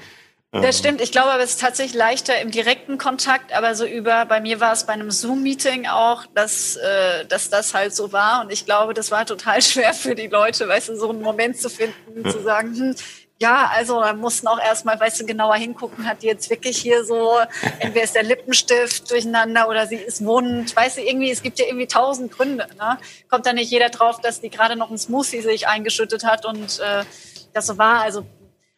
Das 0.52 0.64
ähm. 0.64 0.72
stimmt. 0.72 1.00
Ich 1.00 1.12
glaube, 1.12 1.30
es 1.42 1.52
ist 1.52 1.60
tatsächlich 1.60 1.94
leichter 1.94 2.38
im 2.40 2.50
direkten 2.50 2.98
Kontakt, 2.98 3.54
aber 3.54 3.74
so 3.74 3.86
über, 3.86 4.26
bei 4.26 4.38
mir 4.40 4.60
war 4.60 4.72
es 4.72 4.84
bei 4.84 4.92
einem 4.92 5.10
Zoom-Meeting 5.10 5.86
auch, 5.86 6.26
dass, 6.34 6.76
äh, 6.76 7.24
dass 7.24 7.48
das 7.48 7.72
halt 7.72 7.94
so 7.94 8.12
war. 8.12 8.42
Und 8.42 8.52
ich 8.52 8.66
glaube, 8.66 8.92
das 8.92 9.10
war 9.10 9.24
total 9.24 9.62
schwer 9.62 9.94
für 9.94 10.14
die 10.14 10.26
Leute, 10.26 10.68
weißt 10.68 10.90
du, 10.90 10.96
so 10.96 11.08
einen 11.08 11.22
Moment 11.22 11.56
zu 11.56 11.70
finden, 11.70 12.22
ja. 12.22 12.30
zu 12.30 12.42
sagen, 12.42 12.76
hm, 12.76 12.94
ja, 13.40 13.72
also 13.74 14.00
da 14.00 14.12
mussten 14.12 14.46
auch 14.46 14.60
erstmal, 14.60 15.00
weißt 15.00 15.22
du, 15.22 15.26
genauer 15.26 15.56
hingucken, 15.56 16.06
hat 16.06 16.22
die 16.22 16.28
jetzt 16.28 16.48
wirklich 16.48 16.76
hier 16.76 17.04
so, 17.04 17.38
entweder 17.80 18.04
ist 18.04 18.14
der 18.14 18.22
Lippenstift 18.22 19.10
durcheinander 19.10 19.68
oder 19.68 19.86
sie 19.86 19.96
ist 19.96 20.24
wund, 20.24 20.76
weißt 20.76 20.98
du, 20.98 21.02
irgendwie, 21.02 21.30
es 21.30 21.42
gibt 21.42 21.58
ja 21.58 21.66
irgendwie 21.66 21.88
tausend 21.88 22.30
Gründe, 22.30 22.68
ne? 22.78 22.98
Kommt 23.28 23.46
da 23.46 23.52
nicht 23.52 23.70
jeder 23.70 23.88
drauf, 23.88 24.20
dass 24.20 24.40
die 24.40 24.50
gerade 24.50 24.76
noch 24.76 24.90
ein 24.90 24.98
Smoothie 24.98 25.40
sich 25.40 25.66
eingeschüttet 25.66 26.24
hat 26.24 26.46
und 26.46 26.78
äh, 26.78 27.04
das 27.52 27.66
so 27.66 27.78
war, 27.78 28.02
also 28.02 28.24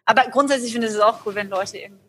aber 0.04 0.22
grundsätzlich 0.30 0.72
finde 0.72 0.88
ich 0.88 0.94
es 0.94 1.00
auch 1.00 1.24
cool, 1.26 1.34
wenn 1.34 1.48
Leute 1.48 1.78
irgendwie 1.78 2.04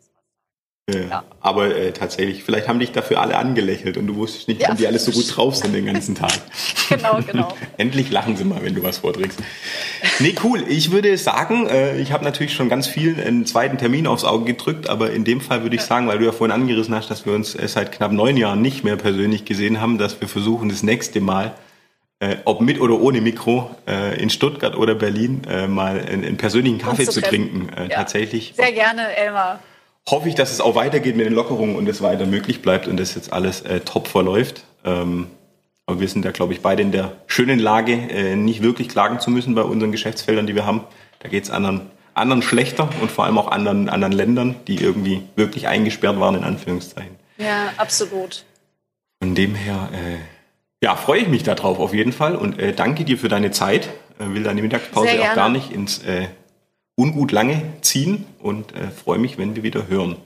ja, 0.88 1.00
ja. 1.00 1.24
Aber 1.40 1.74
äh, 1.74 1.90
tatsächlich, 1.90 2.44
vielleicht 2.44 2.68
haben 2.68 2.78
dich 2.78 2.92
dafür 2.92 3.20
alle 3.20 3.36
angelächelt 3.36 3.96
und 3.96 4.06
du 4.06 4.14
wusstest 4.14 4.46
nicht, 4.46 4.60
ja. 4.62 4.72
die 4.72 4.86
alles 4.86 5.04
so 5.04 5.10
gut 5.10 5.36
drauf 5.36 5.56
sind 5.56 5.74
den 5.74 5.84
ganzen 5.84 6.14
Tag. 6.14 6.32
genau, 6.88 7.18
genau. 7.26 7.56
Endlich 7.76 8.08
lachen 8.12 8.36
sie 8.36 8.44
mal, 8.44 8.62
wenn 8.62 8.76
du 8.76 8.84
was 8.84 8.98
vorträgst. 8.98 9.40
Nee, 10.20 10.36
cool. 10.44 10.64
Ich 10.68 10.92
würde 10.92 11.18
sagen, 11.18 11.66
äh, 11.66 11.98
ich 11.98 12.12
habe 12.12 12.22
natürlich 12.22 12.54
schon 12.54 12.68
ganz 12.68 12.86
viel 12.86 13.20
einen 13.20 13.46
zweiten 13.46 13.78
Termin 13.78 14.06
aufs 14.06 14.22
Auge 14.22 14.44
gedrückt, 14.44 14.88
aber 14.88 15.10
in 15.10 15.24
dem 15.24 15.40
Fall 15.40 15.64
würde 15.64 15.74
ich 15.74 15.82
sagen, 15.82 16.06
weil 16.06 16.20
du 16.20 16.24
ja 16.24 16.30
vorhin 16.30 16.54
angerissen 16.54 16.94
hast, 16.94 17.10
dass 17.10 17.26
wir 17.26 17.32
uns 17.32 17.56
äh, 17.56 17.66
seit 17.66 17.90
knapp 17.90 18.12
neun 18.12 18.36
Jahren 18.36 18.62
nicht 18.62 18.84
mehr 18.84 18.96
persönlich 18.96 19.44
gesehen 19.44 19.80
haben, 19.80 19.98
dass 19.98 20.20
wir 20.20 20.28
versuchen, 20.28 20.68
das 20.68 20.84
nächste 20.84 21.20
Mal 21.20 21.52
äh, 22.20 22.36
ob 22.44 22.60
mit 22.60 22.80
oder 22.80 22.98
ohne 23.00 23.20
Mikro, 23.20 23.70
äh, 23.86 24.20
in 24.20 24.30
Stuttgart 24.30 24.76
oder 24.76 24.94
Berlin 24.94 25.42
äh, 25.48 25.66
mal 25.66 26.00
einen, 26.00 26.24
einen, 26.24 26.36
persönlichen 26.36 26.78
Kaffee 26.78 27.04
zu, 27.04 27.12
zu 27.12 27.22
trinken. 27.22 27.68
Äh, 27.76 27.82
ja. 27.82 27.88
Tatsächlich. 27.88 28.54
Sehr 28.56 28.72
gerne, 28.72 29.14
Elmar. 29.16 29.60
Hoffe 30.08 30.28
ich, 30.28 30.34
dass 30.34 30.52
es 30.52 30.60
auch 30.60 30.76
weitergeht 30.76 31.16
mit 31.16 31.26
den 31.26 31.34
Lockerungen 31.34 31.76
und 31.76 31.88
es 31.88 32.00
weiter 32.00 32.26
möglich 32.26 32.62
bleibt 32.62 32.86
und 32.86 32.96
das 32.96 33.14
jetzt 33.14 33.32
alles 33.32 33.62
äh, 33.62 33.80
top 33.80 34.08
verläuft. 34.08 34.64
Ähm, 34.84 35.26
aber 35.84 36.00
wir 36.00 36.08
sind 36.08 36.24
da, 36.24 36.30
glaube 36.30 36.52
ich, 36.52 36.62
beide 36.62 36.82
in 36.82 36.92
der 36.92 37.12
schönen 37.26 37.58
Lage, 37.58 37.92
äh, 37.92 38.34
nicht 38.34 38.62
wirklich 38.62 38.88
klagen 38.88 39.20
zu 39.20 39.30
müssen 39.30 39.54
bei 39.54 39.62
unseren 39.62 39.92
Geschäftsfeldern, 39.92 40.46
die 40.46 40.54
wir 40.54 40.64
haben. 40.64 40.84
Da 41.18 41.28
geht 41.28 41.44
es 41.44 41.50
anderen, 41.50 41.82
anderen 42.14 42.42
schlechter 42.42 42.88
und 43.00 43.10
vor 43.10 43.24
allem 43.24 43.36
auch 43.36 43.50
anderen, 43.50 43.88
anderen 43.88 44.12
Ländern, 44.12 44.56
die 44.68 44.76
irgendwie 44.76 45.22
wirklich 45.34 45.68
eingesperrt 45.68 46.18
waren, 46.18 46.36
in 46.36 46.44
Anführungszeichen. 46.44 47.16
Ja, 47.36 47.72
absolut. 47.76 48.44
Von 49.20 49.34
dem 49.34 49.54
her, 49.54 49.88
ja, 50.82 50.96
freue 50.96 51.20
ich 51.20 51.28
mich 51.28 51.42
darauf 51.42 51.78
auf 51.78 51.94
jeden 51.94 52.12
Fall 52.12 52.36
und 52.36 52.58
äh, 52.58 52.72
danke 52.72 53.04
dir 53.04 53.18
für 53.18 53.28
deine 53.28 53.50
Zeit. 53.50 53.88
Äh, 54.18 54.34
will 54.34 54.42
deine 54.42 54.62
Mittagspause 54.62 55.20
auch 55.20 55.34
gar 55.34 55.48
nicht 55.48 55.70
ins 55.70 56.02
äh, 56.04 56.28
ungut 56.96 57.32
lange 57.32 57.62
ziehen 57.80 58.26
und 58.40 58.74
äh, 58.74 58.90
freue 58.90 59.18
mich, 59.18 59.38
wenn 59.38 59.56
wir 59.56 59.62
wieder 59.62 59.88
hören. 59.88 60.16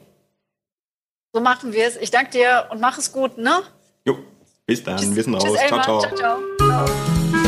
So 1.33 1.41
machen 1.41 1.73
wir 1.73 1.87
es. 1.87 1.97
Ich 1.97 2.11
danke 2.11 2.33
dir 2.33 2.67
und 2.71 2.81
mach 2.81 2.99
es 2.99 3.13
gut, 3.13 3.39
ne? 3.39 3.63
Jo, 4.05 4.19
bis 4.67 4.83
dann. 4.83 4.97
Tschüss, 4.97 5.15
wir 5.15 5.23
sind 5.23 5.35
raus. 5.35 5.57
Ciao, 5.69 5.83
ciao. 5.83 6.01
ciao, 6.01 6.15
ciao. 6.17 7.40